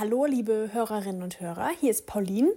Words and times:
Hallo, 0.00 0.24
liebe 0.24 0.70
Hörerinnen 0.72 1.22
und 1.22 1.40
Hörer, 1.40 1.68
hier 1.78 1.90
ist 1.90 2.06
Pauline. 2.06 2.50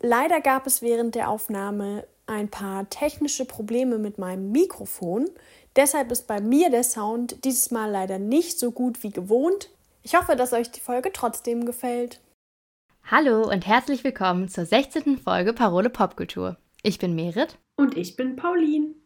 Leider 0.00 0.40
gab 0.40 0.66
es 0.66 0.82
während 0.82 1.14
der 1.14 1.30
Aufnahme 1.30 2.04
ein 2.26 2.48
paar 2.48 2.90
technische 2.90 3.44
Probleme 3.44 3.98
mit 3.98 4.18
meinem 4.18 4.50
Mikrofon. 4.50 5.30
Deshalb 5.76 6.10
ist 6.10 6.26
bei 6.26 6.40
mir 6.40 6.70
der 6.70 6.82
Sound 6.82 7.44
dieses 7.44 7.70
Mal 7.70 7.88
leider 7.88 8.18
nicht 8.18 8.58
so 8.58 8.72
gut 8.72 9.04
wie 9.04 9.10
gewohnt. 9.10 9.70
Ich 10.02 10.16
hoffe, 10.16 10.34
dass 10.34 10.52
euch 10.52 10.72
die 10.72 10.80
Folge 10.80 11.12
trotzdem 11.12 11.66
gefällt. 11.66 12.20
Hallo 13.04 13.48
und 13.48 13.64
herzlich 13.64 14.02
willkommen 14.02 14.48
zur 14.48 14.66
16. 14.66 15.18
Folge 15.18 15.52
Parole 15.52 15.90
Popkultur. 15.90 16.56
Ich 16.82 16.98
bin 16.98 17.14
Merit. 17.14 17.58
Und 17.76 17.96
ich 17.96 18.16
bin 18.16 18.34
Pauline. 18.34 18.96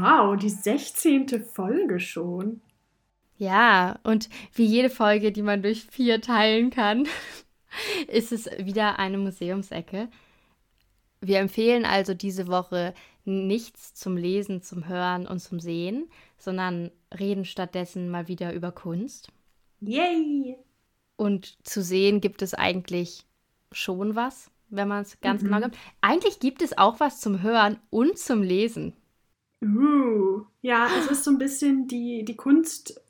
Wow, 0.00 0.36
die 0.36 0.50
16. 0.50 1.44
Folge 1.44 2.00
schon. 2.00 2.60
Ja, 3.36 3.98
und 4.02 4.28
wie 4.54 4.64
jede 4.64 4.90
Folge, 4.90 5.30
die 5.32 5.42
man 5.42 5.62
durch 5.62 5.84
vier 5.86 6.20
teilen 6.20 6.70
kann, 6.70 7.06
ist 8.08 8.32
es 8.32 8.46
wieder 8.58 8.98
eine 8.98 9.18
Museumsecke. 9.18 10.08
Wir 11.20 11.38
empfehlen 11.38 11.84
also 11.84 12.14
diese 12.14 12.46
Woche 12.48 12.94
nichts 13.24 13.94
zum 13.94 14.16
Lesen, 14.16 14.62
zum 14.62 14.88
Hören 14.88 15.26
und 15.26 15.40
zum 15.40 15.60
Sehen, 15.60 16.08
sondern 16.38 16.90
reden 17.18 17.44
stattdessen 17.44 18.08
mal 18.08 18.28
wieder 18.28 18.52
über 18.54 18.72
Kunst. 18.72 19.28
Yay! 19.80 20.56
Und 21.16 21.58
zu 21.66 21.82
sehen 21.82 22.20
gibt 22.20 22.42
es 22.42 22.54
eigentlich 22.54 23.26
schon 23.72 24.14
was, 24.14 24.50
wenn 24.70 24.88
man 24.88 25.02
es 25.02 25.20
ganz 25.20 25.42
Mhm. 25.42 25.46
genau 25.46 25.60
gibt. 25.62 25.76
Eigentlich 26.00 26.38
gibt 26.40 26.62
es 26.62 26.78
auch 26.78 27.00
was 27.00 27.20
zum 27.20 27.42
Hören 27.42 27.78
und 27.90 28.18
zum 28.18 28.42
Lesen. 28.42 28.94
Uh, 29.62 30.42
ja, 30.62 30.88
es 30.98 31.10
ist 31.10 31.24
so 31.24 31.30
ein 31.30 31.38
bisschen 31.38 31.88
die, 31.88 32.24
die 32.24 32.36
Kunst 32.36 33.00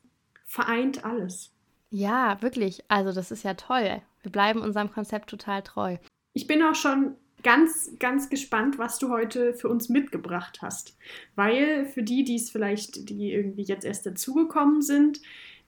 vereint 0.46 1.04
alles. 1.04 1.52
Ja, 1.90 2.40
wirklich. 2.40 2.84
Also 2.88 3.12
das 3.12 3.30
ist 3.30 3.44
ja 3.44 3.54
toll. 3.54 4.02
Wir 4.22 4.32
bleiben 4.32 4.60
unserem 4.60 4.90
Konzept 4.90 5.30
total 5.30 5.62
treu. 5.62 5.96
Ich 6.32 6.46
bin 6.46 6.62
auch 6.62 6.74
schon 6.74 7.16
ganz, 7.42 7.92
ganz 7.98 8.28
gespannt, 8.28 8.78
was 8.78 8.98
du 8.98 9.10
heute 9.10 9.54
für 9.54 9.68
uns 9.68 9.88
mitgebracht 9.88 10.58
hast. 10.62 10.96
Weil 11.34 11.86
für 11.86 12.02
die, 12.02 12.24
die 12.24 12.36
es 12.36 12.50
vielleicht, 12.50 13.08
die 13.08 13.32
irgendwie 13.32 13.62
jetzt 13.62 13.84
erst 13.84 14.06
dazugekommen 14.06 14.82
sind, 14.82 15.20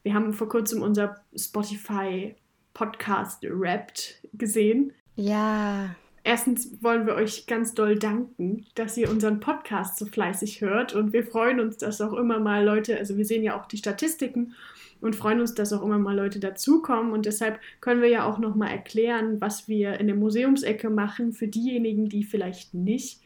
wir 0.03 0.15
haben 0.15 0.33
vor 0.33 0.49
kurzem 0.49 0.83
unser 0.83 1.21
Spotify 1.37 2.35
Podcast 2.73 3.43
Wrapped 3.43 4.27
gesehen. 4.33 4.93
Ja, 5.17 5.95
Erstens 6.23 6.83
wollen 6.83 7.07
wir 7.07 7.15
euch 7.15 7.47
ganz 7.47 7.73
doll 7.73 7.99
danken, 7.99 8.67
dass 8.75 8.97
ihr 8.97 9.11
unseren 9.11 9.41
Podcast 9.41 9.99
so 9.99 10.05
fleißig 10.05 10.61
hört 10.61 10.95
und 10.95 11.13
wir 11.13 11.25
freuen 11.25 11.61
uns, 11.61 11.79
dass 11.79 12.01
auch 12.01 12.13
immer 12.13 12.39
mal 12.39 12.65
Leute, 12.65 12.99
also 12.99 13.17
wir 13.17 13.25
sehen 13.25 13.43
ja 13.43 13.59
auch 13.59 13.67
die 13.67 13.79
Statistiken 13.79 14.55
und 15.01 15.17
freuen 15.17 15.41
uns, 15.41 15.55
dass 15.55 15.73
auch 15.73 15.83
immer 15.83 15.99
mal 15.99 16.15
Leute 16.15 16.39
dazukommen 16.39 17.13
und 17.13 17.25
deshalb 17.25 17.59
können 17.81 18.03
wir 18.03 18.11
ja 18.11 18.25
auch 18.25 18.39
noch 18.39 18.55
mal 18.55 18.69
erklären, 18.69 19.41
was 19.41 19.67
wir 19.67 19.99
in 19.99 20.09
der 20.09 20.17
Museumsecke 20.17 20.91
machen 20.91 21.33
für 21.33 21.49
diejenigen, 21.49 22.11
die 22.11 22.25
vielleicht 22.25 22.75
nicht 22.75 23.23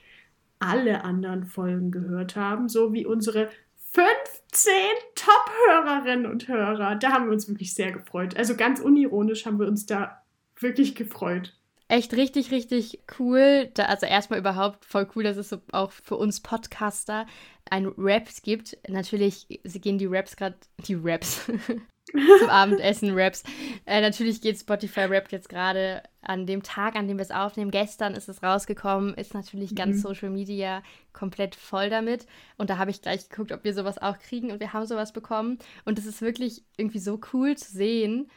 alle 0.61 1.03
anderen 1.03 1.45
Folgen 1.45 1.91
gehört 1.91 2.37
haben, 2.37 2.69
so 2.69 2.93
wie 2.93 3.05
unsere 3.07 3.51
15 3.93 4.73
Top-Hörerinnen 5.15 6.27
und 6.27 6.49
Hörer. 6.49 6.97
Da 6.97 7.13
haben 7.13 7.27
wir 7.27 7.33
uns 7.33 7.49
wirklich 7.49 7.75
sehr 7.75 7.93
gefreut. 7.93 8.37
Also 8.37 8.57
ganz 8.57 8.81
unironisch 8.81 9.47
haben 9.47 9.59
wir 9.59 9.69
uns 9.69 9.85
da 9.87 10.23
wirklich 10.59 10.95
gefreut. 10.95 11.55
Echt 11.89 12.15
richtig, 12.15 12.51
richtig 12.51 13.01
cool. 13.19 13.71
Da, 13.75 13.85
also 13.85 14.07
erstmal 14.07 14.39
überhaupt 14.39 14.85
voll 14.85 15.09
cool, 15.15 15.25
dass 15.25 15.37
es 15.37 15.51
so 15.51 15.61
auch 15.73 15.93
für 15.93 16.17
uns 16.17 16.41
Podcaster 16.41 17.27
ein 17.71 17.93
Raps 17.97 18.43
gibt. 18.43 18.77
Natürlich 18.89 19.47
sie 19.65 19.81
gehen 19.81 19.99
die 19.99 20.07
Raps 20.07 20.37
gerade, 20.37 20.57
die 20.87 20.95
Raps 20.95 21.47
zum 22.39 22.49
Abendessen 22.49 23.13
Raps. 23.15 23.43
Äh, 23.87 24.01
natürlich 24.01 24.41
geht 24.41 24.59
Spotify 24.59 25.01
Rap 25.01 25.31
jetzt 25.33 25.49
gerade 25.49 26.03
an 26.23 26.47
dem 26.47 26.63
Tag, 26.63 26.97
an 26.97 27.09
dem 27.09 27.19
wir 27.19 27.23
es 27.23 27.31
aufnehmen. 27.31 27.71
Gestern 27.71 28.15
ist 28.15 28.29
es 28.29 28.43
rausgekommen, 28.43 29.15
ist 29.15 29.35
natürlich 29.35 29.75
ganz 29.75 29.97
Mhm. 29.97 30.01
Social 30.01 30.31
Media 30.31 30.83
komplett 31.13 31.55
voll 31.55 31.91
damit. 31.91 32.27
Und 32.57 32.71
da 32.71 32.79
habe 32.79 32.91
ich 32.91 33.03
gleich 33.03 33.29
geguckt, 33.29 33.53
ob 33.53 33.65
wir 33.65 33.75
sowas 33.75 33.99
auch 33.99 34.19
kriegen 34.19 34.51
und 34.53 34.61
wir 34.61 34.73
haben 34.73 34.87
sowas 34.87 35.13
bekommen. 35.13 35.59
Und 35.85 35.99
es 35.99 36.07
ist 36.07 36.23
wirklich 36.23 36.65
irgendwie 36.77 36.99
so 36.99 37.21
cool 37.33 37.57
zu 37.57 37.71
sehen, 37.73 38.31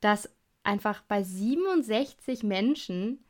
dass 0.00 0.28
einfach 0.64 1.02
bei 1.02 1.22
67 1.22 2.42
Menschen 2.42 3.24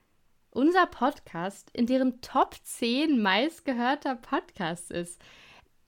unser 0.50 0.86
Podcast 0.86 1.70
in 1.72 1.86
deren 1.86 2.20
Top 2.20 2.54
10 2.62 3.20
meistgehörter 3.20 4.16
Podcast 4.16 4.90
ist. 4.90 5.20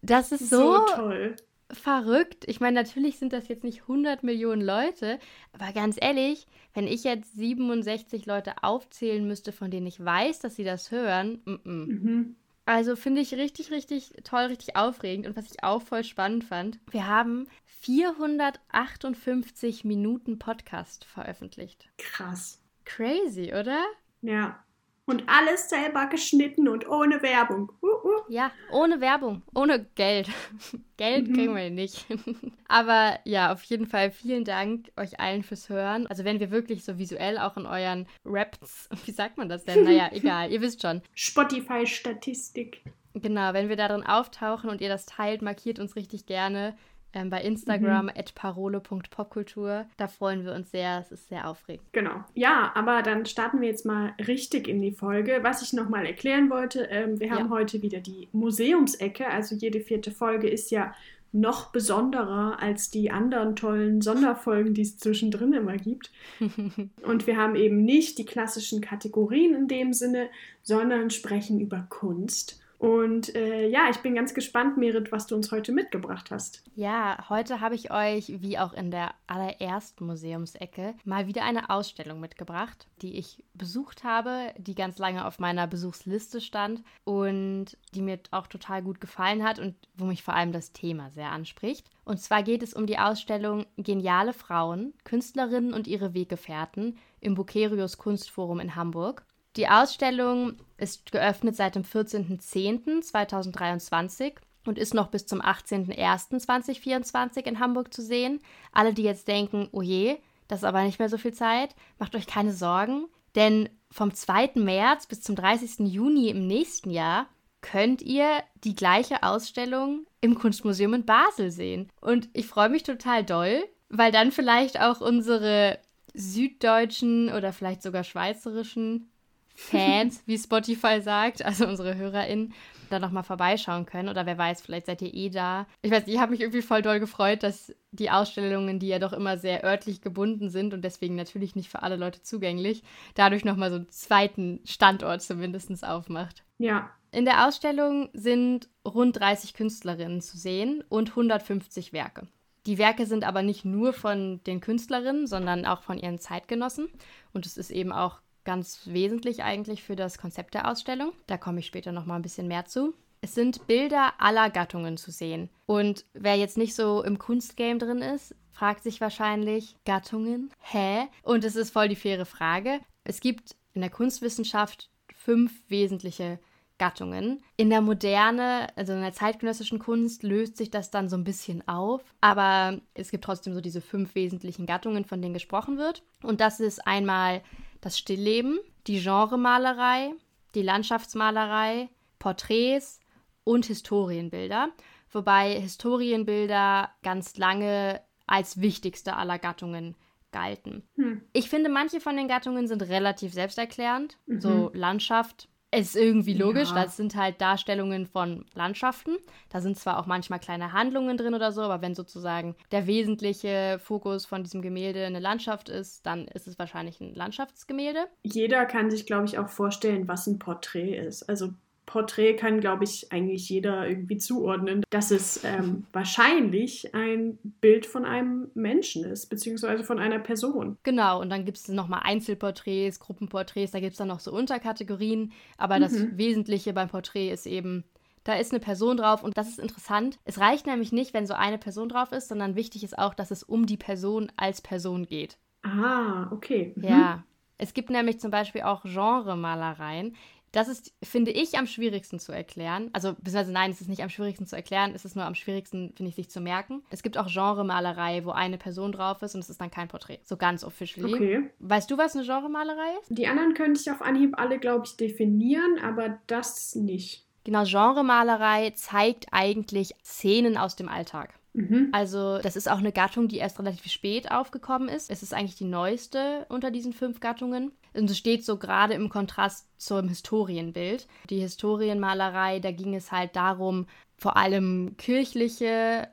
Das 0.02 0.32
ist 0.32 0.48
so, 0.50 0.78
toll. 0.86 1.36
verrückt. 1.70 2.44
Ich 2.46 2.60
meine, 2.60 2.74
natürlich 2.74 3.18
sind 3.18 3.32
das 3.32 3.48
jetzt 3.48 3.64
nicht 3.64 3.82
100 3.82 4.22
Millionen 4.22 4.62
Leute, 4.62 5.18
aber 5.52 5.72
ganz 5.72 5.96
ehrlich, 6.00 6.46
wenn 6.72 6.86
ich 6.86 7.04
jetzt 7.04 7.34
67 7.34 8.26
Leute 8.26 8.62
aufzählen 8.62 9.26
müsste, 9.26 9.52
von 9.52 9.70
denen 9.70 9.86
ich 9.86 10.02
weiß, 10.02 10.40
dass 10.40 10.56
sie 10.56 10.64
das 10.64 10.90
hören, 10.90 11.40
mm 11.44 11.50
-mm. 11.50 11.86
Mhm. 11.86 12.36
Also 12.66 12.96
finde 12.96 13.20
ich 13.20 13.34
richtig, 13.34 13.70
richtig 13.70 14.14
toll, 14.24 14.44
richtig 14.44 14.74
aufregend. 14.76 15.26
Und 15.26 15.36
was 15.36 15.50
ich 15.50 15.62
auch 15.62 15.82
voll 15.82 16.02
spannend 16.02 16.44
fand, 16.44 16.80
wir 16.90 17.06
haben 17.06 17.46
458 17.80 19.84
Minuten 19.84 20.38
Podcast 20.38 21.04
veröffentlicht. 21.04 21.90
Krass. 21.98 22.62
Crazy, 22.84 23.52
oder? 23.52 23.84
Ja. 24.22 24.64
Und 25.06 25.24
alles 25.26 25.68
selber 25.68 26.06
geschnitten 26.06 26.66
und 26.66 26.88
ohne 26.88 27.20
Werbung. 27.20 27.70
Uh, 27.82 27.86
uh. 27.86 28.20
Ja, 28.30 28.50
ohne 28.72 29.02
Werbung, 29.02 29.42
ohne 29.54 29.84
Geld. 29.96 30.30
Geld 30.96 31.28
Mhm. 31.28 31.34
kriegen 31.34 31.54
wir 31.54 31.68
nicht. 31.70 32.06
Aber 32.68 33.18
ja, 33.24 33.52
auf 33.52 33.62
jeden 33.64 33.86
Fall 33.86 34.10
vielen 34.10 34.44
Dank 34.44 34.90
euch 34.96 35.20
allen 35.20 35.42
fürs 35.42 35.68
Hören. 35.68 36.06
Also 36.06 36.24
wenn 36.24 36.40
wir 36.40 36.50
wirklich 36.50 36.84
so 36.84 36.96
visuell 36.98 37.36
auch 37.36 37.58
in 37.58 37.66
euren 37.66 38.06
Raps, 38.24 38.88
wie 39.04 39.10
sagt 39.10 39.36
man 39.36 39.50
das 39.50 39.64
denn? 39.64 39.84
Naja, 39.84 40.08
egal, 40.12 40.50
ihr 40.50 40.62
wisst 40.62 40.80
schon. 40.80 41.02
Spotify-Statistik. 41.14 42.80
Genau, 43.14 43.52
wenn 43.52 43.68
wir 43.68 43.76
darin 43.76 44.04
auftauchen 44.04 44.70
und 44.70 44.80
ihr 44.80 44.88
das 44.88 45.06
teilt, 45.06 45.42
markiert 45.42 45.78
uns 45.78 45.94
richtig 45.96 46.26
gerne 46.26 46.76
ähm, 47.14 47.30
bei 47.30 47.40
Instagram 47.42 48.08
at 48.08 48.34
parole.popkultur. 48.34 49.86
Da 49.96 50.08
freuen 50.08 50.44
wir 50.44 50.52
uns 50.54 50.70
sehr. 50.70 51.00
Es 51.00 51.12
ist 51.12 51.28
sehr 51.28 51.48
aufregend. 51.48 51.86
Genau. 51.92 52.24
Ja, 52.34 52.72
aber 52.74 53.02
dann 53.02 53.26
starten 53.26 53.60
wir 53.60 53.68
jetzt 53.68 53.86
mal 53.86 54.12
richtig 54.26 54.68
in 54.68 54.80
die 54.82 54.92
Folge. 54.92 55.38
Was 55.42 55.62
ich 55.62 55.72
nochmal 55.72 56.06
erklären 56.06 56.50
wollte, 56.50 56.84
ähm, 56.90 57.20
wir 57.20 57.30
haben 57.30 57.46
Ja. 57.46 57.50
heute 57.50 57.82
wieder 57.82 58.00
die 58.00 58.28
Museumsecke. 58.32 59.26
Also 59.28 59.54
jede 59.54 59.80
vierte 59.80 60.10
Folge 60.10 60.48
ist 60.48 60.70
ja 60.70 60.94
noch 61.32 61.72
besonderer 61.72 62.58
als 62.62 62.90
die 62.90 63.10
anderen 63.10 63.56
tollen 63.56 64.00
Sonderfolgen, 64.00 64.72
die 64.72 64.82
es 64.82 64.98
zwischendrin 64.98 65.52
immer 65.52 65.76
gibt. 65.76 66.12
Und 67.02 67.26
wir 67.26 67.36
haben 67.36 67.56
eben 67.56 67.84
nicht 67.84 68.18
die 68.18 68.24
klassischen 68.24 68.80
Kategorien 68.80 69.52
in 69.54 69.66
dem 69.66 69.92
Sinne, 69.92 70.28
sondern 70.62 71.10
sprechen 71.10 71.58
über 71.60 71.86
Kunst. 71.88 72.60
Und 72.84 73.34
äh, 73.34 73.66
ja, 73.66 73.88
ich 73.90 73.96
bin 73.98 74.14
ganz 74.14 74.34
gespannt, 74.34 74.76
Merit, 74.76 75.10
was 75.10 75.26
du 75.26 75.34
uns 75.34 75.50
heute 75.50 75.72
mitgebracht 75.72 76.30
hast. 76.30 76.62
Ja, 76.74 77.30
heute 77.30 77.62
habe 77.62 77.74
ich 77.74 77.90
euch, 77.90 78.42
wie 78.42 78.58
auch 78.58 78.74
in 78.74 78.90
der 78.90 79.14
allerersten 79.26 80.04
Museumsecke, 80.04 80.94
mal 81.02 81.26
wieder 81.26 81.44
eine 81.44 81.70
Ausstellung 81.70 82.20
mitgebracht, 82.20 82.86
die 83.00 83.16
ich 83.16 83.42
besucht 83.54 84.04
habe, 84.04 84.52
die 84.58 84.74
ganz 84.74 84.98
lange 84.98 85.26
auf 85.26 85.38
meiner 85.38 85.66
Besuchsliste 85.66 86.42
stand 86.42 86.82
und 87.04 87.78
die 87.94 88.02
mir 88.02 88.18
auch 88.32 88.48
total 88.48 88.82
gut 88.82 89.00
gefallen 89.00 89.44
hat 89.44 89.58
und 89.58 89.76
wo 89.96 90.04
mich 90.04 90.22
vor 90.22 90.34
allem 90.34 90.52
das 90.52 90.72
Thema 90.72 91.10
sehr 91.10 91.32
anspricht. 91.32 91.88
Und 92.04 92.20
zwar 92.20 92.42
geht 92.42 92.62
es 92.62 92.74
um 92.74 92.86
die 92.86 92.98
Ausstellung 92.98 93.64
Geniale 93.78 94.34
Frauen, 94.34 94.92
Künstlerinnen 95.04 95.72
und 95.72 95.86
ihre 95.86 96.12
Weggefährten 96.12 96.98
im 97.20 97.34
Bucerius 97.34 97.96
Kunstforum 97.96 98.60
in 98.60 98.76
Hamburg. 98.76 99.24
Die 99.56 99.68
Ausstellung 99.68 100.56
ist 100.76 101.10
geöffnet 101.12 101.56
seit 101.56 101.76
dem 101.76 101.84
14.10.2023 101.84 104.34
und 104.66 104.78
ist 104.78 104.94
noch 104.94 105.08
bis 105.08 105.26
zum 105.26 105.40
18.01.2024 105.40 107.46
in 107.46 107.60
Hamburg 107.60 107.94
zu 107.94 108.02
sehen. 108.02 108.40
Alle, 108.72 108.92
die 108.92 109.04
jetzt 109.04 109.28
denken, 109.28 109.68
oh 109.70 109.82
je, 109.82 110.16
das 110.48 110.58
ist 110.60 110.64
aber 110.64 110.82
nicht 110.82 110.98
mehr 110.98 111.08
so 111.08 111.18
viel 111.18 111.34
Zeit, 111.34 111.76
macht 111.98 112.16
euch 112.16 112.26
keine 112.26 112.52
Sorgen, 112.52 113.06
denn 113.36 113.68
vom 113.90 114.12
2. 114.12 114.50
März 114.56 115.06
bis 115.06 115.22
zum 115.22 115.36
30. 115.36 115.86
Juni 115.86 116.30
im 116.30 116.48
nächsten 116.48 116.90
Jahr 116.90 117.28
könnt 117.60 118.02
ihr 118.02 118.42
die 118.64 118.74
gleiche 118.74 119.22
Ausstellung 119.22 120.04
im 120.20 120.34
Kunstmuseum 120.34 120.94
in 120.94 121.06
Basel 121.06 121.52
sehen. 121.52 121.88
Und 122.00 122.28
ich 122.32 122.46
freue 122.46 122.68
mich 122.68 122.82
total 122.82 123.24
doll, 123.24 123.62
weil 123.88 124.10
dann 124.10 124.32
vielleicht 124.32 124.80
auch 124.80 125.00
unsere 125.00 125.78
süddeutschen 126.12 127.32
oder 127.32 127.52
vielleicht 127.52 127.82
sogar 127.82 128.02
schweizerischen 128.04 129.10
Fans, 129.54 130.22
wie 130.26 130.36
Spotify 130.36 131.00
sagt, 131.00 131.44
also 131.44 131.66
unsere 131.66 131.96
HörerInnen, 131.96 132.52
da 132.90 132.98
nochmal 132.98 133.22
vorbeischauen 133.22 133.86
können. 133.86 134.08
Oder 134.08 134.26
wer 134.26 134.36
weiß, 134.36 134.62
vielleicht 134.62 134.86
seid 134.86 135.00
ihr 135.02 135.14
eh 135.14 135.30
da. 135.30 135.66
Ich 135.82 135.90
weiß, 135.90 136.04
ich 136.06 136.18
habe 136.18 136.32
mich 136.32 136.40
irgendwie 136.40 136.62
voll 136.62 136.82
doll 136.82 137.00
gefreut, 137.00 137.42
dass 137.42 137.74
die 137.92 138.10
Ausstellungen, 138.10 138.78
die 138.78 138.88
ja 138.88 138.98
doch 138.98 139.12
immer 139.12 139.38
sehr 139.38 139.64
örtlich 139.64 140.00
gebunden 140.00 140.50
sind 140.50 140.74
und 140.74 140.82
deswegen 140.82 141.14
natürlich 141.14 141.54
nicht 141.54 141.70
für 141.70 141.82
alle 141.82 141.96
Leute 141.96 142.22
zugänglich, 142.22 142.82
dadurch 143.14 143.44
nochmal 143.44 143.70
so 143.70 143.76
einen 143.76 143.88
zweiten 143.90 144.60
Standort 144.64 145.22
zumindest 145.22 145.86
aufmacht. 145.86 146.44
Ja. 146.58 146.90
In 147.12 147.24
der 147.24 147.46
Ausstellung 147.46 148.10
sind 148.12 148.68
rund 148.84 149.20
30 149.20 149.54
Künstlerinnen 149.54 150.20
zu 150.20 150.36
sehen 150.36 150.82
und 150.88 151.10
150 151.10 151.92
Werke. 151.92 152.26
Die 152.66 152.78
Werke 152.78 153.06
sind 153.06 153.24
aber 153.24 153.42
nicht 153.42 153.64
nur 153.64 153.92
von 153.92 154.42
den 154.44 154.60
Künstlerinnen, 154.60 155.26
sondern 155.26 155.66
auch 155.66 155.82
von 155.82 155.98
ihren 155.98 156.18
Zeitgenossen. 156.18 156.88
Und 157.32 157.46
es 157.46 157.56
ist 157.56 157.70
eben 157.70 157.92
auch 157.92 158.20
ganz 158.44 158.82
wesentlich 158.84 159.42
eigentlich 159.42 159.82
für 159.82 159.96
das 159.96 160.18
Konzept 160.18 160.54
der 160.54 160.70
Ausstellung. 160.70 161.12
Da 161.26 161.36
komme 161.36 161.60
ich 161.60 161.66
später 161.66 161.92
noch 161.92 162.06
mal 162.06 162.16
ein 162.16 162.22
bisschen 162.22 162.48
mehr 162.48 162.64
zu. 162.66 162.94
Es 163.20 163.34
sind 163.34 163.66
Bilder 163.66 164.12
aller 164.18 164.50
Gattungen 164.50 164.98
zu 164.98 165.10
sehen. 165.10 165.48
Und 165.66 166.04
wer 166.12 166.36
jetzt 166.36 166.58
nicht 166.58 166.74
so 166.74 167.02
im 167.02 167.18
Kunstgame 167.18 167.78
drin 167.78 168.02
ist, 168.02 168.34
fragt 168.50 168.82
sich 168.82 169.00
wahrscheinlich, 169.00 169.76
Gattungen? 169.86 170.50
Hä? 170.60 171.06
Und 171.22 171.44
es 171.44 171.56
ist 171.56 171.70
voll 171.70 171.88
die 171.88 171.96
faire 171.96 172.26
Frage. 172.26 172.80
Es 173.02 173.20
gibt 173.20 173.56
in 173.72 173.80
der 173.80 173.90
Kunstwissenschaft 173.90 174.90
fünf 175.14 175.52
wesentliche 175.68 176.38
Gattungen. 176.78 177.42
In 177.56 177.70
der 177.70 177.80
Moderne, 177.80 178.66
also 178.76 178.92
in 178.92 179.00
der 179.00 179.14
zeitgenössischen 179.14 179.78
Kunst, 179.78 180.22
löst 180.22 180.56
sich 180.56 180.70
das 180.70 180.90
dann 180.90 181.08
so 181.08 181.16
ein 181.16 181.24
bisschen 181.24 181.66
auf. 181.68 182.02
Aber 182.20 182.80
es 182.94 183.10
gibt 183.10 183.24
trotzdem 183.24 183.54
so 183.54 183.60
diese 183.60 183.80
fünf 183.80 184.14
wesentlichen 184.14 184.66
Gattungen, 184.66 185.04
von 185.04 185.22
denen 185.22 185.34
gesprochen 185.34 185.78
wird. 185.78 186.02
Und 186.22 186.40
das 186.40 186.60
ist 186.60 186.86
einmal 186.86 187.42
das 187.84 187.98
Stillleben, 187.98 188.58
die 188.86 189.00
Genremalerei, 189.00 190.12
die 190.54 190.62
Landschaftsmalerei, 190.62 191.90
Porträts 192.18 193.00
und 193.44 193.66
Historienbilder. 193.66 194.70
Wobei 195.10 195.60
Historienbilder 195.60 196.90
ganz 197.02 197.36
lange 197.36 198.00
als 198.26 198.60
wichtigste 198.60 199.16
aller 199.16 199.38
Gattungen 199.38 199.96
galten. 200.32 200.82
Hm. 200.96 201.22
Ich 201.32 201.48
finde, 201.48 201.68
manche 201.68 202.00
von 202.00 202.16
den 202.16 202.26
Gattungen 202.26 202.66
sind 202.66 202.82
relativ 202.82 203.32
selbsterklärend. 203.32 204.18
Mhm. 204.26 204.40
So 204.40 204.70
Landschaft 204.72 205.48
ist 205.74 205.96
irgendwie 205.96 206.34
logisch. 206.34 206.70
Ja. 206.70 206.84
Das 206.84 206.96
sind 206.96 207.16
halt 207.16 207.40
Darstellungen 207.40 208.06
von 208.06 208.44
Landschaften. 208.54 209.16
Da 209.50 209.60
sind 209.60 209.78
zwar 209.78 209.98
auch 209.98 210.06
manchmal 210.06 210.38
kleine 210.38 210.72
Handlungen 210.72 211.16
drin 211.16 211.34
oder 211.34 211.52
so, 211.52 211.62
aber 211.62 211.82
wenn 211.82 211.94
sozusagen 211.94 212.54
der 212.70 212.86
wesentliche 212.86 213.78
Fokus 213.82 214.26
von 214.26 214.42
diesem 214.42 214.62
Gemälde 214.62 215.04
eine 215.04 215.20
Landschaft 215.20 215.68
ist, 215.68 216.06
dann 216.06 216.26
ist 216.28 216.46
es 216.46 216.58
wahrscheinlich 216.58 217.00
ein 217.00 217.14
Landschaftsgemälde. 217.14 218.06
Jeder 218.22 218.66
kann 218.66 218.90
sich, 218.90 219.06
glaube 219.06 219.26
ich, 219.26 219.38
auch 219.38 219.48
vorstellen, 219.48 220.08
was 220.08 220.26
ein 220.26 220.38
Porträt 220.38 220.96
ist. 220.96 221.28
Also 221.28 221.50
Porträt 221.86 222.36
kann, 222.36 222.60
glaube 222.60 222.84
ich, 222.84 223.12
eigentlich 223.12 223.48
jeder 223.48 223.88
irgendwie 223.88 224.16
zuordnen, 224.16 224.82
dass 224.90 225.10
es 225.10 225.44
ähm, 225.44 225.84
wahrscheinlich 225.92 226.94
ein 226.94 227.38
Bild 227.60 227.86
von 227.86 228.04
einem 228.04 228.50
Menschen 228.54 229.04
ist, 229.04 229.26
beziehungsweise 229.26 229.84
von 229.84 229.98
einer 229.98 230.18
Person. 230.18 230.78
Genau, 230.82 231.20
und 231.20 231.30
dann 231.30 231.44
gibt 231.44 231.58
es 231.58 231.68
nochmal 231.68 232.00
Einzelporträts, 232.04 233.00
Gruppenporträts, 233.00 233.72
da 233.72 233.80
gibt 233.80 233.92
es 233.92 233.98
dann 233.98 234.08
noch 234.08 234.20
so 234.20 234.32
Unterkategorien, 234.32 235.32
aber 235.58 235.76
mhm. 235.76 235.82
das 235.82 235.94
Wesentliche 236.16 236.72
beim 236.72 236.88
Porträt 236.88 237.30
ist 237.30 237.46
eben, 237.46 237.84
da 238.24 238.34
ist 238.34 238.52
eine 238.52 238.60
Person 238.60 238.96
drauf 238.96 239.22
und 239.22 239.36
das 239.36 239.48
ist 239.48 239.58
interessant. 239.58 240.18
Es 240.24 240.40
reicht 240.40 240.66
nämlich 240.66 240.92
nicht, 240.92 241.12
wenn 241.12 241.26
so 241.26 241.34
eine 241.34 241.58
Person 241.58 241.90
drauf 241.90 242.12
ist, 242.12 242.28
sondern 242.28 242.56
wichtig 242.56 242.82
ist 242.82 242.98
auch, 242.98 243.14
dass 243.14 243.30
es 243.30 243.42
um 243.42 243.66
die 243.66 243.76
Person 243.76 244.32
als 244.36 244.62
Person 244.62 245.04
geht. 245.06 245.36
Ah, 245.62 246.28
okay. 246.30 246.72
Mhm. 246.76 246.84
Ja. 246.84 247.24
Es 247.58 247.72
gibt 247.72 247.90
nämlich 247.90 248.18
zum 248.18 248.30
Beispiel 248.30 248.62
auch 248.62 248.82
Genremalereien. 248.82 250.16
Das 250.54 250.68
ist, 250.68 250.94
finde 251.02 251.32
ich, 251.32 251.58
am 251.58 251.66
schwierigsten 251.66 252.20
zu 252.20 252.30
erklären. 252.30 252.88
Also, 252.92 253.14
beziehungsweise 253.14 253.52
nein, 253.52 253.72
es 253.72 253.80
ist 253.80 253.88
nicht 253.88 254.04
am 254.04 254.08
schwierigsten 254.08 254.46
zu 254.46 254.54
erklären, 254.54 254.92
es 254.94 255.04
ist 255.04 255.16
nur 255.16 255.24
am 255.24 255.34
schwierigsten, 255.34 255.92
finde 255.96 256.10
ich, 256.10 256.14
sich 256.14 256.30
zu 256.30 256.40
merken. 256.40 256.84
Es 256.90 257.02
gibt 257.02 257.18
auch 257.18 257.26
Genremalerei, 257.26 258.24
wo 258.24 258.30
eine 258.30 258.56
Person 258.56 258.92
drauf 258.92 259.20
ist 259.22 259.34
und 259.34 259.40
es 259.40 259.50
ist 259.50 259.60
dann 259.60 259.72
kein 259.72 259.88
Porträt. 259.88 260.20
So 260.22 260.36
ganz 260.36 260.62
officially. 260.62 261.12
Okay. 261.12 261.50
Weißt 261.58 261.90
du, 261.90 261.98
was 261.98 262.14
eine 262.14 262.24
Genremalerei 262.24 262.98
ist? 263.00 263.08
Die 263.10 263.26
anderen 263.26 263.54
könnte 263.54 263.80
ich 263.80 263.90
auf 263.90 264.00
Anhieb 264.00 264.38
alle, 264.38 264.60
glaube 264.60 264.86
ich, 264.86 264.96
definieren, 264.96 265.80
aber 265.82 266.20
das 266.28 266.76
nicht. 266.76 267.26
Genau, 267.42 267.64
Genremalerei 267.64 268.70
zeigt 268.70 269.26
eigentlich 269.32 269.92
Szenen 270.04 270.56
aus 270.56 270.76
dem 270.76 270.88
Alltag. 270.88 271.34
Mhm. 271.54 271.88
Also 271.92 272.38
das 272.38 272.56
ist 272.56 272.68
auch 272.68 272.78
eine 272.78 272.92
Gattung, 272.92 273.28
die 273.28 273.38
erst 273.38 273.58
relativ 273.58 273.90
spät 273.90 274.30
aufgekommen 274.30 274.88
ist. 274.88 275.10
Es 275.10 275.22
ist 275.22 275.32
eigentlich 275.32 275.56
die 275.56 275.64
neueste 275.64 276.46
unter 276.48 276.70
diesen 276.70 276.92
fünf 276.92 277.20
Gattungen. 277.20 277.72
Und 277.94 278.10
es 278.10 278.18
steht 278.18 278.44
so 278.44 278.58
gerade 278.58 278.94
im 278.94 279.08
Kontrast 279.08 279.68
zum 279.78 280.08
Historienbild. 280.08 281.06
Die 281.30 281.38
Historienmalerei, 281.38 282.58
da 282.58 282.72
ging 282.72 282.94
es 282.94 283.12
halt 283.12 283.36
darum, 283.36 283.86
vor 284.16 284.36
allem 284.36 284.96
kirchliche 284.98 286.08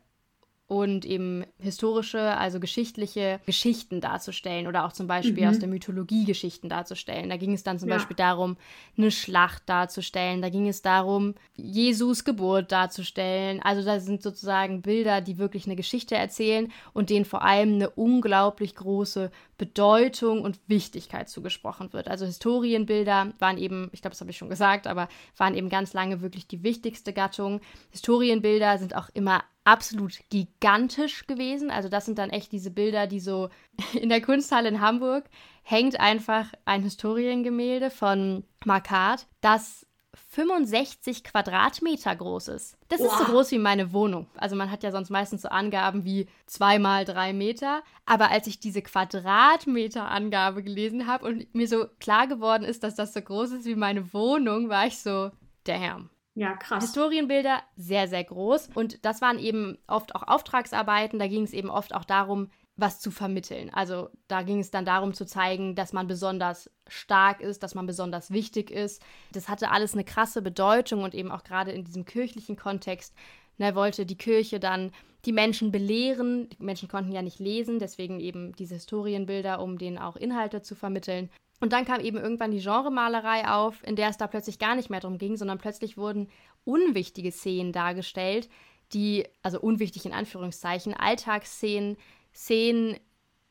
und 0.72 1.04
eben 1.04 1.44
historische, 1.60 2.38
also 2.38 2.62
geschichtliche 2.62 3.42
Geschichten 3.46 4.00
darzustellen 4.00 4.68
oder 4.68 4.86
auch 4.86 4.94
zum 4.94 5.06
Beispiel 5.06 5.44
mhm. 5.44 5.50
aus 5.50 5.60
der 5.60 5.68
Mythologie 5.68 6.24
Geschichten 6.24 6.70
darzustellen. 6.70 7.30
Da 7.30 7.36
ging 7.36 7.52
es 7.52 7.64
dann 7.64 7.78
zum 7.78 7.90
ja. 7.90 7.96
Beispiel 7.96 8.16
darum, 8.16 8.56
eine 8.98 9.12
Schlacht 9.12 9.64
darzustellen. 9.68 10.42
Da 10.42 10.48
ging 10.48 10.70
es 10.70 10.82
darum, 10.82 11.36
Jesus 11.58 12.24
Geburt 12.24 12.72
darzustellen. 12.72 13.62
Also 13.62 13.84
da 13.84 14.00
sind 14.00 14.24
sozusagen 14.24 14.82
Bilder, 14.82 15.20
die 15.20 15.38
wirklich 15.38 15.66
eine 15.66 15.76
Geschichte 15.76 16.16
erzählen 16.16 16.72
und 16.94 17.10
denen 17.10 17.26
vor 17.26 17.42
allem 17.42 17.74
eine 17.74 17.90
unglaublich 17.90 18.74
große 18.76 19.30
Bedeutung 19.58 20.42
und 20.42 20.58
Wichtigkeit 20.68 21.28
zugesprochen 21.28 21.92
wird. 21.92 22.08
Also 22.08 22.26
Historienbilder 22.26 23.34
waren 23.40 23.58
eben, 23.58 23.90
ich 23.92 24.02
glaube, 24.02 24.14
das 24.14 24.22
habe 24.22 24.32
ich 24.32 24.38
schon 24.38 24.50
gesagt, 24.50 24.88
aber 24.88 25.10
waren 25.36 25.54
eben 25.54 25.68
ganz 25.68 25.92
lange 25.92 26.22
wirklich 26.22 26.48
die 26.48 26.64
wichtigste 26.64 27.12
Gattung. 27.12 27.60
Historienbilder 27.92 28.78
sind 28.78 28.96
auch 28.96 29.10
immer 29.14 29.44
absolut 29.64 30.20
gigantisch 30.30 31.28
gewesen. 31.28 31.72
Also 31.72 31.90
das 31.90 32.06
sind 32.06 32.18
dann 32.18 32.30
echt 32.30 32.52
diese 32.52 32.72
Bilder, 32.72 33.08
die 33.08 33.20
so 33.20 33.50
in 33.94 34.10
der 34.10 34.22
Kunsthalle 34.22 34.70
in 34.70 34.82
Hamburg 34.82 35.26
hängt 35.64 36.00
einfach 36.00 36.48
ein 36.66 36.84
Historiengemälde 36.84 37.92
von 37.92 38.44
Marquardt, 38.66 39.28
das 39.42 39.86
65 40.32 41.24
Quadratmeter 41.24 42.16
groß 42.16 42.50
ist. 42.50 42.78
Das 42.90 43.00
Boah. 43.00 43.08
ist 43.08 43.18
so 43.18 43.24
groß 43.26 43.52
wie 43.52 43.60
meine 43.60 43.94
Wohnung. 43.94 44.28
Also 44.36 44.56
man 44.56 44.70
hat 44.72 44.84
ja 44.84 44.92
sonst 44.92 45.10
meistens 45.10 45.44
so 45.44 45.50
Angaben 45.50 46.04
wie 46.04 46.28
zwei 46.48 46.80
mal 46.80 47.06
drei 47.06 47.32
Meter. 47.32 47.82
Aber 48.06 48.30
als 48.30 48.48
ich 48.48 48.60
diese 48.60 48.82
Quadratmeter-Angabe 48.82 50.64
gelesen 50.64 51.08
habe 51.08 51.26
und 51.26 51.54
mir 51.56 51.68
so 51.68 51.86
klar 52.00 52.28
geworden 52.28 52.64
ist, 52.64 52.84
dass 52.84 52.96
das 52.96 53.14
so 53.14 53.22
groß 53.22 53.52
ist 53.52 53.66
wie 53.66 53.76
meine 53.76 54.14
Wohnung, 54.14 54.70
war 54.70 54.86
ich 54.86 55.00
so, 55.00 55.32
damn. 55.64 56.10
Ja, 56.34 56.56
krass. 56.56 56.84
Historienbilder 56.84 57.62
sehr, 57.76 58.08
sehr 58.08 58.24
groß. 58.24 58.70
Und 58.74 59.04
das 59.06 59.22
waren 59.22 59.38
eben 59.38 59.78
oft 59.88 60.16
auch 60.16 60.24
Auftragsarbeiten. 60.24 61.20
Da 61.20 61.28
ging 61.28 61.44
es 61.44 61.54
eben 61.54 61.70
oft 61.70 61.94
auch 61.94 62.06
darum, 62.06 62.50
was 62.78 63.00
zu 63.00 63.12
vermitteln. 63.12 63.70
Also 63.74 64.10
da 64.28 64.42
ging 64.42 64.60
es 64.60 64.72
dann 64.72 64.86
darum 64.86 65.14
zu 65.14 65.26
zeigen, 65.26 65.76
dass 65.76 65.94
man 65.94 66.08
besonders 66.08 66.70
stark 66.88 67.42
ist, 67.42 67.64
dass 67.64 67.76
man 67.76 67.86
besonders 67.86 68.32
wichtig 68.32 68.72
ist. 68.72 69.04
Das 69.34 69.50
hatte 69.50 69.72
alles 69.72 69.94
eine 69.94 70.06
krasse 70.06 70.42
Bedeutung 70.42 71.04
und 71.04 71.14
eben 71.14 71.32
auch 71.32 71.44
gerade 71.44 71.72
in 71.72 71.84
diesem 71.84 72.06
kirchlichen 72.06 72.56
Kontext. 72.56 73.14
Ne, 73.58 73.76
wollte 73.76 74.06
die 74.06 74.18
Kirche 74.18 74.60
dann 74.60 74.92
die 75.26 75.34
Menschen 75.34 75.72
belehren. 75.72 76.50
Die 76.50 76.64
Menschen 76.64 76.88
konnten 76.88 77.12
ja 77.12 77.22
nicht 77.22 77.40
lesen, 77.40 77.78
deswegen 77.78 78.20
eben 78.20 78.56
diese 78.56 78.76
Historienbilder, 78.76 79.62
um 79.62 79.78
denen 79.78 79.98
auch 79.98 80.16
Inhalte 80.16 80.62
zu 80.62 80.74
vermitteln. 80.76 81.30
Und 81.62 81.72
dann 81.74 81.86
kam 81.86 82.02
eben 82.02 82.18
irgendwann 82.18 82.52
die 82.52 82.60
Genremalerei 82.60 83.48
auf, 83.48 83.82
in 83.88 83.96
der 83.96 84.10
es 84.10 84.18
da 84.18 84.28
plötzlich 84.28 84.60
gar 84.60 84.76
nicht 84.76 84.90
mehr 84.90 85.00
darum 85.00 85.20
ging, 85.20 85.38
sondern 85.38 85.60
plötzlich 85.60 85.96
wurden 85.96 86.28
unwichtige 86.66 87.32
Szenen 87.32 87.72
dargestellt, 87.72 88.50
die, 88.94 89.26
also 89.44 89.62
unwichtig 89.62 90.06
in 90.06 90.12
Anführungszeichen, 90.12 90.94
Alltagsszenen, 90.94 91.98
Szenen, 92.34 92.98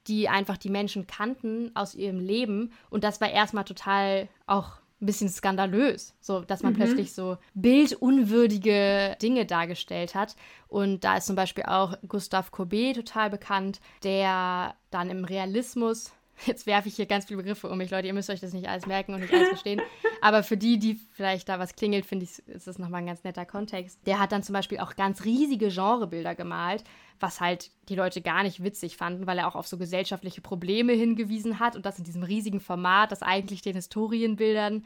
die 0.09 0.29
einfach 0.29 0.57
die 0.57 0.71
Menschen 0.71 1.07
kannten 1.07 1.71
aus 1.75 1.95
ihrem 1.95 2.19
Leben. 2.19 2.73
Und 2.90 3.05
das 3.05 3.21
war 3.21 3.31
erstmal 3.31 3.64
total 3.64 4.29
auch 4.47 4.81
ein 5.00 5.07
bisschen 5.07 5.29
skandalös, 5.29 6.14
so 6.21 6.40
dass 6.40 6.62
man 6.62 6.73
mhm. 6.73 6.79
plötzlich 6.79 7.12
so 7.14 7.38
bildunwürdige 7.55 9.17
Dinge 9.23 9.47
dargestellt 9.47 10.17
hat. 10.17 10.35
Und 10.69 11.05
da 11.05 11.17
ist 11.17 11.26
zum 11.26 11.37
Beispiel 11.37 11.64
auch 11.64 11.95
Gustave 12.07 12.50
Courbet 12.50 12.97
total 12.97 13.31
bekannt, 13.31 13.81
der 14.02 14.75
dann 14.90 15.11
im 15.11 15.25
Realismus 15.25 16.12
Jetzt 16.47 16.66
werfe 16.66 16.88
ich 16.88 16.97
hier 16.97 17.06
ganz 17.06 17.26
viele 17.26 17.38
Begriffe 17.38 17.68
um 17.68 17.78
mich, 17.78 17.90
Leute. 17.90 18.06
Ihr 18.06 18.14
müsst 18.14 18.30
euch 18.30 18.40
das 18.40 18.52
nicht 18.52 18.68
alles 18.68 18.87
merken 18.87 19.14
und 19.14 19.20
nicht 19.20 19.32
alles 19.32 19.49
verstehen. 19.49 19.80
Aber 20.20 20.42
für 20.42 20.56
die, 20.56 20.78
die 20.78 20.94
vielleicht 21.12 21.49
da 21.49 21.59
was 21.59 21.75
klingelt, 21.75 22.06
finde 22.06 22.25
ich, 22.25 22.38
ist 22.49 22.66
das 22.66 22.78
nochmal 22.78 23.02
ein 23.02 23.06
ganz 23.06 23.25
netter 23.25 23.44
Kontext. 23.44 23.99
Der 24.06 24.18
hat 24.18 24.32
dann 24.32 24.42
zum 24.42 24.54
Beispiel 24.54 24.78
auch 24.78 24.97
ganz 24.97 25.25
riesige 25.25 25.68
Genrebilder 25.68 26.35
gemalt, 26.35 26.85
was 27.18 27.40
halt 27.40 27.70
die 27.88 27.94
Leute 27.94 28.23
gar 28.23 28.42
nicht 28.42 28.62
witzig 28.62 28.97
fanden, 28.97 29.26
weil 29.26 29.38
er 29.38 29.49
auch 29.49 29.54
auf 29.54 29.66
so 29.66 29.76
gesellschaftliche 29.76 30.40
Probleme 30.40 30.92
hingewiesen 30.92 31.59
hat 31.61 31.76
und 31.76 31.85
das 31.85 31.99
in 31.99 32.04
diesem 32.04 32.23
riesigen 32.23 32.61
Format, 32.61 33.12
das 33.12 33.23
eigentlich 33.23 33.62
den 33.62 33.75
Historienbildern 33.75 34.85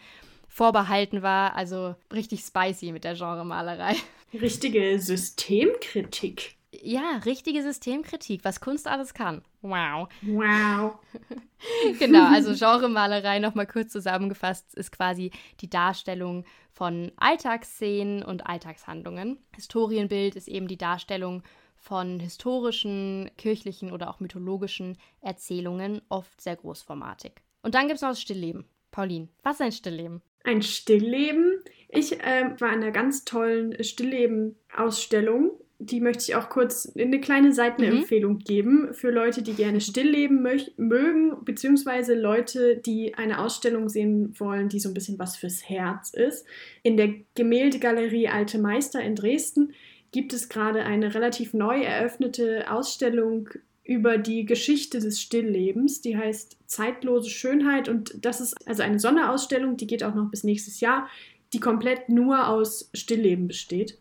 vorbehalten 0.49 1.23
war. 1.23 1.57
Also 1.57 1.95
richtig 2.13 2.41
spicy 2.41 2.93
mit 2.93 3.05
der 3.05 3.15
Genremalerei. 3.15 3.97
Richtige 4.33 4.99
Systemkritik. 4.99 6.57
Ja, 6.83 7.21
richtige 7.25 7.63
Systemkritik, 7.63 8.45
was 8.45 8.61
Kunst 8.61 8.89
alles 8.89 9.15
kann. 9.15 9.43
Wow. 9.63 10.09
Wow. 10.23 10.99
genau, 11.99 12.27
also 12.27 12.53
Genremalerei 12.53 13.39
nochmal 13.39 13.67
kurz 13.67 13.93
zusammengefasst 13.93 14.75
ist 14.75 14.93
quasi 14.93 15.31
die 15.61 15.71
Darstellung 15.71 16.45
von 16.73 17.13
Alltagsszenen 17.17 18.23
und 18.23 18.47
Alltagshandlungen. 18.47 19.39
Historienbild 19.55 20.37
ist 20.37 20.49
eben 20.49 20.69
die 20.69 20.79
Darstellung 20.79 21.43
von 21.77 22.19
historischen, 22.19 23.31
kirchlichen 23.37 23.93
oder 23.93 24.11
auch 24.11 24.21
mythologischen 24.21 24.97
Erzählungen, 25.21 26.01
oft 26.09 26.41
sehr 26.41 26.57
großformatig. 26.57 27.33
Und 27.63 27.75
dann 27.75 27.87
gibt 27.87 27.97
es 27.97 28.03
noch 28.03 28.11
das 28.11 28.23
Stillleben. 28.23 28.65
Pauline, 28.91 29.29
was 29.43 29.57
ist 29.57 29.61
ein 29.61 29.73
Stillleben? 29.73 30.23
Ein 30.45 30.63
Stillleben. 30.63 31.63
Ich 31.89 32.21
äh, 32.21 32.51
war 32.59 32.73
in 32.73 32.83
einer 32.83 32.91
ganz 32.91 33.25
tollen 33.25 33.83
Stillleben-Ausstellung 33.83 35.53
die 35.87 36.01
möchte 36.01 36.25
ich 36.25 36.35
auch 36.35 36.49
kurz 36.49 36.93
eine 36.97 37.21
kleine 37.21 37.53
Seitenempfehlung 37.53 38.35
mhm. 38.35 38.39
geben 38.39 38.95
für 38.95 39.11
Leute, 39.11 39.43
die 39.43 39.55
gerne 39.55 39.81
stillleben 39.81 40.47
mögen, 40.77 41.45
beziehungsweise 41.45 42.15
Leute, 42.15 42.77
die 42.77 43.15
eine 43.15 43.41
Ausstellung 43.41 43.89
sehen 43.89 44.35
wollen, 44.39 44.69
die 44.69 44.81
so 44.81 44.89
ein 44.89 44.95
bisschen 44.95 45.19
was 45.19 45.37
fürs 45.37 45.69
Herz 45.69 46.11
ist. 46.11 46.47
In 46.83 46.97
der 46.97 47.15
Gemäldegalerie 47.35 48.29
Alte 48.29 48.59
Meister 48.59 49.01
in 49.01 49.15
Dresden 49.15 49.75
gibt 50.13 50.33
es 50.33 50.49
gerade 50.49 50.85
eine 50.85 51.15
relativ 51.15 51.55
neu 51.55 51.83
eröffnete 51.83 52.71
Ausstellung 52.71 53.51
über 53.83 54.17
die 54.17 54.47
Geschichte 54.47 54.99
des 54.99 55.21
Stilllebens. 55.21 56.01
Die 56.01 56.17
heißt 56.17 56.57
Zeitlose 56.67 57.29
Schönheit 57.31 57.89
und 57.89 58.25
das 58.25 58.41
ist 58.41 58.67
also 58.67 58.83
eine 58.83 58.99
Sonderausstellung, 58.99 59.77
die 59.77 59.87
geht 59.87 60.03
auch 60.03 60.15
noch 60.15 60.31
bis 60.31 60.45
nächstes 60.45 60.81
Jahr, 60.81 61.09
die 61.53 61.61
komplett 61.61 62.09
nur 62.09 62.49
aus 62.49 62.91
Stillleben 62.95 63.47
besteht. 63.47 63.99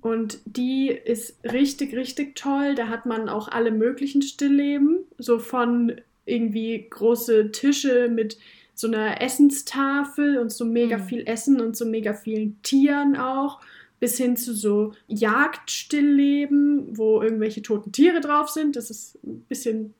Und 0.00 0.38
die 0.46 0.88
ist 0.88 1.44
richtig, 1.44 1.94
richtig 1.94 2.34
toll. 2.36 2.74
Da 2.74 2.88
hat 2.88 3.06
man 3.06 3.28
auch 3.28 3.48
alle 3.48 3.70
möglichen 3.70 4.22
Stillleben, 4.22 5.00
so 5.18 5.38
von 5.38 6.00
irgendwie 6.24 6.86
große 6.88 7.52
Tische 7.52 8.08
mit 8.08 8.38
so 8.74 8.86
einer 8.86 9.20
Essenstafel 9.20 10.38
und 10.38 10.50
so 10.50 10.64
mega 10.64 10.98
mhm. 10.98 11.02
viel 11.02 11.22
Essen 11.26 11.60
und 11.60 11.76
so 11.76 11.84
mega 11.84 12.14
vielen 12.14 12.60
Tieren 12.62 13.16
auch, 13.16 13.60
bis 13.98 14.16
hin 14.16 14.36
zu 14.36 14.54
so 14.54 14.92
Jagdstillleben, 15.08 16.96
wo 16.96 17.20
irgendwelche 17.20 17.60
toten 17.60 17.92
Tiere 17.92 18.20
drauf 18.20 18.48
sind. 18.48 18.76
Das 18.76 18.88
ist 18.90 19.22
ein 19.22 19.42
bisschen. 19.42 19.94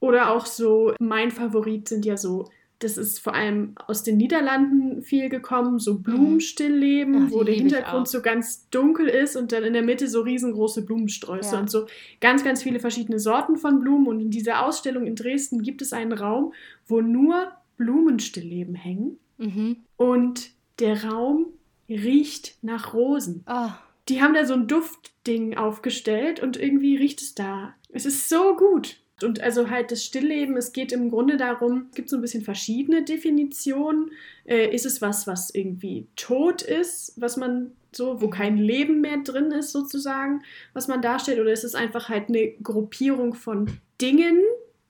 Oder 0.00 0.30
auch 0.30 0.46
so, 0.46 0.94
mein 0.98 1.30
Favorit 1.30 1.86
sind 1.86 2.06
ja 2.06 2.16
so 2.16 2.48
das 2.80 2.96
ist 2.96 3.20
vor 3.20 3.34
allem 3.34 3.74
aus 3.86 4.02
den 4.02 4.16
Niederlanden 4.16 5.02
viel 5.02 5.28
gekommen, 5.28 5.78
so 5.78 5.94
mhm. 5.94 6.02
Blumenstillleben, 6.02 7.26
Ach, 7.26 7.30
wo 7.30 7.44
der 7.44 7.54
Hintergrund 7.54 8.08
so 8.08 8.22
ganz 8.22 8.68
dunkel 8.70 9.06
ist 9.06 9.36
und 9.36 9.52
dann 9.52 9.64
in 9.64 9.74
der 9.74 9.82
Mitte 9.82 10.08
so 10.08 10.22
riesengroße 10.22 10.84
Blumensträuße 10.86 11.54
ja. 11.54 11.60
und 11.60 11.70
so 11.70 11.86
ganz, 12.20 12.42
ganz 12.42 12.62
viele 12.62 12.80
verschiedene 12.80 13.18
Sorten 13.18 13.56
von 13.56 13.80
Blumen. 13.80 14.06
Und 14.08 14.20
in 14.20 14.30
dieser 14.30 14.64
Ausstellung 14.64 15.06
in 15.06 15.14
Dresden 15.14 15.62
gibt 15.62 15.82
es 15.82 15.92
einen 15.92 16.12
Raum, 16.12 16.54
wo 16.86 17.02
nur 17.02 17.52
Blumenstillleben 17.76 18.74
hängen. 18.74 19.18
Mhm. 19.36 19.76
Und 19.98 20.50
der 20.78 21.04
Raum 21.04 21.46
riecht 21.86 22.56
nach 22.62 22.94
Rosen. 22.94 23.44
Oh. 23.46 23.68
Die 24.08 24.22
haben 24.22 24.32
da 24.32 24.46
so 24.46 24.54
ein 24.54 24.66
Duftding 24.66 25.54
aufgestellt 25.56 26.40
und 26.40 26.56
irgendwie 26.56 26.96
riecht 26.96 27.20
es 27.20 27.34
da. 27.34 27.74
Es 27.90 28.06
ist 28.06 28.30
so 28.30 28.56
gut. 28.56 28.96
Und 29.24 29.40
also 29.40 29.70
halt 29.70 29.90
das 29.90 30.04
Stillleben, 30.04 30.56
es 30.56 30.72
geht 30.72 30.92
im 30.92 31.10
Grunde 31.10 31.36
darum, 31.36 31.86
es 31.90 31.96
gibt 31.96 32.08
so 32.08 32.16
ein 32.16 32.22
bisschen 32.22 32.42
verschiedene 32.42 33.04
Definitionen. 33.04 34.10
Äh, 34.44 34.74
ist 34.74 34.86
es 34.86 35.00
was, 35.00 35.26
was 35.26 35.50
irgendwie 35.50 36.06
tot 36.16 36.62
ist, 36.62 37.14
was 37.16 37.36
man 37.36 37.72
so, 37.92 38.20
wo 38.20 38.28
kein 38.28 38.56
Leben 38.56 39.00
mehr 39.00 39.18
drin 39.18 39.50
ist 39.50 39.72
sozusagen, 39.72 40.42
was 40.72 40.88
man 40.88 41.02
darstellt? 41.02 41.40
Oder 41.40 41.52
ist 41.52 41.64
es 41.64 41.74
einfach 41.74 42.08
halt 42.08 42.28
eine 42.28 42.52
Gruppierung 42.62 43.34
von 43.34 43.70
Dingen? 44.00 44.40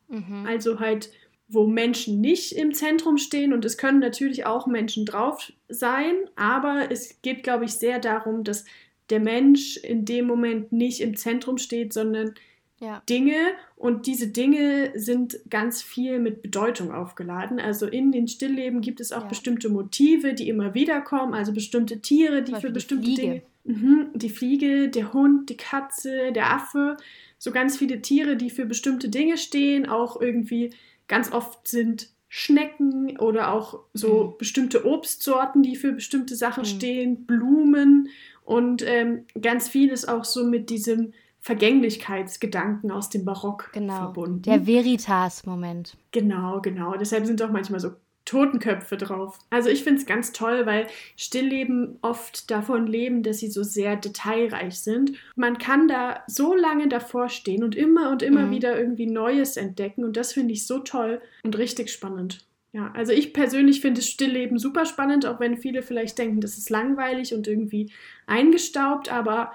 Mhm. 0.08 0.46
Also 0.46 0.80
halt, 0.80 1.10
wo 1.48 1.66
Menschen 1.66 2.20
nicht 2.20 2.52
im 2.52 2.74
Zentrum 2.74 3.18
stehen 3.18 3.52
und 3.52 3.64
es 3.64 3.76
können 3.76 3.98
natürlich 3.98 4.46
auch 4.46 4.66
Menschen 4.66 5.04
drauf 5.04 5.52
sein, 5.68 6.14
aber 6.36 6.90
es 6.90 7.20
geht, 7.22 7.42
glaube 7.42 7.64
ich, 7.64 7.72
sehr 7.72 7.98
darum, 7.98 8.44
dass 8.44 8.64
der 9.10 9.20
Mensch 9.20 9.76
in 9.76 10.04
dem 10.04 10.26
Moment 10.26 10.70
nicht 10.72 11.00
im 11.00 11.16
Zentrum 11.16 11.58
steht, 11.58 11.92
sondern 11.92 12.34
ja. 12.80 13.02
Dinge 13.08 13.36
und 13.76 14.06
diese 14.06 14.28
Dinge 14.28 14.92
sind 14.94 15.38
ganz 15.48 15.82
viel 15.82 16.18
mit 16.18 16.42
Bedeutung 16.42 16.92
aufgeladen. 16.92 17.60
Also 17.60 17.86
in 17.86 18.10
den 18.10 18.26
Stillleben 18.26 18.80
gibt 18.80 19.00
es 19.00 19.12
auch 19.12 19.22
ja. 19.22 19.28
bestimmte 19.28 19.68
Motive, 19.68 20.34
die 20.34 20.48
immer 20.48 20.74
wieder 20.74 21.00
kommen, 21.02 21.34
also 21.34 21.52
bestimmte 21.52 22.00
Tiere, 22.00 22.42
die 22.42 22.54
für 22.54 22.70
bestimmte 22.70 23.10
die 23.10 23.14
Dinge. 23.14 23.42
Mhm, 23.64 24.08
die 24.14 24.30
Fliege, 24.30 24.88
der 24.88 25.12
Hund, 25.12 25.50
die 25.50 25.56
Katze, 25.56 26.32
der 26.32 26.52
Affe, 26.54 26.96
so 27.38 27.52
ganz 27.52 27.76
viele 27.76 28.00
Tiere, 28.00 28.36
die 28.36 28.50
für 28.50 28.64
bestimmte 28.64 29.10
Dinge 29.10 29.36
stehen, 29.36 29.86
auch 29.86 30.20
irgendwie 30.20 30.72
ganz 31.06 31.30
oft 31.32 31.68
sind 31.68 32.08
Schnecken 32.28 33.18
oder 33.18 33.52
auch 33.52 33.80
so 33.92 34.24
mhm. 34.24 34.38
bestimmte 34.38 34.86
Obstsorten, 34.86 35.62
die 35.62 35.76
für 35.76 35.92
bestimmte 35.92 36.36
Sachen 36.36 36.62
mhm. 36.62 36.68
stehen, 36.68 37.26
Blumen 37.26 38.08
und 38.44 38.82
ähm, 38.86 39.24
ganz 39.40 39.68
vieles 39.68 40.08
auch 40.08 40.24
so 40.24 40.44
mit 40.46 40.70
diesem 40.70 41.12
Vergänglichkeitsgedanken 41.40 42.90
aus 42.90 43.08
dem 43.08 43.24
Barock 43.24 43.70
genau, 43.72 43.96
verbunden. 43.96 44.42
Der 44.42 44.66
Veritas-Moment. 44.66 45.96
Genau, 46.12 46.60
genau. 46.60 46.94
Deshalb 46.96 47.26
sind 47.26 47.42
auch 47.42 47.50
manchmal 47.50 47.80
so 47.80 47.92
Totenköpfe 48.26 48.96
drauf. 48.96 49.38
Also 49.50 49.70
ich 49.70 49.82
finde 49.82 50.00
es 50.00 50.06
ganz 50.06 50.32
toll, 50.32 50.66
weil 50.66 50.86
Stillleben 51.16 51.98
oft 52.02 52.50
davon 52.50 52.86
leben, 52.86 53.22
dass 53.22 53.38
sie 53.38 53.48
so 53.50 53.62
sehr 53.62 53.96
detailreich 53.96 54.78
sind. 54.78 55.14
Man 55.34 55.58
kann 55.58 55.88
da 55.88 56.22
so 56.26 56.54
lange 56.54 56.88
davor 56.88 57.28
stehen 57.28 57.64
und 57.64 57.74
immer 57.74 58.10
und 58.10 58.22
immer 58.22 58.46
mhm. 58.46 58.50
wieder 58.52 58.78
irgendwie 58.78 59.06
Neues 59.06 59.56
entdecken 59.56 60.04
und 60.04 60.16
das 60.16 60.32
finde 60.34 60.52
ich 60.52 60.66
so 60.66 60.78
toll 60.78 61.20
und 61.42 61.58
richtig 61.58 61.90
spannend. 61.90 62.46
Ja, 62.72 62.92
also 62.94 63.12
ich 63.12 63.32
persönlich 63.32 63.80
finde 63.80 64.00
das 64.00 64.08
Stillleben 64.08 64.58
super 64.58 64.86
spannend, 64.86 65.26
auch 65.26 65.40
wenn 65.40 65.56
viele 65.56 65.82
vielleicht 65.82 66.16
denken, 66.18 66.40
das 66.40 66.56
ist 66.56 66.70
langweilig 66.70 67.34
und 67.34 67.48
irgendwie 67.48 67.90
eingestaubt, 68.26 69.10
aber 69.10 69.50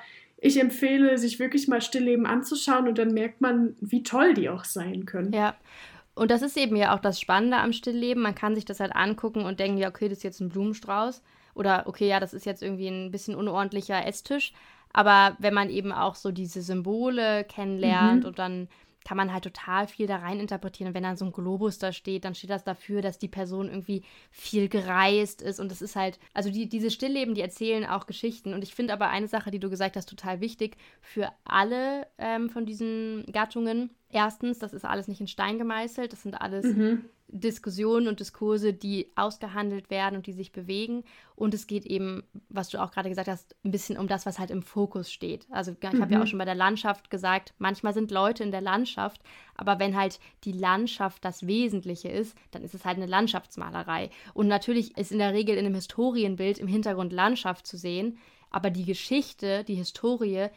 ich 0.46 0.60
empfehle, 0.60 1.18
sich 1.18 1.40
wirklich 1.40 1.68
mal 1.68 1.82
Stillleben 1.82 2.28
anzuschauen 2.28 2.88
und 2.88 2.98
dann 3.00 3.14
merkt 3.14 3.42
man, 3.42 3.76
wie 3.82 4.04
toll 4.04 4.36
die 4.36 4.50
auch 4.50 4.64
sein 4.64 5.06
können. 5.06 5.34
Ja. 5.34 5.56
Und 6.14 6.32
das 6.32 6.44
ist 6.44 6.56
eben 6.56 6.76
ja 6.76 6.96
auch 6.96 7.00
das 7.00 7.20
Spannende 7.20 7.58
am 7.58 7.74
Stillleben. 7.74 8.22
Man 8.22 8.36
kann 8.36 8.56
sich 8.56 8.64
das 8.64 8.80
halt 8.80 8.96
angucken 8.96 9.44
und 9.44 9.60
denken, 9.60 9.78
ja, 9.78 9.90
okay, 9.90 10.08
das 10.08 10.20
ist 10.20 10.24
jetzt 10.24 10.40
ein 10.40 10.50
Blumenstrauß. 10.50 11.24
Oder 11.56 11.84
okay, 11.88 12.08
ja, 12.08 12.20
das 12.20 12.34
ist 12.34 12.46
jetzt 12.46 12.62
irgendwie 12.62 12.88
ein 12.88 13.12
bisschen 13.12 13.36
unordentlicher 13.36 14.06
Esstisch. 14.06 14.54
Aber 14.94 15.36
wenn 15.40 15.54
man 15.54 15.70
eben 15.70 15.92
auch 15.92 16.16
so 16.16 16.32
diese 16.32 16.62
Symbole 16.62 17.44
kennenlernt 17.44 18.22
mhm. 18.22 18.28
und 18.28 18.40
dann 18.40 18.68
kann 19.06 19.18
man 19.18 19.32
halt 19.32 19.44
total 19.44 19.88
viel 19.88 20.08
da 20.08 20.18
rein 20.18 20.40
interpretieren. 20.40 20.90
Und 20.90 20.96
wenn 20.96 21.04
dann 21.04 21.16
so 21.16 21.26
ein 21.26 21.32
Globus 21.32 21.78
da 21.78 21.94
steht, 21.94 22.26
dann 22.26 22.36
steht 22.36 22.50
das 22.50 22.64
dafür, 22.64 23.02
dass 23.02 23.20
die 23.20 23.28
Person 23.28 23.70
irgendwie 23.70 24.04
viel 24.32 24.68
gereist 24.68 25.42
ist. 25.44 25.60
Und 25.60 25.72
das 25.72 25.82
ist 25.82 25.96
halt, 25.96 26.20
also 26.34 26.50
die, 26.50 26.68
diese 26.68 26.90
Stillleben, 26.90 27.36
die 27.36 27.42
erzählen 27.42 27.86
auch 27.86 28.08
Geschichten. 28.08 28.54
Und 28.54 28.64
ich 28.64 28.74
finde 28.74 28.94
aber 28.94 29.10
eine 29.10 29.28
Sache, 29.28 29.52
die 29.52 29.60
du 29.60 29.70
gesagt 29.70 29.96
hast, 29.96 30.10
total 30.10 30.42
wichtig 30.42 30.76
für 31.02 31.32
alle 31.46 32.08
ähm, 32.18 32.50
von 32.50 32.66
diesen 32.66 33.26
Gattungen. 33.32 33.92
Erstens, 34.10 34.58
das 34.58 34.74
ist 34.74 34.86
alles 34.86 35.08
nicht 35.08 35.22
in 35.22 35.28
Stein 35.28 35.60
gemeißelt, 35.60 36.12
das 36.12 36.24
sind 36.24 36.34
alles 36.34 36.66
mhm. 36.66 37.06
Diskussionen 37.40 38.08
und 38.08 38.20
Diskurse, 38.20 38.74
die 38.74 39.12
ausgehandelt 39.16 39.90
werden 39.90 40.16
und 40.16 40.26
die 40.26 40.34
sich 40.34 40.52
bewegen. 40.52 41.04
Und 41.36 41.54
es 41.54 41.68
geht 41.68 41.86
eben, 41.86 42.24
was 42.48 42.70
du 42.70 42.82
auch 42.82 42.92
gerade 42.92 43.10
gesagt 43.10 43.28
hast, 43.28 43.56
ein 43.66 43.72
bisschen 43.72 43.98
um 43.98 44.08
das, 44.08 44.26
was 44.26 44.40
halt 44.40 44.52
im 44.52 44.62
Fokus 44.62 45.12
steht. 45.12 45.46
Also 45.50 45.72
ich 45.72 45.92
mhm. 45.92 46.02
habe 46.02 46.14
ja 46.14 46.24
auch 46.24 46.28
schon 46.28 46.40
bei 46.40 46.46
der 46.46 46.56
Landschaft 46.56 47.10
gesagt, 47.10 47.54
manchmal 47.58 47.94
sind 47.94 48.10
Leute 48.10 48.44
in 48.44 48.52
der 48.52 48.62
Landschaft, 48.62 49.22
aber 49.56 49.80
wenn 49.80 49.98
halt 49.98 50.20
die 50.46 50.54
Landschaft 50.54 51.26
das 51.26 51.46
Wesentliche 51.46 52.08
ist, 52.08 52.38
dann 52.52 52.64
ist 52.64 52.74
es 52.74 52.86
halt 52.86 52.98
eine 52.98 53.06
Landschaftsmalerei. 53.06 54.10
Und 54.34 54.48
natürlich 54.48 54.98
ist 54.98 55.12
in 55.12 55.20
der 55.20 55.34
Regel 55.34 55.58
in 55.58 55.66
einem 55.66 55.76
Historienbild 55.76 56.58
im 56.58 56.68
Hintergrund 56.68 57.12
Landschaft 57.12 57.68
zu 57.68 57.78
sehen, 57.78 58.18
aber 58.50 58.70
die 58.70 58.86
Geschichte, 58.86 59.66
die 59.66 59.76
Historie, 59.76 60.48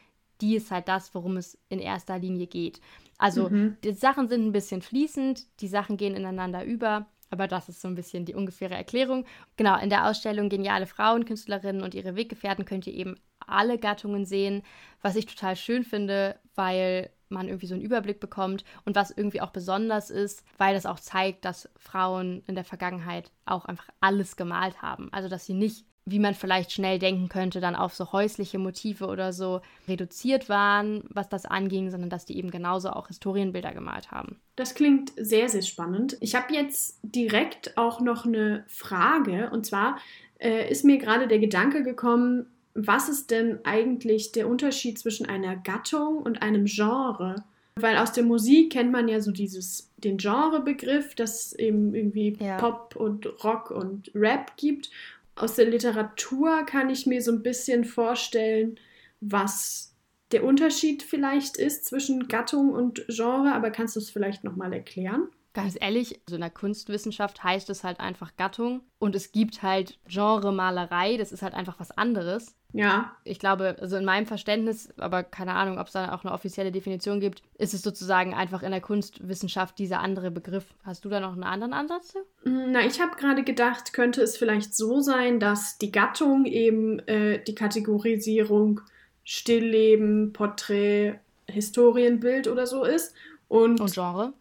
die 0.41 0.57
ist 0.57 0.71
halt 0.71 0.89
das, 0.89 1.15
worum 1.15 1.37
es 1.37 1.59
in 1.69 1.81
erster 1.81 2.19
Linie 2.19 2.47
geht. 2.47 2.81
Also 3.19 3.49
mhm. 3.49 3.77
die 3.83 3.93
Sachen 3.93 4.29
sind 4.29 4.47
ein 4.47 4.53
bisschen 4.53 4.83
fließend, 4.83 5.61
die 5.61 5.69
Sachen 5.69 5.97
gehen 5.97 6.15
ineinander 6.15 6.65
über, 6.65 7.07
aber 7.31 7.47
das 7.49 7.69
ist 7.69 7.81
so 7.81 7.89
ein 7.89 7.95
bisschen 7.95 8.25
die 8.25 8.35
ungefähre 8.35 8.75
Erklärung. 8.75 9.27
Genau, 9.57 9.79
in 9.79 9.91
der 9.91 10.07
Ausstellung 10.09 10.49
Geniale 10.49 10.87
Frauen, 10.87 11.25
Künstlerinnen 11.25 11.83
und 11.83 11.95
ihre 11.95 12.17
Weggefährten 12.17 12.65
könnt 12.65 12.87
ihr 12.87 12.95
eben 12.95 13.17
alle 13.47 13.79
Gattungen 13.79 14.25
sehen, 14.25 14.63
was 15.03 15.17
ich 15.17 15.27
total 15.27 15.57
schön 15.57 15.85
finde, 15.85 16.39
weil 16.55 17.11
man 17.29 17.49
irgendwie 17.49 17.67
so 17.67 17.75
einen 17.75 17.85
Überblick 17.85 18.21
bekommt 18.21 18.65
und 18.85 18.97
was 18.97 19.11
irgendwie 19.11 19.41
auch 19.41 19.51
besonders 19.51 20.11
ist, 20.11 20.45
weil 20.57 20.75
das 20.75 20.87
auch 20.87 20.99
zeigt, 20.99 21.45
dass 21.45 21.69
Frauen 21.77 22.43
in 22.47 22.55
der 22.55 22.65
Vergangenheit 22.65 23.31
auch 23.45 23.67
einfach 23.67 23.89
alles 24.01 24.37
gemalt 24.37 24.81
haben. 24.81 25.13
Also 25.13 25.29
dass 25.29 25.45
sie 25.45 25.55
nicht 25.55 25.85
wie 26.11 26.19
man 26.19 26.35
vielleicht 26.35 26.73
schnell 26.73 26.99
denken 26.99 27.29
könnte, 27.29 27.61
dann 27.61 27.75
auf 27.75 27.95
so 27.95 28.13
häusliche 28.13 28.59
Motive 28.59 29.07
oder 29.07 29.33
so 29.33 29.61
reduziert 29.87 30.49
waren, 30.49 31.05
was 31.09 31.29
das 31.29 31.45
anging, 31.45 31.91
sondern 31.91 32.11
dass 32.11 32.25
die 32.25 32.37
eben 32.37 32.51
genauso 32.51 32.91
auch 32.91 33.09
Historienbilder 33.09 33.73
gemalt 33.73 34.11
haben. 34.11 34.37
Das 34.57 34.75
klingt 34.75 35.13
sehr, 35.17 35.49
sehr 35.49 35.63
spannend. 35.63 36.17
Ich 36.21 36.35
habe 36.35 36.53
jetzt 36.53 36.99
direkt 37.03 37.77
auch 37.77 38.01
noch 38.01 38.27
eine 38.27 38.65
Frage 38.69 39.51
und 39.51 39.67
zwar 39.67 39.99
äh, 40.39 40.71
ist 40.71 40.85
mir 40.85 40.99
gerade 40.99 41.29
der 41.29 41.39
Gedanke 41.39 41.83
gekommen, 41.83 42.47
was 42.75 43.09
ist 43.09 43.31
denn 43.31 43.59
eigentlich 43.65 44.33
der 44.33 44.49
Unterschied 44.49 44.99
zwischen 44.99 45.27
einer 45.27 45.57
Gattung 45.57 46.19
und 46.19 46.43
einem 46.43 46.67
Genre? 46.67 47.45
Weil 47.75 47.97
aus 47.97 48.13
der 48.13 48.25
Musik 48.25 48.73
kennt 48.73 48.93
man 48.93 49.09
ja 49.09 49.21
so 49.21 49.31
dieses, 49.31 49.91
den 49.97 50.17
Genrebegriff, 50.17 51.15
dass 51.15 51.47
es 51.47 51.53
eben 51.55 51.95
irgendwie 51.95 52.37
ja. 52.41 52.57
Pop 52.59 52.97
und 52.97 53.27
Rock 53.45 53.71
und 53.71 54.11
Rap 54.15 54.57
gibt. 54.57 54.91
Aus 55.39 55.55
der 55.55 55.67
Literatur 55.67 56.65
kann 56.67 56.91
ich 56.91 57.07
mir 57.07 57.23
so 57.23 57.31
ein 57.31 57.45
bisschen 57.45 57.85
vorstellen, 57.85 58.79
was 59.21 59.95
der 60.33 60.45
Unterschied 60.45 61.05
vielleicht 61.05 61.57
ist 61.57 61.87
zwischen 61.87 62.27
Gattung 62.27 62.73
und 62.73 63.07
Genre, 63.09 63.53
aber 63.55 63.71
kannst 63.71 63.95
du 63.95 64.01
es 64.01 64.11
vielleicht 64.11 64.43
nochmal 64.43 64.73
erklären? 64.73 65.29
Ganz 65.59 65.77
ehrlich, 65.81 66.21
also 66.25 66.37
in 66.37 66.43
der 66.43 66.51
Kunstwissenschaft 66.51 67.43
heißt 67.43 67.69
es 67.69 67.83
halt 67.83 67.99
einfach 67.99 68.37
Gattung 68.37 68.83
und 69.01 69.17
es 69.17 69.33
gibt 69.33 69.65
halt 69.65 69.99
Genre 70.07 70.53
Malerei, 70.53 71.17
das 71.17 71.33
ist 71.33 71.43
halt 71.43 71.55
einfach 71.55 71.81
was 71.81 71.91
anderes. 71.91 72.55
Ja. 72.73 73.17
Ich 73.25 73.41
glaube, 73.41 73.75
also 73.81 73.97
in 73.97 74.05
meinem 74.05 74.27
Verständnis, 74.27 74.89
aber 74.99 75.25
keine 75.25 75.55
Ahnung, 75.55 75.79
ob 75.79 75.89
es 75.89 75.95
da 75.95 76.15
auch 76.15 76.23
eine 76.23 76.33
offizielle 76.33 76.71
Definition 76.71 77.19
gibt, 77.19 77.43
ist 77.55 77.75
es 77.75 77.83
sozusagen 77.83 78.35
einfach 78.35 78.63
in 78.63 78.71
der 78.71 78.81
Kunstwissenschaft 78.81 79.81
dieser 79.81 79.99
andere 79.99 80.31
Begriff. 80.31 80.65
Hast 80.85 81.05
du 81.05 81.09
da 81.09 81.19
noch 81.19 81.33
einen 81.33 81.43
anderen 81.43 81.73
Ansatz? 81.73 82.15
Na, 82.45 82.87
ich 82.87 83.01
habe 83.01 83.17
gerade 83.17 83.43
gedacht, 83.43 83.93
könnte 83.93 84.23
es 84.23 84.37
vielleicht 84.37 84.77
so 84.77 85.01
sein, 85.01 85.41
dass 85.41 85.77
die 85.77 85.91
Gattung 85.91 86.45
eben 86.45 87.01
äh, 87.09 87.43
die 87.43 87.57
Kategorisierung 87.57 88.81
Stillleben, 89.25 90.33
Porträt, 90.33 91.15
Historienbild 91.49 92.47
oder 92.47 92.69
so 92.69 92.85
ist. 92.85 93.13
Und, 93.49 93.81
und 93.81 93.93
Genre? 93.93 94.35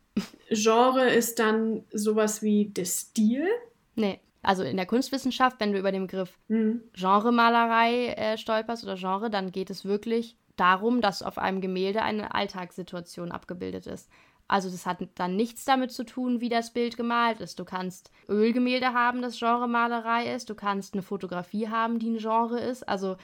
Genre 0.50 1.09
ist 1.09 1.39
dann 1.39 1.83
sowas 1.91 2.41
wie 2.41 2.65
der 2.65 2.86
Stil. 2.86 3.47
Nee. 3.95 4.19
Also 4.43 4.63
in 4.63 4.77
der 4.77 4.86
Kunstwissenschaft, 4.86 5.59
wenn 5.59 5.74
du 5.74 5.79
über 5.79 5.91
den 5.91 6.03
Begriff 6.03 6.38
mhm. 6.47 6.81
Genremalerei 6.93 8.13
äh, 8.13 8.38
stolperst 8.38 8.83
oder 8.83 8.95
Genre, 8.95 9.29
dann 9.29 9.51
geht 9.51 9.69
es 9.69 9.83
wirklich 9.83 10.38
darum, 10.55 11.01
dass 11.01 11.21
auf 11.21 11.38
einem 11.38 11.59
Gemälde 11.59 12.01
eine 12.01 12.33
Alltagssituation 12.33 13.31
abgebildet 13.31 13.88
ist. 13.88 14.09
Also 14.47 14.69
das 14.69 14.86
hat 14.86 15.00
dann 15.15 15.36
nichts 15.36 15.65
damit 15.65 15.91
zu 15.91 16.05
tun, 16.05 16.39
wie 16.39 16.47
das 16.47 16.71
Bild 16.71 16.95
gemalt 16.95 17.41
ist. 17.41 17.59
Du 17.59 17.65
kannst 17.65 18.12
Ölgemälde 18.29 18.93
haben, 18.93 19.21
das 19.21 19.38
Genremalerei 19.38 20.33
ist. 20.33 20.50
Du 20.50 20.55
kannst 20.55 20.93
eine 20.93 21.03
Fotografie 21.03 21.67
haben, 21.67 22.00
die 22.00 22.12
ein 22.12 22.17
Genre 22.17 22.59
ist. 22.59 22.88
Also 22.88 23.17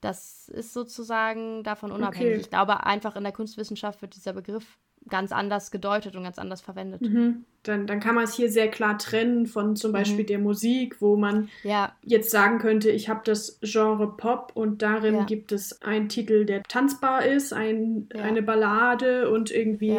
das 0.00 0.48
ist 0.48 0.72
sozusagen 0.72 1.64
davon 1.64 1.90
unabhängig. 1.90 2.34
Okay. 2.34 2.40
Ich 2.42 2.50
glaube 2.50 2.86
einfach 2.86 3.16
in 3.16 3.24
der 3.24 3.32
Kunstwissenschaft 3.32 4.00
wird 4.00 4.14
dieser 4.14 4.32
Begriff 4.32 4.78
ganz 5.08 5.32
anders 5.32 5.70
gedeutet 5.70 6.16
und 6.16 6.22
ganz 6.22 6.38
anders 6.38 6.60
verwendet. 6.60 7.02
Mhm. 7.02 7.44
Dann, 7.62 7.86
dann 7.86 8.00
kann 8.00 8.14
man 8.14 8.24
es 8.24 8.34
hier 8.34 8.50
sehr 8.50 8.68
klar 8.68 8.98
trennen 8.98 9.46
von 9.46 9.76
zum 9.76 9.92
Beispiel 9.92 10.22
mhm. 10.22 10.28
der 10.28 10.38
Musik, 10.38 11.00
wo 11.00 11.16
man 11.16 11.48
ja. 11.62 11.92
jetzt 12.02 12.30
sagen 12.30 12.58
könnte, 12.58 12.90
ich 12.90 13.08
habe 13.08 13.20
das 13.24 13.58
Genre 13.62 14.16
Pop 14.16 14.52
und 14.54 14.82
darin 14.82 15.14
ja. 15.16 15.24
gibt 15.24 15.52
es 15.52 15.82
einen 15.82 16.08
Titel, 16.08 16.44
der 16.44 16.62
tanzbar 16.62 17.24
ist, 17.24 17.52
ein, 17.52 18.08
ja. 18.14 18.22
eine 18.22 18.42
Ballade 18.42 19.30
und 19.30 19.50
irgendwie 19.50 19.98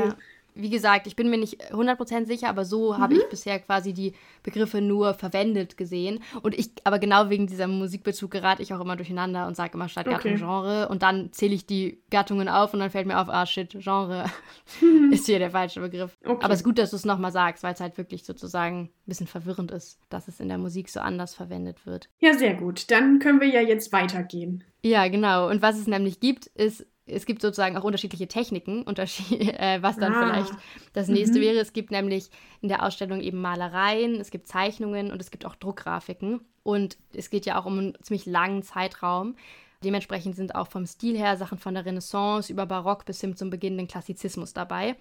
wie 0.61 0.69
gesagt, 0.69 1.07
ich 1.07 1.15
bin 1.15 1.29
mir 1.29 1.37
nicht 1.37 1.71
100% 1.71 2.25
sicher, 2.25 2.49
aber 2.49 2.65
so 2.65 2.93
mhm. 2.93 2.97
habe 2.97 3.13
ich 3.15 3.29
bisher 3.29 3.59
quasi 3.59 3.93
die 3.93 4.13
Begriffe 4.43 4.81
nur 4.81 5.13
verwendet 5.13 5.77
gesehen. 5.77 6.19
Und 6.41 6.57
ich, 6.57 6.71
aber 6.83 6.99
genau 6.99 7.29
wegen 7.29 7.47
dieser 7.47 7.67
Musikbezug 7.67 8.31
gerate 8.31 8.61
ich 8.61 8.73
auch 8.73 8.79
immer 8.79 8.95
durcheinander 8.95 9.47
und 9.47 9.55
sage 9.55 9.73
immer 9.73 9.89
statt 9.89 10.05
Gattung 10.05 10.31
okay. 10.31 10.39
Genre. 10.39 10.89
Und 10.89 11.03
dann 11.03 11.31
zähle 11.31 11.55
ich 11.55 11.65
die 11.65 12.01
Gattungen 12.09 12.49
auf 12.49 12.73
und 12.73 12.79
dann 12.79 12.89
fällt 12.89 13.07
mir 13.07 13.19
auf, 13.19 13.29
ah 13.29 13.45
shit, 13.45 13.71
Genre 13.79 14.25
ist 15.11 15.25
hier 15.25 15.39
der 15.39 15.51
falsche 15.51 15.79
Begriff. 15.79 16.17
Okay. 16.23 16.43
Aber 16.43 16.53
es 16.53 16.59
ist 16.59 16.65
gut, 16.65 16.77
dass 16.77 16.91
du 16.91 16.95
es 16.95 17.05
nochmal 17.05 17.31
sagst, 17.31 17.63
weil 17.63 17.73
es 17.73 17.79
halt 17.79 17.97
wirklich 17.97 18.23
sozusagen 18.23 18.81
ein 18.81 18.89
bisschen 19.05 19.27
verwirrend 19.27 19.71
ist, 19.71 19.99
dass 20.09 20.27
es 20.27 20.39
in 20.39 20.49
der 20.49 20.57
Musik 20.57 20.89
so 20.89 20.99
anders 20.99 21.35
verwendet 21.35 21.85
wird. 21.85 22.09
Ja, 22.19 22.33
sehr 22.33 22.55
gut. 22.55 22.91
Dann 22.91 23.19
können 23.19 23.41
wir 23.41 23.47
ja 23.47 23.61
jetzt 23.61 23.91
weitergehen. 23.91 24.63
Ja, 24.83 25.07
genau. 25.07 25.49
Und 25.49 25.61
was 25.61 25.77
es 25.77 25.87
nämlich 25.87 26.19
gibt, 26.19 26.47
ist 26.47 26.85
es 27.11 27.25
gibt 27.25 27.41
sozusagen 27.41 27.77
auch 27.77 27.83
unterschiedliche 27.83 28.27
Techniken, 28.27 28.83
unterschied 28.85 29.41
äh, 29.41 29.81
was 29.81 29.97
dann 29.97 30.13
ah. 30.13 30.19
vielleicht 30.21 30.53
das 30.93 31.07
nächste 31.07 31.39
mhm. 31.39 31.43
wäre. 31.43 31.59
Es 31.59 31.73
gibt 31.73 31.91
nämlich 31.91 32.29
in 32.61 32.69
der 32.69 32.83
Ausstellung 32.83 33.21
eben 33.21 33.41
Malereien, 33.41 34.15
es 34.15 34.31
gibt 34.31 34.47
Zeichnungen 34.47 35.11
und 35.11 35.21
es 35.21 35.31
gibt 35.31 35.45
auch 35.45 35.55
Druckgrafiken. 35.55 36.41
Und 36.63 36.97
es 37.13 37.29
geht 37.29 37.45
ja 37.45 37.59
auch 37.59 37.65
um 37.65 37.79
einen 37.79 37.97
ziemlich 38.01 38.25
langen 38.25 38.63
Zeitraum. 38.63 39.35
Dementsprechend 39.83 40.35
sind 40.35 40.55
auch 40.55 40.67
vom 40.67 40.85
Stil 40.85 41.17
her 41.17 41.37
Sachen 41.37 41.57
von 41.57 41.73
der 41.73 41.85
Renaissance 41.85 42.51
über 42.51 42.65
Barock 42.65 43.05
bis 43.05 43.21
hin 43.21 43.35
zum 43.35 43.49
beginnenden 43.49 43.87
Klassizismus 43.87 44.53
dabei. 44.53 44.95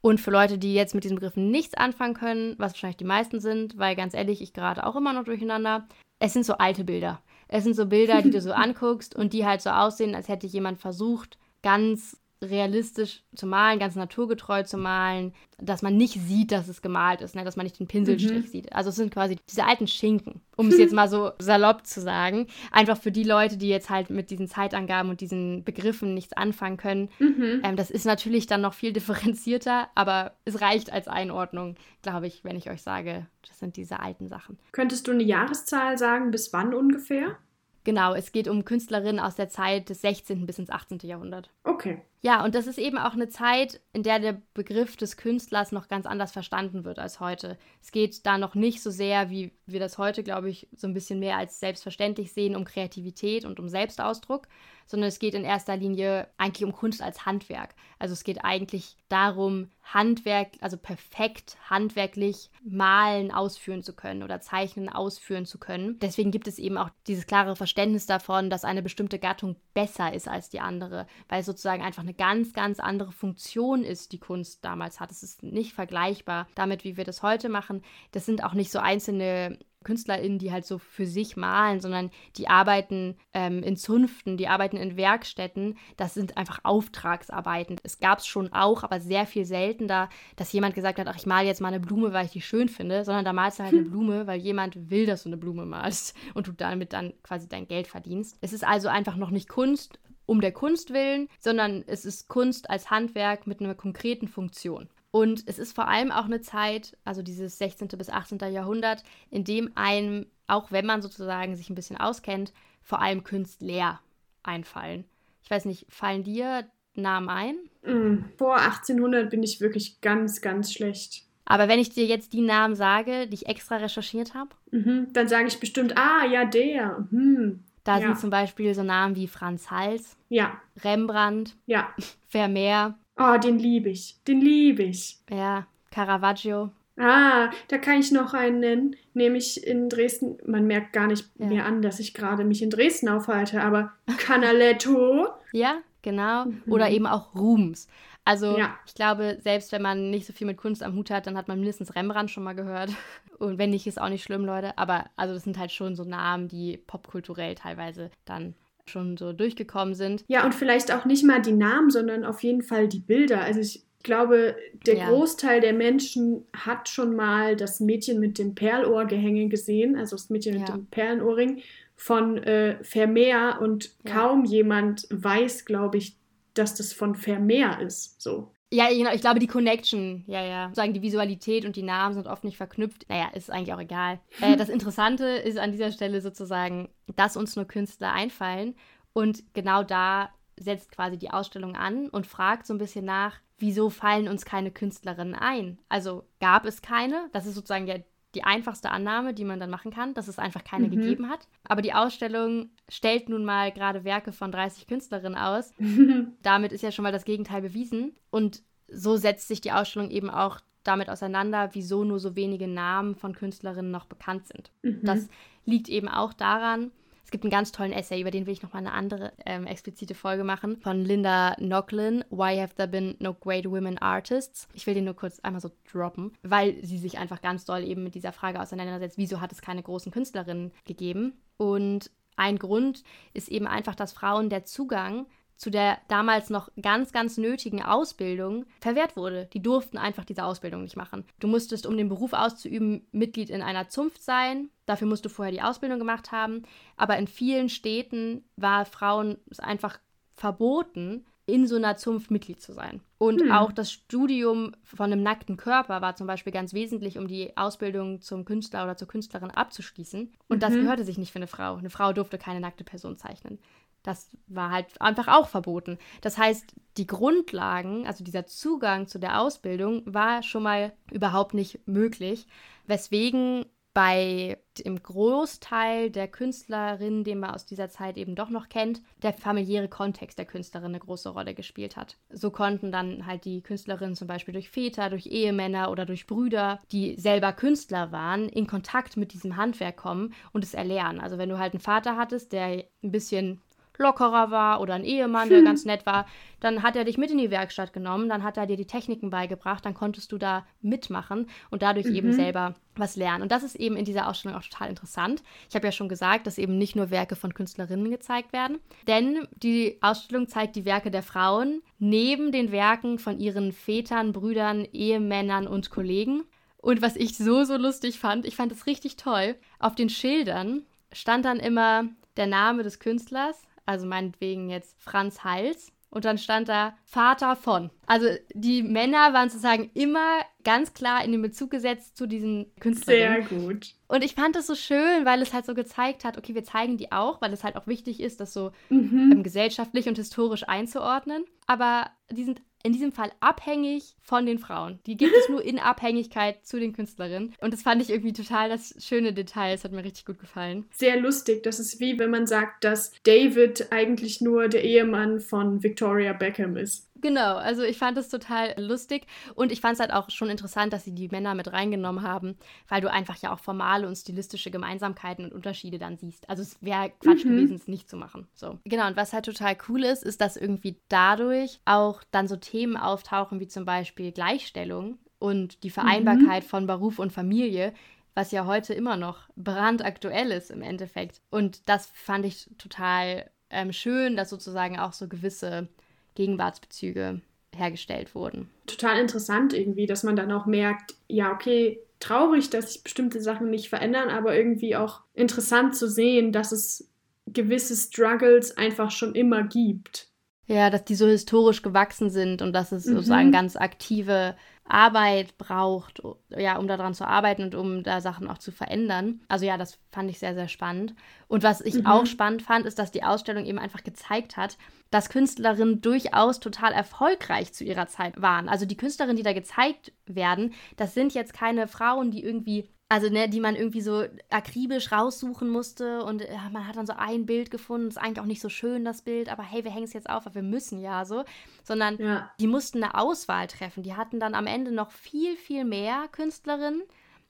Und 0.00 0.20
für 0.20 0.30
Leute, 0.30 0.58
die 0.58 0.74
jetzt 0.74 0.94
mit 0.94 1.02
diesen 1.02 1.16
Begriffen 1.16 1.50
nichts 1.50 1.74
anfangen 1.74 2.14
können, 2.14 2.54
was 2.58 2.72
wahrscheinlich 2.72 2.98
die 2.98 3.04
meisten 3.04 3.40
sind, 3.40 3.78
weil 3.78 3.96
ganz 3.96 4.14
ehrlich, 4.14 4.40
ich 4.42 4.52
gerade 4.52 4.86
auch 4.86 4.96
immer 4.96 5.12
noch 5.12 5.24
durcheinander, 5.24 5.88
es 6.18 6.32
sind 6.32 6.44
so 6.46 6.54
alte 6.54 6.84
Bilder. 6.84 7.22
Es 7.54 7.62
sind 7.62 7.76
so 7.76 7.86
Bilder, 7.86 8.20
die 8.20 8.30
du 8.30 8.40
so 8.40 8.52
anguckst 8.66 9.14
und 9.14 9.32
die 9.32 9.46
halt 9.46 9.62
so 9.62 9.70
aussehen, 9.70 10.16
als 10.16 10.26
hätte 10.26 10.48
jemand 10.48 10.80
versucht, 10.80 11.38
ganz 11.62 12.16
realistisch 12.42 13.22
zu 13.36 13.46
malen, 13.46 13.78
ganz 13.78 13.94
naturgetreu 13.94 14.64
zu 14.64 14.76
malen, 14.76 15.32
dass 15.58 15.80
man 15.80 15.96
nicht 15.96 16.14
sieht, 16.20 16.50
dass 16.50 16.66
es 16.66 16.82
gemalt 16.82 17.20
ist, 17.20 17.36
ne? 17.36 17.44
dass 17.44 17.54
man 17.54 17.62
nicht 17.62 17.78
den 17.78 17.86
Pinselstrich 17.86 18.46
mhm. 18.46 18.50
sieht. 18.50 18.72
Also 18.72 18.90
es 18.90 18.96
sind 18.96 19.14
quasi 19.14 19.36
diese 19.48 19.64
alten 19.64 19.86
Schinken, 19.86 20.40
um 20.56 20.66
es 20.66 20.78
jetzt 20.78 20.92
mal 20.94 21.08
so 21.08 21.30
salopp 21.38 21.86
zu 21.86 22.00
sagen. 22.00 22.48
Einfach 22.72 22.98
für 22.98 23.12
die 23.12 23.22
Leute, 23.22 23.56
die 23.56 23.68
jetzt 23.68 23.88
halt 23.88 24.10
mit 24.10 24.30
diesen 24.30 24.48
Zeitangaben 24.48 25.08
und 25.10 25.20
diesen 25.20 25.62
Begriffen 25.62 26.12
nichts 26.12 26.32
anfangen 26.32 26.76
können. 26.76 27.08
Mhm. 27.20 27.62
Ähm, 27.62 27.76
das 27.76 27.90
ist 27.90 28.04
natürlich 28.04 28.48
dann 28.48 28.62
noch 28.62 28.74
viel 28.74 28.92
differenzierter, 28.92 29.88
aber 29.94 30.32
es 30.44 30.60
reicht 30.60 30.92
als 30.92 31.06
Einordnung, 31.06 31.76
glaube 32.02 32.26
ich, 32.26 32.42
wenn 32.42 32.56
ich 32.56 32.68
euch 32.68 32.82
sage, 32.82 33.26
das 33.48 33.60
sind 33.60 33.76
diese 33.76 34.00
alten 34.00 34.26
Sachen. 34.28 34.58
Könntest 34.72 35.06
du 35.06 35.12
eine 35.12 35.22
Jahreszahl 35.22 35.96
sagen, 35.98 36.32
bis 36.32 36.52
wann 36.52 36.74
ungefähr? 36.74 37.36
Genau, 37.84 38.14
es 38.14 38.32
geht 38.32 38.48
um 38.48 38.64
Künstlerinnen 38.64 39.20
aus 39.20 39.36
der 39.36 39.50
Zeit 39.50 39.90
des 39.90 40.00
16. 40.00 40.46
bis 40.46 40.58
ins 40.58 40.70
18. 40.70 40.98
Jahrhundert. 41.02 41.50
Okay. 41.64 42.00
Ja, 42.24 42.42
und 42.42 42.54
das 42.54 42.66
ist 42.66 42.78
eben 42.78 42.96
auch 42.96 43.12
eine 43.12 43.28
Zeit, 43.28 43.82
in 43.92 44.02
der 44.02 44.18
der 44.18 44.40
Begriff 44.54 44.96
des 44.96 45.18
Künstlers 45.18 45.72
noch 45.72 45.88
ganz 45.88 46.06
anders 46.06 46.32
verstanden 46.32 46.86
wird 46.86 46.98
als 46.98 47.20
heute. 47.20 47.58
Es 47.82 47.92
geht 47.92 48.24
da 48.24 48.38
noch 48.38 48.54
nicht 48.54 48.82
so 48.82 48.90
sehr, 48.90 49.28
wie 49.28 49.52
wir 49.66 49.78
das 49.78 49.98
heute, 49.98 50.22
glaube 50.22 50.48
ich, 50.48 50.66
so 50.74 50.86
ein 50.86 50.94
bisschen 50.94 51.18
mehr 51.18 51.36
als 51.36 51.60
selbstverständlich 51.60 52.32
sehen, 52.32 52.56
um 52.56 52.64
Kreativität 52.64 53.44
und 53.44 53.60
um 53.60 53.68
Selbstausdruck, 53.68 54.48
sondern 54.86 55.08
es 55.08 55.18
geht 55.18 55.34
in 55.34 55.44
erster 55.44 55.76
Linie 55.76 56.28
eigentlich 56.38 56.64
um 56.64 56.72
Kunst 56.72 57.02
als 57.02 57.26
Handwerk. 57.26 57.74
Also 57.98 58.14
es 58.14 58.24
geht 58.24 58.42
eigentlich 58.42 58.96
darum, 59.08 59.68
Handwerk, 59.82 60.52
also 60.60 60.76
perfekt 60.78 61.56
handwerklich 61.68 62.50
malen 62.64 63.30
ausführen 63.30 63.82
zu 63.82 63.94
können 63.94 64.22
oder 64.22 64.40
zeichnen 64.40 64.88
ausführen 64.88 65.44
zu 65.44 65.58
können. 65.58 65.98
Deswegen 66.00 66.30
gibt 66.30 66.48
es 66.48 66.58
eben 66.58 66.78
auch 66.78 66.88
dieses 67.06 67.26
klare 67.26 67.54
Verständnis 67.54 68.06
davon, 68.06 68.48
dass 68.48 68.64
eine 68.64 68.82
bestimmte 68.82 69.18
Gattung 69.18 69.56
besser 69.74 70.12
ist 70.12 70.26
als 70.26 70.48
die 70.48 70.60
andere, 70.60 71.06
weil 71.28 71.40
es 71.40 71.46
sozusagen 71.46 71.82
einfach 71.82 72.02
eine 72.02 72.13
ganz, 72.16 72.52
ganz 72.52 72.80
andere 72.80 73.12
Funktion 73.12 73.84
ist, 73.84 74.12
die 74.12 74.18
Kunst 74.18 74.64
damals 74.64 75.00
hat. 75.00 75.10
Es 75.10 75.22
ist 75.22 75.42
nicht 75.42 75.72
vergleichbar 75.72 76.46
damit, 76.54 76.84
wie 76.84 76.96
wir 76.96 77.04
das 77.04 77.22
heute 77.22 77.48
machen. 77.48 77.82
Das 78.12 78.26
sind 78.26 78.42
auch 78.44 78.54
nicht 78.54 78.70
so 78.70 78.78
einzelne 78.78 79.58
KünstlerInnen, 79.84 80.38
die 80.38 80.50
halt 80.50 80.66
so 80.66 80.78
für 80.78 81.06
sich 81.06 81.36
malen, 81.36 81.80
sondern 81.80 82.10
die 82.36 82.48
arbeiten 82.48 83.16
ähm, 83.32 83.62
in 83.62 83.76
Zunften, 83.76 84.36
die 84.36 84.48
arbeiten 84.48 84.76
in 84.76 84.96
Werkstätten. 84.96 85.76
Das 85.96 86.14
sind 86.14 86.36
einfach 86.36 86.60
Auftragsarbeiten. 86.64 87.76
Es 87.84 88.00
gab 88.00 88.18
es 88.18 88.26
schon 88.26 88.52
auch, 88.52 88.82
aber 88.82 89.00
sehr 89.00 89.26
viel 89.26 89.44
seltener, 89.44 90.08
dass 90.34 90.52
jemand 90.52 90.74
gesagt 90.74 90.98
hat, 90.98 91.06
ach, 91.06 91.16
ich 91.16 91.26
male 91.26 91.46
jetzt 91.46 91.60
mal 91.60 91.68
eine 91.68 91.80
Blume, 91.80 92.12
weil 92.12 92.26
ich 92.26 92.32
die 92.32 92.40
schön 92.40 92.68
finde, 92.68 93.04
sondern 93.04 93.24
da 93.24 93.32
malst 93.32 93.58
du 93.58 93.62
halt 93.62 93.72
hm. 93.72 93.80
eine 93.80 93.88
Blume, 93.90 94.26
weil 94.26 94.40
jemand 94.40 94.90
will, 94.90 95.06
dass 95.06 95.22
du 95.22 95.28
eine 95.28 95.36
Blume 95.36 95.66
malst 95.66 96.16
und 96.34 96.48
du 96.48 96.52
damit 96.52 96.92
dann 96.92 97.12
quasi 97.22 97.48
dein 97.48 97.68
Geld 97.68 97.86
verdienst. 97.86 98.38
Es 98.40 98.52
ist 98.52 98.64
also 98.64 98.88
einfach 98.88 99.16
noch 99.16 99.30
nicht 99.30 99.48
Kunst 99.48 100.00
um 100.26 100.40
der 100.40 100.52
Kunst 100.52 100.92
willen, 100.92 101.28
sondern 101.38 101.84
es 101.86 102.04
ist 102.04 102.28
Kunst 102.28 102.70
als 102.70 102.90
Handwerk 102.90 103.46
mit 103.46 103.60
einer 103.60 103.74
konkreten 103.74 104.28
Funktion. 104.28 104.88
Und 105.10 105.44
es 105.46 105.58
ist 105.58 105.74
vor 105.74 105.86
allem 105.86 106.10
auch 106.10 106.24
eine 106.24 106.40
Zeit, 106.40 106.96
also 107.04 107.22
dieses 107.22 107.58
16. 107.58 107.88
bis 107.88 108.10
18. 108.10 108.38
Jahrhundert, 108.52 109.04
in 109.30 109.44
dem 109.44 109.70
einem, 109.76 110.26
auch 110.48 110.72
wenn 110.72 110.86
man 110.86 111.02
sozusagen 111.02 111.54
sich 111.54 111.70
ein 111.70 111.76
bisschen 111.76 111.96
auskennt, 111.96 112.52
vor 112.82 113.00
allem 113.00 113.22
Künstler 113.22 114.00
einfallen. 114.42 115.04
Ich 115.42 115.50
weiß 115.50 115.66
nicht, 115.66 115.86
fallen 115.88 116.24
dir 116.24 116.66
Namen 116.94 117.28
ein? 117.28 117.56
Mm, 117.82 118.24
vor 118.36 118.56
1800 118.56 119.30
bin 119.30 119.42
ich 119.42 119.60
wirklich 119.60 120.00
ganz, 120.00 120.40
ganz 120.40 120.72
schlecht. 120.72 121.24
Aber 121.44 121.68
wenn 121.68 121.78
ich 121.78 121.90
dir 121.90 122.06
jetzt 122.06 122.32
die 122.32 122.40
Namen 122.40 122.74
sage, 122.74 123.26
die 123.26 123.34
ich 123.34 123.46
extra 123.46 123.76
recherchiert 123.76 124.34
habe, 124.34 124.50
mhm, 124.70 125.08
dann 125.12 125.28
sage 125.28 125.46
ich 125.46 125.60
bestimmt, 125.60 125.96
ah, 125.96 126.24
ja, 126.24 126.44
der. 126.44 127.06
Mhm. 127.10 127.63
Da 127.84 127.98
ja. 127.98 128.06
sind 128.06 128.18
zum 128.18 128.30
Beispiel 128.30 128.74
so 128.74 128.82
Namen 128.82 129.14
wie 129.14 129.28
Franz 129.28 129.70
Hals, 129.70 130.16
ja. 130.28 130.58
Rembrandt, 130.82 131.54
ja. 131.66 131.88
Vermeer, 132.26 132.94
Oh, 133.16 133.36
den 133.38 133.58
liebe 133.58 133.90
ich. 133.90 134.16
Den 134.26 134.40
liebe 134.40 134.82
ich. 134.82 135.18
Ja, 135.30 135.66
Caravaggio. 135.90 136.70
Ah, 136.96 137.50
da 137.68 137.78
kann 137.78 137.98
ich 137.98 138.12
noch 138.12 138.34
einen 138.34 138.60
nennen, 138.60 138.96
nämlich 139.14 139.64
in 139.66 139.88
Dresden. 139.88 140.38
Man 140.46 140.66
merkt 140.66 140.92
gar 140.92 141.08
nicht 141.08 141.28
ja. 141.38 141.46
mehr 141.46 141.66
an, 141.66 141.82
dass 141.82 141.98
ich 141.98 142.14
gerade 142.14 142.44
mich 142.44 142.62
in 142.62 142.70
Dresden 142.70 143.08
aufhalte, 143.08 143.62
aber 143.62 143.92
Canaletto. 144.18 145.28
ja, 145.52 145.78
genau. 146.02 146.46
Mhm. 146.46 146.62
Oder 146.68 146.90
eben 146.90 147.06
auch 147.06 147.34
Rums. 147.34 147.88
Also 148.24 148.56
ja. 148.56 148.78
ich 148.86 148.94
glaube, 148.94 149.38
selbst 149.42 149.70
wenn 149.72 149.82
man 149.82 150.10
nicht 150.10 150.26
so 150.26 150.32
viel 150.32 150.46
mit 150.46 150.56
Kunst 150.56 150.82
am 150.82 150.94
Hut 150.94 151.10
hat, 151.10 151.26
dann 151.26 151.36
hat 151.36 151.46
man 151.46 151.58
mindestens 151.58 151.94
Rembrandt 151.94 152.30
schon 152.30 152.44
mal 152.44 152.54
gehört. 152.54 152.90
Und 153.38 153.58
wenn 153.58 153.70
nicht, 153.70 153.86
ist 153.86 154.00
auch 154.00 154.08
nicht 154.08 154.24
schlimm, 154.24 154.44
Leute. 154.44 154.76
Aber 154.78 155.06
also 155.16 155.34
das 155.34 155.44
sind 155.44 155.58
halt 155.58 155.72
schon 155.72 155.96
so 155.96 156.04
Namen, 156.04 156.48
die 156.48 156.76
popkulturell 156.76 157.54
teilweise 157.54 158.10
dann 158.24 158.54
schon 158.86 159.16
so 159.16 159.32
durchgekommen 159.32 159.94
sind. 159.94 160.24
Ja, 160.28 160.44
und 160.44 160.54
vielleicht 160.54 160.92
auch 160.92 161.04
nicht 161.04 161.24
mal 161.24 161.40
die 161.40 161.52
Namen, 161.52 161.90
sondern 161.90 162.24
auf 162.24 162.42
jeden 162.42 162.62
Fall 162.62 162.88
die 162.88 163.00
Bilder. 163.00 163.40
Also 163.40 163.60
ich 163.60 163.82
glaube, 164.02 164.56
der 164.86 164.96
ja. 164.96 165.08
Großteil 165.08 165.60
der 165.60 165.72
Menschen 165.72 166.44
hat 166.54 166.88
schon 166.88 167.16
mal 167.16 167.56
das 167.56 167.80
Mädchen 167.80 168.20
mit 168.20 168.38
dem 168.38 168.54
Perlohrgehänge 168.54 169.48
gesehen, 169.48 169.96
also 169.96 170.14
das 170.16 170.30
Mädchen 170.30 170.54
ja. 170.54 170.60
mit 170.60 170.68
dem 170.68 170.86
Perlenohrring 170.86 171.62
von 171.96 172.38
äh, 172.38 172.76
Vermeer 172.82 173.58
und 173.60 173.94
ja. 174.04 174.14
kaum 174.14 174.44
jemand 174.44 175.06
weiß, 175.10 175.64
glaube 175.64 175.98
ich, 175.98 176.16
dass 176.52 176.74
das 176.74 176.92
von 176.92 177.14
Vermeer 177.14 177.80
ist. 177.80 178.20
So. 178.20 178.50
Ja, 178.74 178.88
genau, 178.88 179.12
ich 179.12 179.20
glaube, 179.20 179.38
die 179.38 179.46
Connection, 179.46 180.24
ja, 180.26 180.44
ja. 180.44 180.70
Sagen, 180.74 180.94
die 180.94 181.02
Visualität 181.02 181.64
und 181.64 181.76
die 181.76 181.82
Namen 181.82 182.14
sind 182.14 182.26
oft 182.26 182.42
nicht 182.42 182.56
verknüpft. 182.56 183.08
Naja, 183.08 183.28
ist 183.32 183.50
eigentlich 183.50 183.72
auch 183.72 183.80
egal. 183.80 184.18
Äh, 184.40 184.56
das 184.56 184.68
Interessante 184.68 185.26
ist 185.26 185.58
an 185.58 185.70
dieser 185.70 185.92
Stelle 185.92 186.20
sozusagen, 186.20 186.88
dass 187.14 187.36
uns 187.36 187.54
nur 187.54 187.66
Künstler 187.66 188.12
einfallen. 188.12 188.74
Und 189.12 189.44
genau 189.54 189.84
da 189.84 190.30
setzt 190.58 190.90
quasi 190.90 191.16
die 191.16 191.30
Ausstellung 191.30 191.76
an 191.76 192.08
und 192.08 192.26
fragt 192.26 192.66
so 192.66 192.74
ein 192.74 192.78
bisschen 192.78 193.04
nach, 193.04 193.36
wieso 193.58 193.90
fallen 193.90 194.26
uns 194.26 194.44
keine 194.44 194.72
Künstlerinnen 194.72 195.36
ein? 195.36 195.78
Also 195.88 196.24
gab 196.40 196.64
es 196.64 196.82
keine? 196.82 197.28
Das 197.32 197.46
ist 197.46 197.54
sozusagen 197.54 197.86
ja 197.86 197.98
die 198.34 198.44
einfachste 198.44 198.90
Annahme, 198.90 199.34
die 199.34 199.44
man 199.44 199.60
dann 199.60 199.70
machen 199.70 199.92
kann, 199.92 200.14
dass 200.14 200.28
es 200.28 200.38
einfach 200.38 200.64
keine 200.64 200.88
mhm. 200.88 200.92
gegeben 200.92 201.28
hat. 201.28 201.46
Aber 201.64 201.82
die 201.82 201.94
Ausstellung 201.94 202.70
stellt 202.88 203.28
nun 203.28 203.44
mal 203.44 203.72
gerade 203.72 204.04
Werke 204.04 204.32
von 204.32 204.52
30 204.52 204.86
Künstlerinnen 204.86 205.38
aus. 205.38 205.72
damit 206.42 206.72
ist 206.72 206.82
ja 206.82 206.92
schon 206.92 207.02
mal 207.02 207.12
das 207.12 207.24
Gegenteil 207.24 207.62
bewiesen. 207.62 208.14
Und 208.30 208.62
so 208.88 209.16
setzt 209.16 209.48
sich 209.48 209.60
die 209.60 209.72
Ausstellung 209.72 210.10
eben 210.10 210.30
auch 210.30 210.60
damit 210.82 211.08
auseinander, 211.08 211.70
wieso 211.72 212.04
nur 212.04 212.18
so 212.18 212.36
wenige 212.36 212.68
Namen 212.68 213.14
von 213.14 213.34
Künstlerinnen 213.34 213.90
noch 213.90 214.04
bekannt 214.04 214.46
sind. 214.46 214.70
Mhm. 214.82 215.00
Das 215.02 215.28
liegt 215.64 215.88
eben 215.88 216.08
auch 216.08 216.32
daran, 216.32 216.92
es 217.24 217.30
gibt 217.30 217.44
einen 217.44 217.50
ganz 217.50 217.72
tollen 217.72 217.92
Essay, 217.92 218.20
über 218.20 218.30
den 218.30 218.46
will 218.46 218.52
ich 218.52 218.62
nochmal 218.62 218.82
eine 218.82 218.92
andere 218.92 219.32
ähm, 219.46 219.66
explizite 219.66 220.14
Folge 220.14 220.44
machen, 220.44 220.76
von 220.80 221.00
Linda 221.04 221.56
Nochlin, 221.58 222.24
Why 222.30 222.58
Have 222.58 222.74
There 222.74 222.88
Been 222.88 223.16
No 223.18 223.32
Great 223.32 223.64
Women 223.68 223.98
Artists? 223.98 224.68
Ich 224.74 224.86
will 224.86 224.94
den 224.94 225.04
nur 225.04 225.14
kurz 225.14 225.40
einmal 225.40 225.60
so 225.60 225.70
droppen, 225.90 226.32
weil 226.42 226.84
sie 226.84 226.98
sich 226.98 227.18
einfach 227.18 227.40
ganz 227.40 227.64
doll 227.64 227.82
eben 227.82 228.04
mit 228.04 228.14
dieser 228.14 228.32
Frage 228.32 228.60
auseinandersetzt, 228.60 229.16
wieso 229.16 229.40
hat 229.40 229.52
es 229.52 229.62
keine 229.62 229.82
großen 229.82 230.12
Künstlerinnen 230.12 230.72
gegeben? 230.84 231.32
Und 231.56 232.10
ein 232.36 232.58
Grund 232.58 233.04
ist 233.32 233.48
eben 233.48 233.66
einfach, 233.66 233.94
dass 233.94 234.12
Frauen 234.12 234.50
der 234.50 234.64
Zugang 234.64 235.26
zu 235.56 235.70
der 235.70 235.98
damals 236.08 236.50
noch 236.50 236.68
ganz, 236.80 237.12
ganz 237.12 237.38
nötigen 237.38 237.82
Ausbildung 237.82 238.66
verwehrt 238.80 239.16
wurde. 239.16 239.48
Die 239.52 239.62
durften 239.62 239.98
einfach 239.98 240.24
diese 240.24 240.44
Ausbildung 240.44 240.82
nicht 240.82 240.96
machen. 240.96 241.24
Du 241.40 241.46
musstest, 241.46 241.86
um 241.86 241.96
den 241.96 242.08
Beruf 242.08 242.32
auszuüben, 242.32 243.06
Mitglied 243.12 243.50
in 243.50 243.62
einer 243.62 243.88
Zunft 243.88 244.22
sein. 244.22 244.70
Dafür 244.86 245.06
musst 245.06 245.24
du 245.24 245.28
vorher 245.28 245.52
die 245.52 245.62
Ausbildung 245.62 245.98
gemacht 245.98 246.32
haben. 246.32 246.62
Aber 246.96 247.16
in 247.16 247.26
vielen 247.26 247.68
Städten 247.68 248.44
war 248.56 248.84
Frauen 248.84 249.38
es 249.50 249.60
einfach 249.60 249.98
verboten, 250.34 251.24
in 251.46 251.66
so 251.66 251.76
einer 251.76 251.96
Zunft 251.96 252.30
Mitglied 252.30 252.60
zu 252.62 252.72
sein. 252.72 253.00
Und 253.18 253.42
hm. 253.42 253.52
auch 253.52 253.70
das 253.70 253.92
Studium 253.92 254.72
von 254.82 255.12
einem 255.12 255.22
nackten 255.22 255.56
Körper 255.56 256.00
war 256.00 256.16
zum 256.16 256.26
Beispiel 256.26 256.52
ganz 256.52 256.72
wesentlich, 256.72 257.18
um 257.18 257.28
die 257.28 257.54
Ausbildung 257.56 258.22
zum 258.22 258.44
Künstler 258.44 258.84
oder 258.84 258.96
zur 258.96 259.08
Künstlerin 259.08 259.50
abzuschließen. 259.50 260.32
Und 260.48 260.56
mhm. 260.56 260.60
das 260.60 260.72
gehörte 260.72 261.04
sich 261.04 261.18
nicht 261.18 261.32
für 261.32 261.38
eine 261.38 261.46
Frau. 261.46 261.76
Eine 261.76 261.90
Frau 261.90 262.12
durfte 262.12 262.38
keine 262.38 262.60
nackte 262.60 262.84
Person 262.84 263.16
zeichnen. 263.16 263.58
Das 264.04 264.30
war 264.46 264.70
halt 264.70 265.00
einfach 265.00 265.26
auch 265.26 265.48
verboten. 265.48 265.98
Das 266.20 266.38
heißt, 266.38 266.72
die 266.98 267.06
Grundlagen, 267.06 268.06
also 268.06 268.22
dieser 268.22 268.46
Zugang 268.46 269.08
zu 269.08 269.18
der 269.18 269.40
Ausbildung, 269.40 270.02
war 270.04 270.44
schon 270.44 270.62
mal 270.62 270.92
überhaupt 271.10 271.54
nicht 271.54 271.88
möglich, 271.88 272.46
weswegen 272.86 273.66
bei 273.94 274.58
dem 274.84 275.00
Großteil 275.00 276.10
der 276.10 276.26
Künstlerinnen, 276.26 277.22
den 277.22 277.38
man 277.38 277.50
aus 277.50 277.64
dieser 277.64 277.88
Zeit 277.88 278.16
eben 278.18 278.34
doch 278.34 278.50
noch 278.50 278.68
kennt, 278.68 279.00
der 279.22 279.32
familiäre 279.32 279.88
Kontext 279.88 280.36
der 280.36 280.46
Künstlerin 280.46 280.88
eine 280.88 280.98
große 280.98 281.28
Rolle 281.28 281.54
gespielt 281.54 281.96
hat. 281.96 282.16
So 282.28 282.50
konnten 282.50 282.90
dann 282.90 283.24
halt 283.24 283.44
die 283.44 283.62
Künstlerinnen 283.62 284.16
zum 284.16 284.26
Beispiel 284.26 284.52
durch 284.52 284.68
Väter, 284.68 285.10
durch 285.10 285.26
Ehemänner 285.26 285.92
oder 285.92 286.06
durch 286.06 286.26
Brüder, 286.26 286.80
die 286.90 287.14
selber 287.16 287.52
Künstler 287.52 288.10
waren, 288.10 288.48
in 288.48 288.66
Kontakt 288.66 289.16
mit 289.16 289.32
diesem 289.32 289.56
Handwerk 289.56 289.96
kommen 289.96 290.34
und 290.52 290.64
es 290.64 290.74
erlernen. 290.74 291.20
Also 291.20 291.38
wenn 291.38 291.48
du 291.48 291.58
halt 291.58 291.72
einen 291.72 291.80
Vater 291.80 292.16
hattest, 292.16 292.52
der 292.52 292.84
ein 293.02 293.12
bisschen 293.12 293.62
lockerer 293.98 294.50
war 294.50 294.80
oder 294.80 294.94
ein 294.94 295.04
Ehemann, 295.04 295.48
der 295.48 295.58
hm. 295.58 295.64
ganz 295.64 295.84
nett 295.84 296.06
war, 296.06 296.26
dann 296.60 296.82
hat 296.82 296.96
er 296.96 297.04
dich 297.04 297.18
mit 297.18 297.30
in 297.30 297.38
die 297.38 297.50
Werkstatt 297.50 297.92
genommen, 297.92 298.28
dann 298.28 298.42
hat 298.42 298.56
er 298.56 298.66
dir 298.66 298.76
die 298.76 298.86
Techniken 298.86 299.30
beigebracht, 299.30 299.84
dann 299.84 299.92
konntest 299.92 300.32
du 300.32 300.38
da 300.38 300.66
mitmachen 300.80 301.46
und 301.70 301.82
dadurch 301.82 302.06
mhm. 302.06 302.14
eben 302.14 302.32
selber 302.32 302.74
was 302.96 303.16
lernen. 303.16 303.42
Und 303.42 303.52
das 303.52 303.62
ist 303.62 303.74
eben 303.74 303.96
in 303.96 304.04
dieser 304.06 304.28
Ausstellung 304.28 304.56
auch 304.56 304.62
total 304.62 304.88
interessant. 304.88 305.42
Ich 305.68 305.74
habe 305.74 305.86
ja 305.86 305.92
schon 305.92 306.08
gesagt, 306.08 306.46
dass 306.46 306.56
eben 306.56 306.78
nicht 306.78 306.96
nur 306.96 307.10
Werke 307.10 307.36
von 307.36 307.52
Künstlerinnen 307.52 308.10
gezeigt 308.10 308.52
werden, 308.52 308.78
denn 309.06 309.46
die 309.56 309.98
Ausstellung 310.00 310.48
zeigt 310.48 310.76
die 310.76 310.86
Werke 310.86 311.10
der 311.10 311.22
Frauen 311.22 311.82
neben 311.98 312.50
den 312.50 312.72
Werken 312.72 313.18
von 313.18 313.38
ihren 313.38 313.72
Vätern, 313.72 314.32
Brüdern, 314.32 314.86
Ehemännern 314.90 315.66
und 315.66 315.90
Kollegen. 315.90 316.44
Und 316.78 317.02
was 317.02 317.16
ich 317.16 317.36
so, 317.36 317.64
so 317.64 317.76
lustig 317.76 318.18
fand, 318.18 318.46
ich 318.46 318.56
fand 318.56 318.72
es 318.72 318.86
richtig 318.86 319.16
toll, 319.16 319.56
auf 319.78 319.94
den 319.94 320.08
Schildern 320.08 320.82
stand 321.12 321.44
dann 321.44 321.58
immer 321.58 322.04
der 322.36 322.46
Name 322.46 322.82
des 322.82 322.98
Künstlers, 322.98 323.62
also 323.86 324.06
meinetwegen 324.06 324.70
jetzt 324.70 324.96
Franz 325.00 325.44
Hals. 325.44 325.92
Und 326.14 326.24
dann 326.24 326.38
stand 326.38 326.68
da 326.68 326.94
Vater 327.04 327.56
von. 327.56 327.90
Also 328.06 328.28
die 328.52 328.84
Männer 328.84 329.32
waren 329.32 329.50
sozusagen 329.50 329.90
immer 329.94 330.38
ganz 330.62 330.94
klar 330.94 331.24
in 331.24 331.32
den 331.32 331.42
Bezug 331.42 331.72
gesetzt 331.72 332.16
zu 332.16 332.28
diesen 332.28 332.72
Künstlerinnen. 332.78 333.48
Sehr 333.48 333.58
gut. 333.58 333.94
Und 334.06 334.22
ich 334.22 334.36
fand 334.36 334.54
das 334.54 334.68
so 334.68 334.76
schön, 334.76 335.24
weil 335.24 335.42
es 335.42 335.52
halt 335.52 335.66
so 335.66 335.74
gezeigt 335.74 336.24
hat, 336.24 336.38
okay, 336.38 336.54
wir 336.54 336.62
zeigen 336.62 336.98
die 336.98 337.10
auch, 337.10 337.40
weil 337.42 337.52
es 337.52 337.64
halt 337.64 337.74
auch 337.74 337.88
wichtig 337.88 338.20
ist, 338.20 338.38
das 338.38 338.52
so 338.52 338.70
mhm. 338.90 339.32
ähm, 339.32 339.42
gesellschaftlich 339.42 340.06
und 340.06 340.16
historisch 340.16 340.68
einzuordnen. 340.68 341.46
Aber 341.66 342.08
die 342.30 342.44
sind 342.44 342.62
in 342.84 342.92
diesem 342.92 343.12
Fall 343.12 343.32
abhängig 343.40 344.14
von 344.20 344.44
den 344.44 344.58
Frauen. 344.58 345.00
Die 345.06 345.16
gibt 345.16 345.34
es 345.34 345.48
nur 345.48 345.64
in 345.64 345.78
Abhängigkeit 345.78 346.64
zu 346.66 346.78
den 346.78 346.92
Künstlerinnen. 346.92 347.54
Und 347.60 347.72
das 347.72 347.82
fand 347.82 348.02
ich 348.02 348.10
irgendwie 348.10 348.34
total 348.34 348.68
das 348.68 348.94
schöne 348.98 349.32
Detail. 349.32 349.72
Das 349.72 349.84
hat 349.84 349.92
mir 349.92 350.04
richtig 350.04 350.26
gut 350.26 350.38
gefallen. 350.38 350.84
Sehr 350.92 351.18
lustig. 351.18 351.62
Das 351.62 351.80
ist 351.80 351.98
wie 351.98 352.18
wenn 352.18 352.30
man 352.30 352.46
sagt, 352.46 352.84
dass 352.84 353.12
David 353.24 353.90
eigentlich 353.90 354.42
nur 354.42 354.68
der 354.68 354.84
Ehemann 354.84 355.40
von 355.40 355.82
Victoria 355.82 356.34
Beckham 356.34 356.76
ist. 356.76 357.08
Genau, 357.24 357.56
also 357.56 357.82
ich 357.82 357.96
fand 357.96 358.18
es 358.18 358.28
total 358.28 358.74
lustig 358.76 359.26
und 359.54 359.72
ich 359.72 359.80
fand 359.80 359.94
es 359.94 360.00
halt 360.00 360.12
auch 360.12 360.28
schon 360.28 360.50
interessant, 360.50 360.92
dass 360.92 361.04
sie 361.04 361.14
die 361.14 361.28
Männer 361.28 361.54
mit 361.54 361.72
reingenommen 361.72 362.22
haben, 362.22 362.58
weil 362.86 363.00
du 363.00 363.10
einfach 363.10 363.38
ja 363.38 363.50
auch 363.50 363.60
formale 363.60 364.06
und 364.06 364.14
stilistische 364.14 364.70
Gemeinsamkeiten 364.70 365.46
und 365.46 365.54
Unterschiede 365.54 365.98
dann 365.98 366.18
siehst. 366.18 366.50
Also 366.50 366.60
es 366.60 366.76
wäre 366.82 367.12
Quatsch 367.20 367.46
mhm. 367.46 367.56
gewesen, 367.56 367.76
es 367.76 367.88
nicht 367.88 368.10
zu 368.10 368.18
machen. 368.18 368.46
So. 368.52 368.78
Genau, 368.84 369.06
und 369.06 369.16
was 369.16 369.32
halt 369.32 369.46
total 369.46 369.74
cool 369.88 370.04
ist, 370.04 370.22
ist, 370.22 370.42
dass 370.42 370.58
irgendwie 370.58 370.98
dadurch 371.08 371.80
auch 371.86 372.22
dann 372.30 372.46
so 372.46 372.56
Themen 372.56 372.98
auftauchen, 372.98 373.58
wie 373.58 373.68
zum 373.68 373.86
Beispiel 373.86 374.30
Gleichstellung 374.30 375.16
und 375.38 375.82
die 375.82 375.88
Vereinbarkeit 375.88 376.64
mhm. 376.64 376.68
von 376.68 376.86
Beruf 376.86 377.18
und 377.18 377.32
Familie, 377.32 377.94
was 378.34 378.52
ja 378.52 378.66
heute 378.66 378.92
immer 378.92 379.16
noch 379.16 379.48
brandaktuell 379.56 380.50
ist 380.50 380.70
im 380.70 380.82
Endeffekt. 380.82 381.40
Und 381.48 381.88
das 381.88 382.04
fand 382.12 382.44
ich 382.44 382.68
total 382.76 383.50
ähm, 383.70 383.94
schön, 383.94 384.36
dass 384.36 384.50
sozusagen 384.50 384.98
auch 384.98 385.14
so 385.14 385.26
gewisse 385.26 385.88
Gegenwartsbezüge 386.34 387.40
hergestellt 387.74 388.34
wurden. 388.34 388.70
Total 388.86 389.20
interessant 389.20 389.72
irgendwie, 389.72 390.06
dass 390.06 390.22
man 390.22 390.36
dann 390.36 390.52
auch 390.52 390.66
merkt, 390.66 391.14
ja, 391.28 391.52
okay, 391.52 392.00
traurig, 392.20 392.70
dass 392.70 392.92
sich 392.92 393.02
bestimmte 393.02 393.40
Sachen 393.40 393.70
nicht 393.70 393.88
verändern, 393.88 394.30
aber 394.30 394.56
irgendwie 394.56 394.96
auch 394.96 395.20
interessant 395.34 395.96
zu 395.96 396.08
sehen, 396.08 396.52
dass 396.52 396.72
es 396.72 397.08
gewisse 397.46 397.96
Struggles 397.96 398.76
einfach 398.76 399.10
schon 399.10 399.34
immer 399.34 399.64
gibt. 399.64 400.28
Ja, 400.66 400.88
dass 400.88 401.04
die 401.04 401.14
so 401.14 401.26
historisch 401.26 401.82
gewachsen 401.82 402.30
sind 402.30 402.62
und 402.62 402.72
dass 402.72 402.92
es 402.92 403.04
mhm. 403.04 403.16
sozusagen 403.16 403.52
ganz 403.52 403.76
aktive 403.76 404.56
Arbeit 404.86 405.56
braucht, 405.56 406.22
ja, 406.50 406.76
um 406.76 406.86
daran 406.86 407.14
zu 407.14 407.26
arbeiten 407.26 407.62
und 407.64 407.74
um 407.74 408.02
da 408.02 408.20
Sachen 408.20 408.48
auch 408.48 408.58
zu 408.58 408.70
verändern. 408.70 409.40
Also 409.48 409.64
ja, 409.64 409.78
das 409.78 409.98
fand 410.12 410.30
ich 410.30 410.38
sehr, 410.38 410.54
sehr 410.54 410.68
spannend. 410.68 411.14
Und 411.48 411.62
was 411.62 411.80
ich 411.80 411.94
mhm. 411.94 412.06
auch 412.06 412.26
spannend 412.26 412.62
fand, 412.62 412.84
ist, 412.84 412.98
dass 412.98 413.10
die 413.10 413.22
Ausstellung 413.22 413.64
eben 413.64 413.78
einfach 413.78 414.04
gezeigt 414.04 414.56
hat, 414.56 414.76
dass 415.10 415.30
Künstlerinnen 415.30 416.02
durchaus 416.02 416.60
total 416.60 416.92
erfolgreich 416.92 417.72
zu 417.72 417.84
ihrer 417.84 418.08
Zeit 418.08 418.42
waren. 418.42 418.68
Also 418.68 418.84
die 418.84 418.96
Künstlerinnen, 418.96 419.36
die 419.36 419.42
da 419.42 419.54
gezeigt 419.54 420.12
werden, 420.26 420.74
das 420.96 421.14
sind 421.14 421.32
jetzt 421.32 421.54
keine 421.54 421.88
Frauen, 421.88 422.30
die 422.30 422.44
irgendwie 422.44 422.88
also 423.08 423.28
ne, 423.28 423.48
die 423.48 423.60
man 423.60 423.76
irgendwie 423.76 424.00
so 424.00 424.24
akribisch 424.50 425.12
raussuchen 425.12 425.68
musste 425.68 426.24
und 426.24 426.40
ja, 426.40 426.68
man 426.72 426.86
hat 426.86 426.96
dann 426.96 427.06
so 427.06 427.12
ein 427.16 427.46
Bild 427.46 427.70
gefunden, 427.70 428.08
ist 428.08 428.18
eigentlich 428.18 428.40
auch 428.40 428.46
nicht 428.46 428.62
so 428.62 428.68
schön 428.68 429.04
das 429.04 429.22
Bild, 429.22 429.50
aber 429.50 429.62
hey, 429.62 429.84
wir 429.84 429.90
hängen 429.90 430.04
es 430.04 430.14
jetzt 430.14 430.28
auf, 430.28 430.46
weil 430.46 430.54
wir 430.54 430.62
müssen 430.62 431.00
ja 431.00 431.24
so, 431.24 431.44
sondern 431.82 432.18
ja. 432.18 432.50
die 432.58 432.66
mussten 432.66 433.02
eine 433.02 433.14
Auswahl 433.14 433.66
treffen. 433.66 434.02
Die 434.02 434.14
hatten 434.14 434.40
dann 434.40 434.54
am 434.54 434.66
Ende 434.66 434.90
noch 434.90 435.10
viel 435.10 435.56
viel 435.56 435.84
mehr 435.84 436.28
Künstlerinnen. 436.32 437.02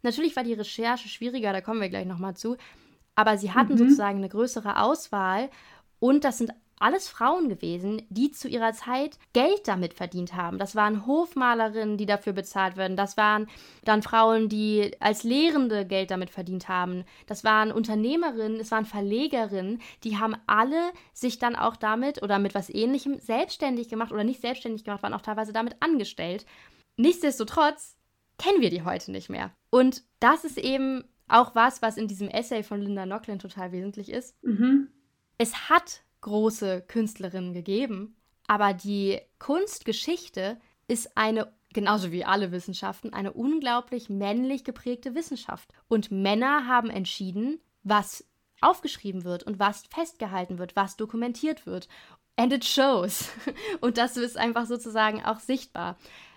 Natürlich 0.03 0.37
war 0.37 0.45
die 0.45 0.55
Recherche 0.55 1.09
schwieriger, 1.09 1.53
da 1.53 1.61
kommen 1.61 1.81
wir 1.81 1.89
gleich 1.89 2.07
noch 2.07 2.19
mal 2.19 2.35
zu, 2.35 2.57
aber 3.15 3.39
sie 3.39 3.53
hatten 3.53 3.75
mhm. 3.75 3.79
sozusagen 3.79 4.19
eine 4.19 4.29
größere 4.29 4.81
Auswahl 4.81 5.51
und 6.01 6.25
das 6.25 6.39
sind 6.39 6.53
alles 6.85 7.09
Frauen 7.09 7.49
gewesen, 7.49 8.03
die 8.11 8.31
zu 8.31 8.47
ihrer 8.47 8.75
Zeit 8.75 9.19
Geld 9.33 9.67
damit 9.67 9.95
verdient 9.95 10.35
haben. 10.35 10.59
Das 10.59 10.77
waren 10.77 11.07
Hofmalerinnen, 11.07 11.97
die 11.97 12.05
dafür 12.05 12.35
bezahlt 12.35 12.77
werden. 12.77 12.95
Das 12.95 13.17
waren 13.17 13.47
dann 13.85 14.03
Frauen, 14.03 14.51
die 14.51 14.95
als 15.01 15.23
Lehrende 15.23 15.87
Geld 15.87 16.11
damit 16.11 16.29
verdient 16.29 16.69
haben. 16.69 17.05
Das 17.27 17.43
waren 17.43 17.73
Unternehmerinnen, 17.73 18.61
es 18.61 18.71
waren 18.71 18.85
Verlegerinnen, 18.85 19.81
die 20.05 20.19
haben 20.19 20.37
alle 20.47 20.93
sich 21.15 21.39
dann 21.39 21.57
auch 21.57 21.77
damit 21.77 22.23
oder 22.23 22.39
mit 22.39 22.55
was 22.55 22.69
ähnlichem 22.69 23.19
selbstständig 23.19 23.89
gemacht 23.89 24.13
oder 24.13 24.23
nicht 24.23 24.43
selbstständig 24.43 24.85
gemacht, 24.85 25.03
waren 25.03 25.15
auch 25.15 25.23
teilweise 25.23 25.55
damit 25.55 25.77
angestellt. 25.81 26.45
Nichtsdestotrotz 26.99 27.97
kennen 28.39 28.61
wir 28.61 28.69
die 28.69 28.83
heute 28.83 29.11
nicht 29.11 29.31
mehr. 29.31 29.53
Und 29.71 30.03
das 30.21 30.45
ist 30.45 30.59
eben 30.59 31.05
auch 31.29 31.55
was, 31.55 31.81
was 31.81 31.97
in 31.97 32.09
diesem 32.09 32.29
Essay 32.29 32.63
von 32.63 32.83
Linda 32.83 33.07
Nocklin 33.07 33.39
total 33.39 33.73
wesentlich 33.73 34.11
ist. 34.11 34.37
Mhm. 34.45 34.89
Es 35.39 35.71
hat 35.71 36.04
große 36.25 36.83
Künstlerinnen 36.89 37.53
gegeben, 37.53 38.17
aber 38.47 38.75
die 38.75 39.21
Kunstgeschichte 39.39 40.59
ist 40.89 41.17
eine, 41.17 41.53
genauso 41.73 42.13
wie 42.13 42.25
alle 42.25 42.51
Wissenschaften, 42.51 43.13
eine 43.13 43.33
unglaublich 43.33 44.09
männlich 44.09 44.65
geprägte 44.65 45.15
Wissenschaft. 45.15 45.73
Und 45.89 46.11
Männer 46.11 46.67
haben 46.67 46.91
entschieden, 46.91 47.61
was 47.83 48.27
aufgeschrieben 48.61 49.25
wird 49.25 49.43
und 49.45 49.59
was 49.59 49.85
festgehalten 49.87 50.59
wird, 50.59 50.77
was 50.77 50.97
dokumentiert 50.97 51.67
wird. 51.67 51.89
And 52.37 52.53
it 52.53 52.65
shows. 52.65 53.31
Und 53.81 53.97
das 53.99 54.17
ist 54.17 54.37
einfach 54.37 54.67
sozusagen 54.67 55.25
auch 55.25 55.39
sichtbar. 55.39 55.97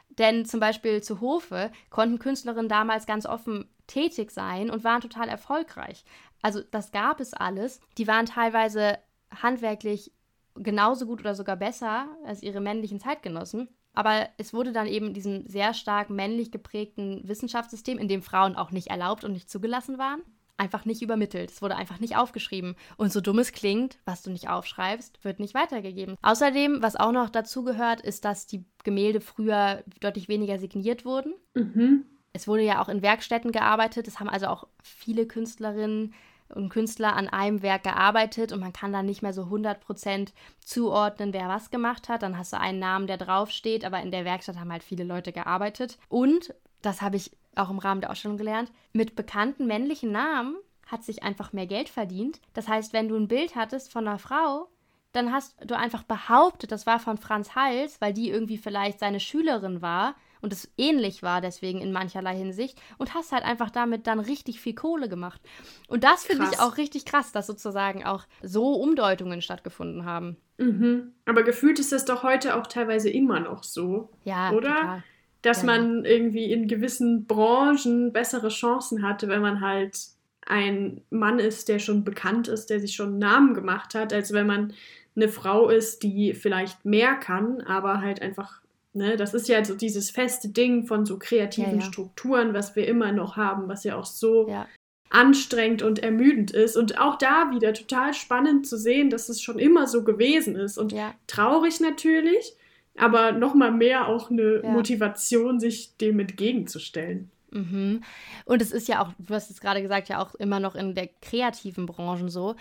Denn 0.10 0.46
zum 0.46 0.60
Beispiel 0.60 1.02
zu 1.02 1.22
Hofe 1.22 1.72
konnten 1.90 2.20
Künstlerinnen 2.20 2.70
damals 2.70 3.06
ganz 3.06 3.26
offen 3.26 3.70
tätig 3.88 4.32
sein 4.32 4.70
und 4.70 4.84
waren 4.84 5.02
total 5.02 5.30
erfolgreich. 5.30 6.04
Also 6.42 6.62
das 6.62 6.92
gab 6.92 7.20
es 7.20 7.34
alles. 7.34 7.80
Die 7.98 8.08
waren 8.08 8.26
teilweise 8.26 9.00
handwerklich 9.32 10.12
genauso 10.56 11.06
gut 11.06 11.20
oder 11.20 11.36
sogar 11.36 11.56
besser 11.56 12.08
als 12.26 12.42
ihre 12.42 12.62
männlichen 12.62 13.00
Zeitgenossen. 13.00 13.70
Aber 13.94 14.30
es 14.38 14.54
wurde 14.54 14.74
dann 14.74 14.86
eben 14.86 15.14
diesem 15.14 15.48
sehr 15.48 15.74
stark 15.74 16.10
männlich 16.10 16.52
geprägten 16.52 17.28
Wissenschaftssystem, 17.28 17.98
in 17.98 18.08
dem 18.08 18.22
Frauen 18.22 18.56
auch 18.56 18.70
nicht 18.70 18.88
erlaubt 18.88 19.24
und 19.24 19.32
nicht 19.32 19.50
zugelassen 19.50 19.98
waren, 19.98 20.22
einfach 20.56 20.86
nicht 20.86 21.02
übermittelt. 21.02 21.50
Es 21.50 21.64
wurde 21.64 21.76
einfach 21.76 22.00
nicht 22.00 22.16
aufgeschrieben. 22.16 22.76
Und 22.98 23.12
so 23.12 23.22
dumm 23.22 23.40
es 23.40 23.54
klingt, 23.54 23.98
was 24.06 24.22
du 24.22 24.30
nicht 24.30 24.50
aufschreibst, 24.50 25.24
wird 25.24 25.40
nicht 25.40 25.56
weitergegeben. 25.56 26.16
Außerdem, 26.22 26.82
was 26.82 26.96
auch 26.96 27.12
noch 27.12 27.30
dazu 27.30 27.64
gehört, 27.64 28.02
ist, 28.02 28.24
dass 28.24 28.46
die 28.46 28.66
Gemälde 28.84 29.20
früher 29.20 29.84
deutlich 30.00 30.28
weniger 30.28 30.60
signiert 30.60 31.04
wurden. 31.04 31.34
Mhm. 31.56 32.06
Es 32.34 32.48
wurde 32.48 32.62
ja 32.62 32.80
auch 32.82 32.90
in 32.90 33.02
Werkstätten 33.02 33.52
gearbeitet. 33.52 34.08
Es 34.08 34.20
haben 34.20 34.30
also 34.30 34.46
auch 34.46 34.68
viele 34.84 35.26
Künstlerinnen 35.26 36.14
und 36.54 36.70
Künstler 36.70 37.16
an 37.16 37.28
einem 37.28 37.62
Werk 37.62 37.84
gearbeitet 37.84 38.52
und 38.52 38.60
man 38.60 38.74
kann 38.74 38.94
da 38.94 39.04
nicht 39.04 39.22
mehr 39.22 39.34
so 39.34 39.44
100% 39.44 40.30
zuordnen, 40.64 41.34
wer 41.34 41.48
was 41.48 41.70
gemacht 41.70 42.10
hat. 42.10 42.24
Dann 42.24 42.38
hast 42.38 42.54
du 42.54 42.60
einen 42.60 42.80
Namen, 42.80 43.08
der 43.08 43.18
draufsteht, 43.18 43.86
aber 43.86 44.02
in 44.02 44.12
der 44.12 44.26
Werkstatt 44.26 44.58
haben 44.58 44.72
halt 44.72 44.84
viele 44.84 45.04
Leute 45.04 45.32
gearbeitet. 45.32 45.98
Und, 46.10 46.54
das 46.82 47.02
habe 47.02 47.18
ich 47.18 47.32
auch 47.56 47.70
im 47.70 47.80
Rahmen 47.80 48.02
der 48.02 48.12
Ausstellung 48.12 48.38
gelernt, 48.38 48.72
mit 48.94 49.16
bekannten 49.16 49.68
männlichen 49.68 50.12
Namen 50.12 50.56
hat 50.86 51.04
sich 51.04 51.24
einfach 51.24 51.54
mehr 51.54 51.68
Geld 51.68 51.90
verdient. 51.90 52.40
Das 52.54 52.68
heißt, 52.68 52.94
wenn 52.94 53.10
du 53.10 53.16
ein 53.16 53.28
Bild 53.28 53.56
hattest 53.56 53.92
von 53.92 54.08
einer 54.08 54.20
Frau, 54.20 54.70
dann 55.12 55.34
hast 55.34 55.56
du 55.66 55.76
einfach 55.76 56.04
behauptet, 56.04 56.72
das 56.72 56.86
war 56.86 57.00
von 57.00 57.18
Franz 57.18 57.56
Hals, 57.56 58.00
weil 58.00 58.14
die 58.14 58.30
irgendwie 58.30 58.58
vielleicht 58.58 59.00
seine 59.00 59.20
Schülerin 59.20 59.82
war 59.82 60.16
und 60.42 60.54
es 60.54 60.72
ähnlich 60.78 61.24
war 61.24 61.42
deswegen 61.42 61.82
in 61.82 61.92
mancherlei 61.92 62.36
Hinsicht 62.36 62.80
und 62.98 63.14
hast 63.14 63.32
halt 63.32 63.44
einfach 63.44 63.70
damit 63.70 64.08
dann 64.08 64.20
richtig 64.20 64.60
viel 64.60 64.76
Kohle 64.76 65.10
gemacht. 65.10 65.42
Und 65.88 66.04
das 66.04 66.26
finde 66.26 66.48
ich 66.52 66.60
auch 66.60 66.78
richtig 66.78 67.06
krass, 67.06 67.32
dass 67.32 67.48
sozusagen 67.48 68.06
auch 68.06 68.26
so 68.42 68.74
Umdeutungen 68.74 69.42
stattgefunden 69.42 70.06
haben. 70.06 70.38
Mhm. 70.58 71.14
Aber 71.26 71.44
gefühlt 71.44 71.80
ist 71.80 71.92
das 71.92 72.06
doch 72.06 72.24
heute 72.24 72.56
auch 72.56 72.68
teilweise 72.68 73.10
immer 73.10 73.40
noch 73.40 73.64
so. 73.64 74.10
Ja, 74.24 74.52
oder? 74.52 74.76
Total. 74.76 75.04
Dass 75.42 75.62
ja. 75.62 75.66
man 75.68 76.06
irgendwie 76.06 76.52
in 76.52 76.68
gewissen 76.68 77.26
Branchen 77.26 78.12
bessere 78.12 78.50
Chancen 78.50 79.04
hatte, 79.04 79.28
wenn 79.28 79.42
man 79.42 79.62
halt 79.62 79.98
ein 80.46 81.02
Mann 81.10 81.40
ist, 81.40 81.68
der 81.68 81.80
schon 81.80 82.04
bekannt 82.04 82.48
ist, 82.48 82.70
der 82.70 82.80
sich 82.80 82.96
schon 82.96 83.10
einen 83.10 83.20
Namen 83.20 83.54
gemacht 83.54 83.96
hat, 83.96 84.14
als 84.14 84.34
wenn 84.34 84.48
man 84.48 84.74
eine 85.16 85.30
Frau 85.30 85.70
ist, 85.70 86.04
die 86.04 86.34
vielleicht 86.34 86.86
mehr 86.86 87.16
kann, 87.16 87.62
aber 87.62 88.02
halt 88.02 88.22
einfach 88.22 88.62
Ne, 88.98 89.16
das 89.16 89.36
ist 89.36 89.48
ja 89.48 89.64
so 89.64 89.76
dieses 89.76 90.10
feste 90.10 90.50
Ding 90.50 90.88
von 90.88 91.06
so 91.06 91.20
kreativen 91.20 91.78
ja, 91.78 91.78
ja. 91.78 91.86
Strukturen, 91.86 92.56
was 92.56 92.76
wir 92.76 92.88
immer 92.88 93.12
noch 93.12 93.38
haben, 93.38 93.68
was 93.68 93.84
ja 93.84 93.96
auch 93.96 94.08
so 94.08 94.50
ja. 94.50 94.68
anstrengend 95.12 95.84
und 95.84 96.00
ermüdend 96.00 96.50
ist. 96.50 96.76
Und 96.76 97.00
auch 97.00 97.16
da 97.16 97.52
wieder 97.52 97.76
total 97.76 98.16
spannend 98.16 98.66
zu 98.66 98.76
sehen, 98.76 99.12
dass 99.12 99.30
es 99.30 99.40
schon 99.40 99.60
immer 99.60 99.86
so 99.86 100.04
gewesen 100.04 100.56
ist. 100.56 100.80
Und 100.80 100.96
traurig 101.28 101.80
natürlich, 101.80 102.56
aber 102.98 103.34
nochmal 103.34 103.72
mehr 103.72 104.08
auch 104.08 104.32
eine 104.32 104.62
Motivation, 104.64 105.60
sich 105.60 105.96
dem 105.98 106.20
entgegenzustellen. 106.20 107.30
Mhm. 107.52 108.02
Und 108.46 108.64
es 108.64 108.72
ist 108.72 108.88
ja 108.88 109.04
auch, 109.04 109.12
du 109.20 109.32
hast 109.36 109.52
es 109.52 109.62
gerade 109.62 109.84
gesagt, 109.84 110.10
ja 110.10 110.20
auch 110.20 110.34
immer 110.36 110.60
noch 110.60 110.74
in 110.74 110.96
der 110.96 111.08
kreativen 111.22 111.86
Branche 111.86 112.30
so, 112.30 112.56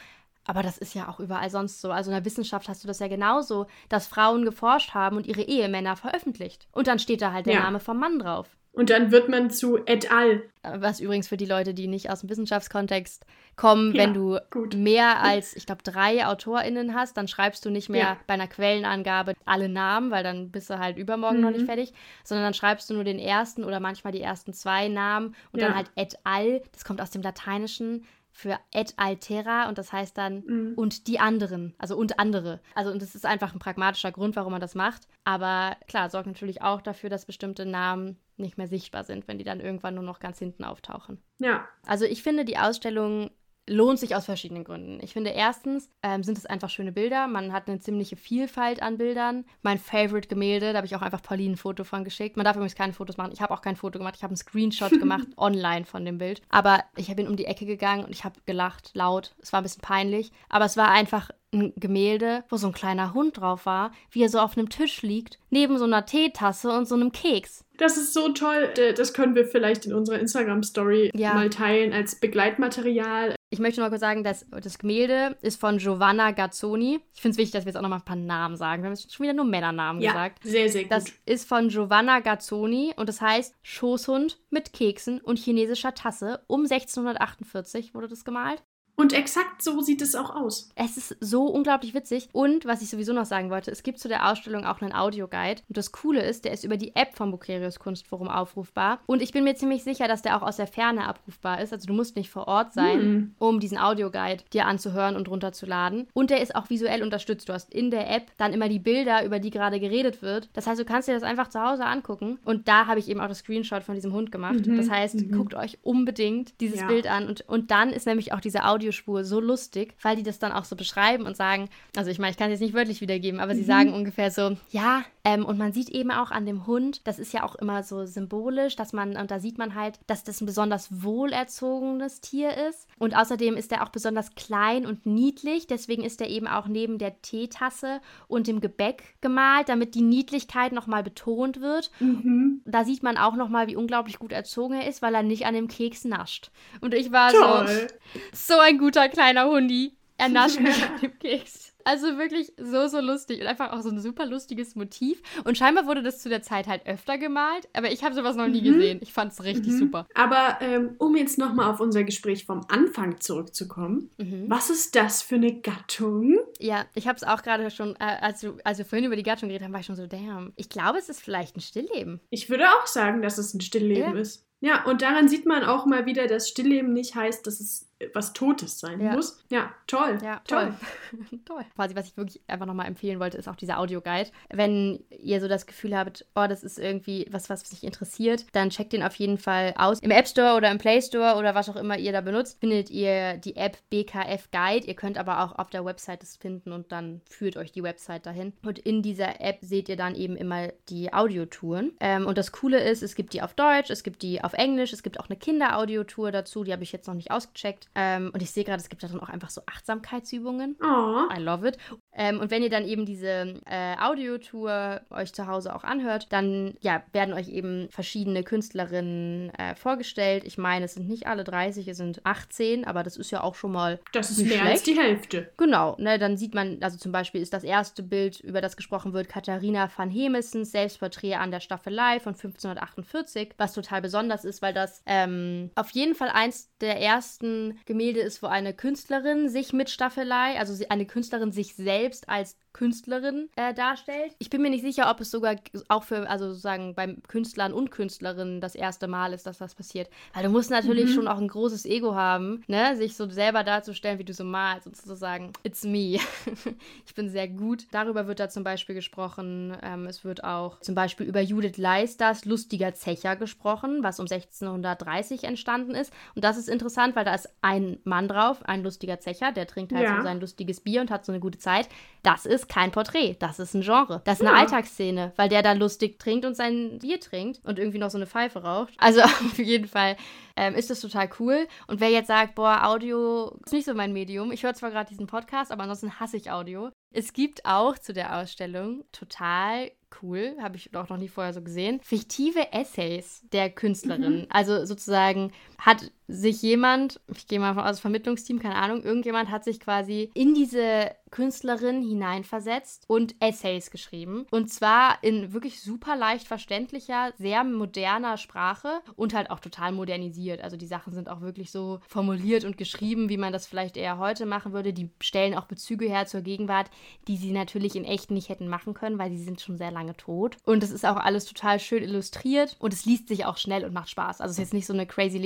aber 0.46 0.62
das 0.62 0.78
ist 0.78 0.94
ja 0.94 1.08
auch 1.08 1.20
überall 1.20 1.50
sonst 1.50 1.80
so. 1.80 1.90
Also 1.90 2.10
in 2.10 2.16
der 2.16 2.24
Wissenschaft 2.24 2.68
hast 2.68 2.82
du 2.84 2.88
das 2.88 3.00
ja 3.00 3.08
genauso, 3.08 3.66
dass 3.88 4.06
Frauen 4.06 4.44
geforscht 4.44 4.94
haben 4.94 5.16
und 5.16 5.26
ihre 5.26 5.42
Ehemänner 5.42 5.96
veröffentlicht. 5.96 6.68
Und 6.72 6.86
dann 6.86 6.98
steht 6.98 7.22
da 7.22 7.32
halt 7.32 7.46
der 7.46 7.54
ja. 7.54 7.60
Name 7.60 7.80
vom 7.80 7.98
Mann 7.98 8.18
drauf. 8.18 8.48
Und 8.76 8.90
dann 8.90 9.10
wird 9.10 9.30
man 9.30 9.50
zu 9.50 9.78
et 9.86 10.12
al. 10.12 10.42
Was 10.62 11.00
übrigens 11.00 11.28
für 11.28 11.38
die 11.38 11.46
Leute, 11.46 11.72
die 11.72 11.86
nicht 11.86 12.10
aus 12.10 12.20
dem 12.20 12.28
Wissenschaftskontext 12.28 13.24
kommen, 13.56 13.94
ja, 13.94 14.02
wenn 14.02 14.12
du 14.12 14.38
gut. 14.50 14.74
mehr 14.74 15.22
als, 15.22 15.56
ich 15.56 15.64
glaube, 15.64 15.82
drei 15.82 16.26
AutorInnen 16.26 16.94
hast, 16.94 17.16
dann 17.16 17.26
schreibst 17.26 17.64
du 17.64 17.70
nicht 17.70 17.88
mehr 17.88 18.02
ja. 18.02 18.16
bei 18.26 18.34
einer 18.34 18.48
Quellenangabe 18.48 19.32
alle 19.46 19.70
Namen, 19.70 20.10
weil 20.10 20.22
dann 20.22 20.50
bist 20.50 20.68
du 20.68 20.78
halt 20.78 20.98
übermorgen 20.98 21.38
mhm. 21.38 21.42
noch 21.42 21.50
nicht 21.52 21.62
mhm. 21.62 21.66
fertig, 21.66 21.94
sondern 22.22 22.44
dann 22.44 22.54
schreibst 22.54 22.90
du 22.90 22.94
nur 22.94 23.04
den 23.04 23.18
ersten 23.18 23.64
oder 23.64 23.80
manchmal 23.80 24.12
die 24.12 24.20
ersten 24.20 24.52
zwei 24.52 24.88
Namen 24.88 25.34
und 25.52 25.60
ja. 25.60 25.68
dann 25.68 25.76
halt 25.76 25.90
et 25.96 26.18
al. 26.24 26.60
Das 26.72 26.84
kommt 26.84 27.00
aus 27.00 27.10
dem 27.10 27.22
Lateinischen 27.22 28.04
für 28.36 28.58
et 28.70 28.92
altera 28.98 29.66
und 29.66 29.78
das 29.78 29.94
heißt 29.94 30.18
dann 30.18 30.44
mhm. 30.46 30.74
und 30.76 31.06
die 31.06 31.18
anderen, 31.18 31.74
also 31.78 31.96
und 31.96 32.18
andere. 32.20 32.60
Also 32.74 32.90
und 32.90 33.00
das 33.00 33.14
ist 33.14 33.24
einfach 33.24 33.54
ein 33.54 33.58
pragmatischer 33.58 34.12
Grund, 34.12 34.36
warum 34.36 34.52
man 34.52 34.60
das 34.60 34.74
macht. 34.74 35.08
Aber 35.24 35.74
klar, 35.88 36.10
sorgt 36.10 36.26
natürlich 36.26 36.60
auch 36.60 36.82
dafür, 36.82 37.08
dass 37.08 37.24
bestimmte 37.24 37.64
Namen 37.64 38.18
nicht 38.36 38.58
mehr 38.58 38.68
sichtbar 38.68 39.04
sind, 39.04 39.26
wenn 39.26 39.38
die 39.38 39.44
dann 39.44 39.60
irgendwann 39.60 39.94
nur 39.94 40.04
noch 40.04 40.20
ganz 40.20 40.38
hinten 40.38 40.64
auftauchen. 40.64 41.22
Ja. 41.38 41.66
Also 41.86 42.04
ich 42.04 42.22
finde 42.22 42.44
die 42.44 42.58
Ausstellung 42.58 43.30
lohnt 43.68 43.98
sich 43.98 44.14
aus 44.14 44.26
verschiedenen 44.26 44.64
Gründen. 44.64 44.98
Ich 45.02 45.12
finde 45.12 45.30
erstens 45.30 45.90
ähm, 46.02 46.22
sind 46.22 46.38
es 46.38 46.46
einfach 46.46 46.70
schöne 46.70 46.92
Bilder. 46.92 47.26
Man 47.26 47.52
hat 47.52 47.68
eine 47.68 47.80
ziemliche 47.80 48.16
Vielfalt 48.16 48.80
an 48.82 48.98
Bildern. 48.98 49.44
Mein 49.62 49.78
Favorite 49.78 50.28
Gemälde, 50.28 50.72
da 50.72 50.78
habe 50.78 50.86
ich 50.86 50.94
auch 50.94 51.02
einfach 51.02 51.22
Pauline 51.22 51.54
ein 51.54 51.56
Foto 51.56 51.84
von 51.84 52.04
geschickt. 52.04 52.36
Man 52.36 52.44
darf 52.44 52.56
übrigens 52.56 52.74
keine 52.74 52.92
Fotos 52.92 53.16
machen. 53.16 53.32
Ich 53.32 53.40
habe 53.40 53.52
auch 53.52 53.62
kein 53.62 53.76
Foto 53.76 53.98
gemacht. 53.98 54.14
Ich 54.16 54.22
habe 54.22 54.30
einen 54.30 54.36
Screenshot 54.36 54.90
gemacht 54.98 55.26
online 55.36 55.84
von 55.84 56.04
dem 56.04 56.18
Bild. 56.18 56.42
Aber 56.48 56.84
ich 56.96 57.14
bin 57.14 57.28
um 57.28 57.36
die 57.36 57.46
Ecke 57.46 57.66
gegangen 57.66 58.04
und 58.04 58.10
ich 58.10 58.24
habe 58.24 58.40
gelacht, 58.46 58.90
laut. 58.94 59.34
Es 59.40 59.52
war 59.52 59.60
ein 59.60 59.64
bisschen 59.64 59.82
peinlich. 59.82 60.30
Aber 60.48 60.64
es 60.64 60.76
war 60.76 60.90
einfach 60.90 61.30
ein 61.52 61.72
Gemälde, 61.76 62.44
wo 62.48 62.56
so 62.56 62.66
ein 62.66 62.72
kleiner 62.72 63.14
Hund 63.14 63.38
drauf 63.38 63.66
war, 63.66 63.92
wie 64.10 64.22
er 64.22 64.28
so 64.28 64.38
auf 64.40 64.56
einem 64.56 64.68
Tisch 64.68 65.02
liegt, 65.02 65.38
neben 65.50 65.78
so 65.78 65.84
einer 65.84 66.04
Teetasse 66.04 66.70
und 66.70 66.86
so 66.86 66.94
einem 66.94 67.12
Keks. 67.12 67.64
Das 67.78 67.96
ist 67.96 68.14
so 68.14 68.30
toll. 68.30 68.72
Das 68.96 69.12
können 69.12 69.34
wir 69.34 69.46
vielleicht 69.46 69.86
in 69.86 69.94
unserer 69.94 70.18
Instagram-Story 70.18 71.10
ja. 71.14 71.34
mal 71.34 71.50
teilen 71.50 71.92
als 71.92 72.16
Begleitmaterial. 72.16 73.35
Ich 73.48 73.60
möchte 73.60 73.80
noch 73.80 73.90
kurz 73.90 74.00
sagen, 74.00 74.24
dass 74.24 74.44
das 74.50 74.78
Gemälde 74.78 75.36
ist 75.40 75.60
von 75.60 75.78
Giovanna 75.78 76.32
Gazzoni. 76.32 77.00
Ich 77.14 77.20
finde 77.20 77.34
es 77.34 77.38
wichtig, 77.38 77.52
dass 77.52 77.64
wir 77.64 77.70
jetzt 77.70 77.76
auch 77.76 77.82
noch 77.82 77.88
mal 77.88 77.96
ein 77.96 78.04
paar 78.04 78.16
Namen 78.16 78.56
sagen. 78.56 78.82
Wir 78.82 78.88
haben 78.88 78.94
jetzt 78.94 79.14
schon 79.14 79.22
wieder 79.22 79.34
nur 79.34 79.44
Männernamen 79.44 80.02
ja, 80.02 80.12
gesagt. 80.12 80.42
Sehr, 80.42 80.68
sehr 80.68 80.82
gut. 80.82 80.90
Das 80.90 81.04
ist 81.26 81.48
von 81.48 81.68
Giovanna 81.68 82.18
Gazzoni 82.20 82.92
und 82.96 83.08
das 83.08 83.20
heißt 83.20 83.54
Schoßhund 83.62 84.40
mit 84.50 84.72
Keksen 84.72 85.20
und 85.20 85.38
chinesischer 85.38 85.94
Tasse. 85.94 86.42
Um 86.48 86.62
1648 86.62 87.94
wurde 87.94 88.08
das 88.08 88.24
gemalt. 88.24 88.64
Und 88.96 89.12
exakt 89.12 89.62
so 89.62 89.80
sieht 89.80 90.00
es 90.00 90.14
auch 90.14 90.34
aus. 90.34 90.70
Es 90.74 90.96
ist 90.96 91.16
so 91.20 91.44
unglaublich 91.44 91.94
witzig. 91.94 92.28
Und 92.32 92.64
was 92.64 92.82
ich 92.82 92.88
sowieso 92.88 93.12
noch 93.12 93.26
sagen 93.26 93.50
wollte, 93.50 93.70
es 93.70 93.82
gibt 93.82 93.98
zu 93.98 94.08
der 94.08 94.30
Ausstellung 94.30 94.64
auch 94.64 94.80
einen 94.80 94.94
Audioguide. 94.94 95.62
Und 95.68 95.76
das 95.76 95.92
Coole 95.92 96.22
ist, 96.22 96.44
der 96.44 96.52
ist 96.52 96.64
über 96.64 96.78
die 96.78 96.96
App 96.96 97.14
vom 97.14 97.30
Bucerius 97.30 97.78
Kunstforum 97.78 98.28
aufrufbar. 98.28 99.00
Und 99.06 99.22
ich 99.22 99.32
bin 99.32 99.44
mir 99.44 99.54
ziemlich 99.54 99.84
sicher, 99.84 100.08
dass 100.08 100.22
der 100.22 100.36
auch 100.36 100.42
aus 100.42 100.56
der 100.56 100.66
Ferne 100.66 101.06
abrufbar 101.06 101.60
ist. 101.60 101.72
Also 101.72 101.86
du 101.86 101.92
musst 101.92 102.16
nicht 102.16 102.30
vor 102.30 102.48
Ort 102.48 102.72
sein, 102.72 103.00
hm. 103.00 103.34
um 103.38 103.60
diesen 103.60 103.78
Audioguide 103.78 104.44
dir 104.52 104.66
anzuhören 104.66 105.14
und 105.14 105.28
runterzuladen. 105.28 106.08
Und 106.14 106.30
der 106.30 106.40
ist 106.40 106.56
auch 106.56 106.70
visuell 106.70 107.02
unterstützt. 107.02 107.48
Du 107.48 107.52
hast 107.52 107.72
in 107.72 107.90
der 107.90 108.10
App 108.10 108.30
dann 108.38 108.54
immer 108.54 108.70
die 108.70 108.78
Bilder, 108.78 109.24
über 109.24 109.38
die 109.38 109.50
gerade 109.50 109.78
geredet 109.78 110.22
wird. 110.22 110.48
Das 110.54 110.66
heißt, 110.66 110.80
du 110.80 110.86
kannst 110.86 111.08
dir 111.08 111.14
das 111.14 111.22
einfach 111.22 111.48
zu 111.48 111.60
Hause 111.60 111.84
angucken. 111.84 112.38
Und 112.44 112.66
da 112.66 112.86
habe 112.86 112.98
ich 112.98 113.10
eben 113.10 113.20
auch 113.20 113.28
das 113.28 113.38
Screenshot 113.38 113.82
von 113.82 113.94
diesem 113.94 114.14
Hund 114.14 114.32
gemacht. 114.32 114.66
Mhm. 114.66 114.78
Das 114.78 114.88
heißt, 114.88 115.16
mhm. 115.16 115.32
guckt 115.32 115.54
euch 115.54 115.78
unbedingt 115.82 116.58
dieses 116.60 116.80
ja. 116.80 116.86
Bild 116.86 117.06
an. 117.06 117.28
Und, 117.28 117.42
und 117.46 117.70
dann 117.70 117.90
ist 117.90 118.06
nämlich 118.06 118.32
auch 118.32 118.40
diese 118.40 118.64
Audio 118.64 118.85
Audiospur 118.86 119.24
so 119.24 119.40
lustig, 119.40 119.94
weil 120.02 120.16
die 120.16 120.22
das 120.22 120.38
dann 120.38 120.52
auch 120.52 120.64
so 120.64 120.76
beschreiben 120.76 121.26
und 121.26 121.36
sagen, 121.36 121.68
also 121.96 122.10
ich 122.10 122.18
meine, 122.18 122.30
ich 122.30 122.36
kann 122.36 122.50
es 122.50 122.60
jetzt 122.60 122.66
nicht 122.66 122.74
wörtlich 122.74 123.00
wiedergeben, 123.00 123.40
aber 123.40 123.54
sie 123.54 123.62
mhm. 123.62 123.66
sagen 123.66 123.94
ungefähr 123.94 124.30
so, 124.30 124.56
ja, 124.70 125.04
Ähm, 125.26 125.44
und 125.44 125.58
man 125.58 125.72
sieht 125.72 125.88
eben 125.88 126.12
auch 126.12 126.30
an 126.30 126.46
dem 126.46 126.68
Hund, 126.68 127.04
das 127.08 127.18
ist 127.18 127.32
ja 127.32 127.42
auch 127.42 127.56
immer 127.56 127.82
so 127.82 128.06
symbolisch, 128.06 128.76
dass 128.76 128.92
man, 128.92 129.16
und 129.16 129.28
da 129.32 129.40
sieht 129.40 129.58
man 129.58 129.74
halt, 129.74 129.98
dass 130.06 130.22
das 130.22 130.40
ein 130.40 130.46
besonders 130.46 131.02
wohlerzogenes 131.02 132.20
Tier 132.20 132.56
ist. 132.68 132.86
Und 133.00 133.16
außerdem 133.16 133.56
ist 133.56 133.72
er 133.72 133.82
auch 133.82 133.88
besonders 133.88 134.36
klein 134.36 134.86
und 134.86 135.04
niedlich. 135.04 135.66
Deswegen 135.66 136.04
ist 136.04 136.20
er 136.20 136.28
eben 136.28 136.46
auch 136.46 136.68
neben 136.68 136.98
der 136.98 137.22
Teetasse 137.22 138.00
und 138.28 138.46
dem 138.46 138.60
Gebäck 138.60 139.16
gemalt, 139.20 139.68
damit 139.68 139.96
die 139.96 140.02
Niedlichkeit 140.02 140.70
nochmal 140.70 141.02
betont 141.02 141.60
wird. 141.60 141.90
Mhm. 141.98 142.62
Da 142.64 142.84
sieht 142.84 143.02
man 143.02 143.16
auch 143.16 143.34
nochmal, 143.34 143.66
wie 143.66 143.74
unglaublich 143.74 144.20
gut 144.20 144.30
erzogen 144.30 144.74
er 144.74 144.88
ist, 144.88 145.02
weil 145.02 145.16
er 145.16 145.24
nicht 145.24 145.44
an 145.44 145.54
dem 145.54 145.66
Keks 145.66 146.04
nascht. 146.04 146.52
Und 146.80 146.94
ich 146.94 147.10
war 147.10 147.32
Toll. 147.32 147.88
so, 148.32 148.54
so 148.54 148.60
ein 148.60 148.78
guter 148.78 149.08
kleiner 149.08 149.48
Hundi. 149.48 149.96
Er 150.18 150.28
nascht 150.28 150.60
nicht 150.60 150.88
an 150.88 151.00
dem 151.00 151.18
Keks. 151.18 151.74
Also 151.86 152.18
wirklich 152.18 152.52
so, 152.58 152.88
so 152.88 152.98
lustig 153.00 153.40
und 153.40 153.46
einfach 153.46 153.70
auch 153.70 153.80
so 153.80 153.90
ein 153.90 154.00
super 154.00 154.26
lustiges 154.26 154.74
Motiv. 154.74 155.22
Und 155.44 155.56
scheinbar 155.56 155.86
wurde 155.86 156.02
das 156.02 156.18
zu 156.18 156.28
der 156.28 156.42
Zeit 156.42 156.66
halt 156.66 156.84
öfter 156.84 157.16
gemalt, 157.16 157.68
aber 157.74 157.92
ich 157.92 158.02
habe 158.02 158.12
sowas 158.12 158.34
noch 158.34 158.48
nie 158.48 158.60
mhm. 158.60 158.74
gesehen. 158.74 158.98
Ich 159.02 159.12
fand 159.12 159.32
es 159.32 159.44
richtig 159.44 159.74
mhm. 159.74 159.78
super. 159.78 160.06
Aber 160.14 160.58
ähm, 160.60 160.96
um 160.98 161.16
jetzt 161.16 161.38
nochmal 161.38 161.70
auf 161.70 161.78
unser 161.78 162.02
Gespräch 162.02 162.44
vom 162.44 162.62
Anfang 162.66 163.20
zurückzukommen, 163.20 164.10
mhm. 164.18 164.46
was 164.48 164.68
ist 164.68 164.96
das 164.96 165.22
für 165.22 165.36
eine 165.36 165.60
Gattung? 165.60 166.40
Ja, 166.58 166.86
ich 166.94 167.06
habe 167.06 167.16
es 167.16 167.22
auch 167.22 167.42
gerade 167.42 167.70
schon, 167.70 167.94
äh, 168.00 168.16
als, 168.20 168.40
du, 168.40 168.56
als 168.64 168.78
wir 168.78 168.84
vorhin 168.84 169.06
über 169.06 169.16
die 169.16 169.22
Gattung 169.22 169.48
geredet 169.48 169.64
haben, 169.64 169.72
war 169.72 169.80
ich 169.80 169.86
schon 169.86 169.94
so, 169.94 170.08
damn. 170.08 170.52
Ich 170.56 170.68
glaube, 170.68 170.98
es 170.98 171.08
ist 171.08 171.22
vielleicht 171.22 171.56
ein 171.56 171.60
Stillleben. 171.60 172.20
Ich 172.30 172.50
würde 172.50 172.64
auch 172.68 172.88
sagen, 172.88 173.22
dass 173.22 173.38
es 173.38 173.54
ein 173.54 173.60
Stillleben 173.60 174.14
ja. 174.14 174.20
ist. 174.20 174.44
Ja, 174.60 174.84
und 174.86 175.02
daran 175.02 175.28
sieht 175.28 175.46
man 175.46 175.62
auch 175.62 175.86
mal 175.86 176.06
wieder, 176.06 176.26
dass 176.26 176.48
Stillleben 176.48 176.92
nicht 176.92 177.14
heißt, 177.14 177.46
dass 177.46 177.60
es 177.60 177.85
was 178.12 178.32
Totes 178.32 178.78
sein 178.78 179.00
ja. 179.00 179.12
muss. 179.12 179.42
Ja, 179.50 179.72
toll. 179.86 180.18
Ja, 180.22 180.40
toll. 180.46 180.74
Toll. 181.10 181.38
toll. 181.44 181.64
Quasi, 181.74 181.96
was 181.96 182.06
ich 182.06 182.16
wirklich 182.16 182.42
einfach 182.46 182.66
nochmal 182.66 182.86
empfehlen 182.86 183.20
wollte, 183.20 183.38
ist 183.38 183.48
auch 183.48 183.56
dieser 183.56 183.78
Audioguide. 183.78 184.30
Wenn 184.50 185.02
ihr 185.10 185.40
so 185.40 185.48
das 185.48 185.66
Gefühl 185.66 185.96
habt, 185.96 186.26
oh, 186.34 186.46
das 186.46 186.62
ist 186.62 186.78
irgendwie 186.78 187.26
was, 187.30 187.48
was 187.48 187.70
mich 187.70 187.84
interessiert, 187.84 188.46
dann 188.52 188.70
checkt 188.70 188.92
den 188.92 189.02
auf 189.02 189.14
jeden 189.14 189.38
Fall 189.38 189.72
aus. 189.76 190.00
Im 190.00 190.10
App 190.10 190.28
Store 190.28 190.56
oder 190.56 190.70
im 190.70 190.78
Play 190.78 191.00
Store 191.00 191.36
oder 191.36 191.54
was 191.54 191.68
auch 191.70 191.76
immer 191.76 191.98
ihr 191.98 192.12
da 192.12 192.20
benutzt, 192.20 192.60
findet 192.60 192.90
ihr 192.90 193.38
die 193.38 193.56
App 193.56 193.78
BKF 193.88 194.50
Guide. 194.50 194.86
Ihr 194.86 194.94
könnt 194.94 195.16
aber 195.16 195.42
auch 195.42 195.58
auf 195.58 195.70
der 195.70 195.84
Website 195.84 196.22
das 196.22 196.36
finden 196.36 196.72
und 196.72 196.92
dann 196.92 197.22
führt 197.28 197.56
euch 197.56 197.72
die 197.72 197.82
Website 197.82 198.26
dahin. 198.26 198.52
Und 198.62 198.78
in 198.78 199.02
dieser 199.02 199.40
App 199.40 199.58
seht 199.62 199.88
ihr 199.88 199.96
dann 199.96 200.14
eben 200.14 200.36
immer 200.36 200.68
die 200.90 201.14
Audiotouren. 201.14 201.92
Ähm, 202.00 202.26
und 202.26 202.36
das 202.36 202.52
Coole 202.52 202.78
ist, 202.80 203.02
es 203.02 203.14
gibt 203.14 203.32
die 203.32 203.40
auf 203.40 203.54
Deutsch, 203.54 203.88
es 203.88 204.02
gibt 204.02 204.22
die 204.22 204.44
auf 204.44 204.52
Englisch, 204.52 204.92
es 204.92 205.02
gibt 205.02 205.18
auch 205.18 205.30
eine 205.30 205.38
Kinderaudiotour 205.38 206.30
dazu, 206.30 206.62
die 206.62 206.72
habe 206.72 206.82
ich 206.82 206.92
jetzt 206.92 207.06
noch 207.06 207.14
nicht 207.14 207.30
ausgecheckt. 207.30 207.85
Ähm, 207.94 208.30
und 208.32 208.42
ich 208.42 208.50
sehe 208.50 208.64
gerade, 208.64 208.80
es 208.80 208.88
gibt 208.88 209.02
da 209.02 209.08
dann 209.08 209.20
auch 209.20 209.28
einfach 209.28 209.50
so 209.50 209.62
Achtsamkeitsübungen. 209.66 210.76
Oh. 210.82 211.34
I 211.34 211.40
love 211.40 211.66
it. 211.66 211.78
Ähm, 212.12 212.40
und 212.40 212.50
wenn 212.50 212.62
ihr 212.62 212.70
dann 212.70 212.84
eben 212.84 213.06
diese 213.06 213.60
äh, 213.66 213.96
Audiotour 213.98 215.00
euch 215.10 215.32
zu 215.32 215.46
Hause 215.46 215.74
auch 215.74 215.84
anhört, 215.84 216.32
dann 216.32 216.74
ja, 216.80 217.02
werden 217.12 217.34
euch 217.34 217.48
eben 217.48 217.88
verschiedene 217.90 218.42
Künstlerinnen 218.42 219.50
äh, 219.54 219.74
vorgestellt. 219.74 220.44
Ich 220.44 220.58
meine, 220.58 220.86
es 220.86 220.94
sind 220.94 221.08
nicht 221.08 221.26
alle 221.26 221.44
30, 221.44 221.88
es 221.88 221.96
sind 221.96 222.24
18, 222.24 222.84
aber 222.84 223.02
das 223.02 223.16
ist 223.16 223.30
ja 223.30 223.42
auch 223.42 223.54
schon 223.54 223.72
mal. 223.72 224.00
Das 224.12 224.30
ist 224.30 224.38
mehr 224.38 224.58
schlecht. 224.58 224.66
als 224.66 224.82
die 224.82 224.98
Hälfte. 224.98 225.50
Genau, 225.56 225.96
ne, 225.98 226.18
dann 226.18 226.36
sieht 226.36 226.54
man, 226.54 226.78
also 226.82 226.98
zum 226.98 227.12
Beispiel 227.12 227.40
ist 227.40 227.52
das 227.52 227.64
erste 227.64 228.02
Bild, 228.02 228.40
über 228.40 228.60
das 228.60 228.76
gesprochen 228.76 229.12
wird, 229.12 229.28
Katharina 229.28 229.90
van 229.94 230.10
Hemessens 230.10 230.70
Selbstporträt 230.72 231.34
an 231.34 231.50
der 231.50 231.60
Staffelei 231.60 232.20
von 232.20 232.34
1548, 232.34 233.54
was 233.56 233.72
total 233.72 234.02
besonders 234.02 234.44
ist, 234.44 234.62
weil 234.62 234.74
das 234.74 235.02
ähm, 235.06 235.70
auf 235.74 235.90
jeden 235.90 236.14
Fall 236.14 236.28
eins 236.28 236.70
der 236.80 237.00
ersten 237.00 237.75
Gemälde 237.84 238.20
ist, 238.20 238.42
wo 238.42 238.46
eine 238.46 238.74
Künstlerin 238.74 239.48
sich 239.48 239.72
mit 239.72 239.90
Staffelei, 239.90 240.58
also 240.58 240.84
eine 240.88 241.06
Künstlerin 241.06 241.52
sich 241.52 241.74
selbst 241.74 242.28
als 242.28 242.56
Künstlerin 242.76 243.48
äh, 243.56 243.72
darstellt. 243.72 244.36
Ich 244.38 244.50
bin 244.50 244.60
mir 244.60 244.68
nicht 244.68 244.84
sicher, 244.84 245.10
ob 245.10 245.22
es 245.22 245.30
sogar 245.30 245.56
auch 245.88 246.02
für, 246.02 246.28
also 246.28 246.48
sozusagen 246.48 246.94
beim 246.94 247.22
Künstlern 247.26 247.72
und 247.72 247.90
Künstlerinnen 247.90 248.60
das 248.60 248.74
erste 248.74 249.08
Mal 249.08 249.32
ist, 249.32 249.46
dass 249.46 249.56
das 249.56 249.74
passiert. 249.74 250.10
Weil 250.34 250.42
du 250.42 250.50
musst 250.50 250.68
natürlich 250.68 251.06
mhm. 251.06 251.14
schon 251.14 251.28
auch 251.28 251.38
ein 251.38 251.48
großes 251.48 251.86
Ego 251.86 252.14
haben, 252.14 252.62
ne, 252.66 252.94
sich 252.94 253.16
so 253.16 253.30
selber 253.30 253.64
darzustellen, 253.64 254.18
wie 254.18 254.24
du 254.24 254.34
so 254.34 254.44
malst 254.44 254.86
und 254.86 254.94
sozusagen, 254.94 255.54
it's 255.62 255.84
me. 255.84 256.18
ich 257.06 257.14
bin 257.14 257.30
sehr 257.30 257.48
gut. 257.48 257.86
Darüber 257.92 258.26
wird 258.26 258.40
da 258.40 258.50
zum 258.50 258.62
Beispiel 258.62 258.94
gesprochen. 258.94 259.74
Ähm, 259.82 260.04
es 260.04 260.22
wird 260.22 260.44
auch 260.44 260.78
zum 260.80 260.94
Beispiel 260.94 261.26
über 261.26 261.40
Judith 261.40 261.78
Leisters 261.78 262.44
Lustiger 262.44 262.92
Zecher 262.92 263.36
gesprochen, 263.36 264.02
was 264.02 264.20
um 264.20 264.26
1630 264.26 265.44
entstanden 265.44 265.92
ist. 265.92 266.12
Und 266.34 266.44
das 266.44 266.58
ist 266.58 266.68
interessant, 266.68 267.16
weil 267.16 267.24
da 267.24 267.34
ist 267.34 267.48
ein 267.62 268.00
Mann 268.04 268.28
drauf, 268.28 268.62
ein 268.66 268.82
lustiger 268.82 269.18
Zecher, 269.18 269.52
der 269.52 269.66
trinkt 269.66 269.94
halt 269.94 270.04
ja. 270.04 270.18
so 270.18 270.22
sein 270.22 270.40
lustiges 270.40 270.82
Bier 270.82 271.00
und 271.00 271.10
hat 271.10 271.24
so 271.24 271.32
eine 271.32 271.40
gute 271.40 271.58
Zeit. 271.58 271.88
Das 272.22 272.44
ist 272.44 272.65
kein 272.68 272.92
Porträt, 272.92 273.36
das 273.38 273.58
ist 273.58 273.74
ein 273.74 273.82
Genre. 273.82 274.22
Das 274.24 274.40
ist 274.40 274.46
eine 274.46 274.56
ja. 274.56 274.62
Alltagsszene, 274.62 275.32
weil 275.36 275.48
der 275.48 275.62
da 275.62 275.72
lustig 275.72 276.18
trinkt 276.18 276.44
und 276.44 276.54
sein 276.54 276.98
Bier 277.00 277.20
trinkt 277.20 277.60
und 277.64 277.78
irgendwie 277.78 277.98
noch 277.98 278.10
so 278.10 278.18
eine 278.18 278.26
Pfeife 278.26 278.62
raucht. 278.62 278.94
Also 278.98 279.20
auf 279.22 279.58
jeden 279.58 279.88
Fall 279.88 280.16
ähm, 280.56 280.74
ist 280.74 280.90
das 280.90 281.00
total 281.00 281.28
cool. 281.38 281.66
Und 281.86 282.00
wer 282.00 282.10
jetzt 282.10 282.28
sagt, 282.28 282.54
boah, 282.54 282.84
Audio 282.84 283.58
ist 283.64 283.72
nicht 283.72 283.86
so 283.86 283.94
mein 283.94 284.12
Medium, 284.12 284.52
ich 284.52 284.62
höre 284.62 284.74
zwar 284.74 284.90
gerade 284.90 285.08
diesen 285.08 285.26
Podcast, 285.26 285.70
aber 285.72 285.82
ansonsten 285.82 286.18
hasse 286.18 286.36
ich 286.36 286.50
Audio. 286.50 286.90
Es 287.12 287.32
gibt 287.32 287.64
auch 287.64 287.98
zu 287.98 288.12
der 288.12 288.36
Ausstellung 288.36 289.04
total 289.12 289.90
cool, 290.22 290.56
habe 290.60 290.76
ich 290.76 290.94
auch 290.94 291.08
noch 291.08 291.16
nie 291.16 291.28
vorher 291.28 291.52
so 291.52 291.62
gesehen, 291.62 292.00
fiktive 292.02 292.72
Essays 292.72 293.42
der 293.52 293.70
Künstlerin. 293.70 294.40
Mhm. 294.40 294.46
Also 294.50 294.84
sozusagen 294.84 295.52
hat 295.78 296.10
sich 296.28 296.62
jemand, 296.62 297.20
ich 297.34 297.46
gehe 297.46 297.60
mal 297.60 297.78
aus 297.78 298.00
Vermittlungsteam, 298.00 298.58
keine 298.58 298.76
Ahnung, 298.76 299.02
irgendjemand 299.02 299.50
hat 299.50 299.64
sich 299.64 299.80
quasi 299.80 300.30
in 300.34 300.54
diese 300.54 301.10
Künstlerin 301.30 302.02
hineinversetzt 302.02 303.04
und 303.08 303.34
Essays 303.40 303.90
geschrieben. 303.90 304.46
Und 304.50 304.72
zwar 304.72 305.22
in 305.22 305.52
wirklich 305.52 305.82
super 305.82 306.16
leicht 306.16 306.46
verständlicher, 306.46 307.32
sehr 307.36 307.64
moderner 307.64 308.36
Sprache 308.36 309.00
und 309.16 309.34
halt 309.34 309.50
auch 309.50 309.60
total 309.60 309.92
modernisiert. 309.92 310.62
Also 310.62 310.76
die 310.76 310.86
Sachen 310.86 311.12
sind 311.12 311.28
auch 311.28 311.40
wirklich 311.40 311.70
so 311.70 312.00
formuliert 312.06 312.64
und 312.64 312.78
geschrieben, 312.78 313.28
wie 313.28 313.36
man 313.36 313.52
das 313.52 313.66
vielleicht 313.66 313.96
eher 313.96 314.18
heute 314.18 314.46
machen 314.46 314.72
würde. 314.72 314.92
Die 314.92 315.10
stellen 315.20 315.54
auch 315.54 315.66
Bezüge 315.66 316.06
her 316.06 316.26
zur 316.26 316.40
Gegenwart, 316.40 316.90
die 317.28 317.36
sie 317.36 317.52
natürlich 317.52 317.96
in 317.96 318.04
echt 318.04 318.30
nicht 318.30 318.48
hätten 318.48 318.68
machen 318.68 318.94
können, 318.94 319.18
weil 319.18 319.30
sie 319.30 319.42
sind 319.42 319.60
schon 319.60 319.76
sehr 319.76 319.90
lange 319.90 320.16
tot. 320.16 320.56
Und 320.64 320.82
es 320.82 320.90
ist 320.90 321.04
auch 321.04 321.16
alles 321.16 321.44
total 321.44 321.80
schön 321.80 322.02
illustriert 322.02 322.76
und 322.78 322.92
es 322.92 323.04
liest 323.04 323.28
sich 323.28 323.44
auch 323.44 323.56
schnell 323.56 323.84
und 323.84 323.92
macht 323.92 324.10
Spaß. 324.10 324.40
Also 324.40 324.52
es 324.52 324.58
ist 324.58 324.64
jetzt 324.64 324.74
nicht 324.74 324.86
so 324.86 324.92
eine 324.92 325.06
crazy 325.06 325.38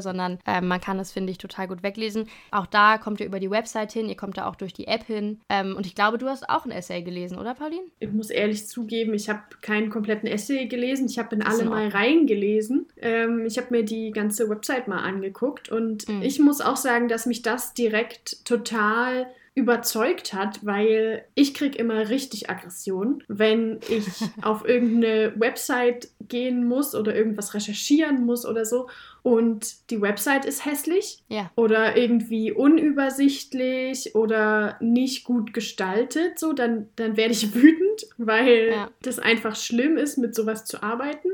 Sondern 0.00 0.38
äh, 0.46 0.60
man 0.60 0.80
kann 0.80 0.98
es, 0.98 1.12
finde 1.12 1.32
ich, 1.32 1.38
total 1.38 1.68
gut 1.68 1.82
weglesen. 1.82 2.28
Auch 2.50 2.66
da 2.66 2.98
kommt 2.98 3.20
ihr 3.20 3.26
über 3.26 3.40
die 3.40 3.50
Website 3.50 3.92
hin, 3.92 4.08
ihr 4.08 4.16
kommt 4.16 4.38
da 4.38 4.46
auch 4.46 4.56
durch 4.56 4.72
die 4.72 4.86
App 4.86 5.04
hin. 5.04 5.40
Ähm, 5.48 5.76
und 5.76 5.86
ich 5.86 5.94
glaube, 5.94 6.18
du 6.18 6.28
hast 6.28 6.48
auch 6.48 6.64
ein 6.64 6.70
Essay 6.70 7.02
gelesen, 7.02 7.38
oder 7.38 7.54
Pauline? 7.54 7.82
Ich 7.98 8.10
muss 8.10 8.30
ehrlich 8.30 8.66
zugeben, 8.66 9.14
ich 9.14 9.28
habe 9.28 9.42
keinen 9.60 9.90
kompletten 9.90 10.28
Essay 10.28 10.66
gelesen. 10.66 11.06
Ich 11.06 11.18
habe 11.18 11.34
in 11.34 11.42
alle 11.42 11.64
mal 11.64 11.88
reingelesen. 11.88 12.86
Ähm, 12.98 13.44
ich 13.46 13.58
habe 13.58 13.68
mir 13.70 13.84
die 13.84 14.10
ganze 14.10 14.48
Website 14.48 14.88
mal 14.88 15.00
angeguckt 15.00 15.68
und 15.68 16.08
mhm. 16.08 16.22
ich 16.22 16.38
muss 16.38 16.60
auch 16.60 16.76
sagen, 16.76 17.08
dass 17.08 17.26
mich 17.26 17.42
das 17.42 17.74
direkt 17.74 18.44
total 18.44 19.26
überzeugt 19.60 20.32
hat, 20.32 20.64
weil 20.64 21.24
ich 21.34 21.54
kriege 21.54 21.78
immer 21.78 22.08
richtig 22.08 22.50
Aggression, 22.50 23.22
wenn 23.28 23.80
ich 23.88 24.06
auf 24.42 24.66
irgendeine 24.66 25.34
Website 25.36 26.08
gehen 26.28 26.66
muss 26.66 26.94
oder 26.94 27.14
irgendwas 27.14 27.54
recherchieren 27.54 28.24
muss 28.24 28.44
oder 28.44 28.64
so 28.64 28.88
und 29.22 29.90
die 29.90 30.00
Website 30.00 30.44
ist 30.46 30.64
hässlich 30.64 31.22
ja. 31.28 31.50
oder 31.54 31.96
irgendwie 31.96 32.52
unübersichtlich 32.52 34.14
oder 34.14 34.76
nicht 34.80 35.24
gut 35.24 35.52
gestaltet, 35.52 36.38
so 36.38 36.52
dann, 36.52 36.88
dann 36.96 37.16
werde 37.16 37.32
ich 37.32 37.54
wütend, 37.54 38.06
weil 38.16 38.70
ja. 38.70 38.90
das 39.02 39.18
einfach 39.18 39.56
schlimm 39.56 39.96
ist, 39.96 40.16
mit 40.16 40.34
sowas 40.34 40.64
zu 40.64 40.82
arbeiten. 40.82 41.28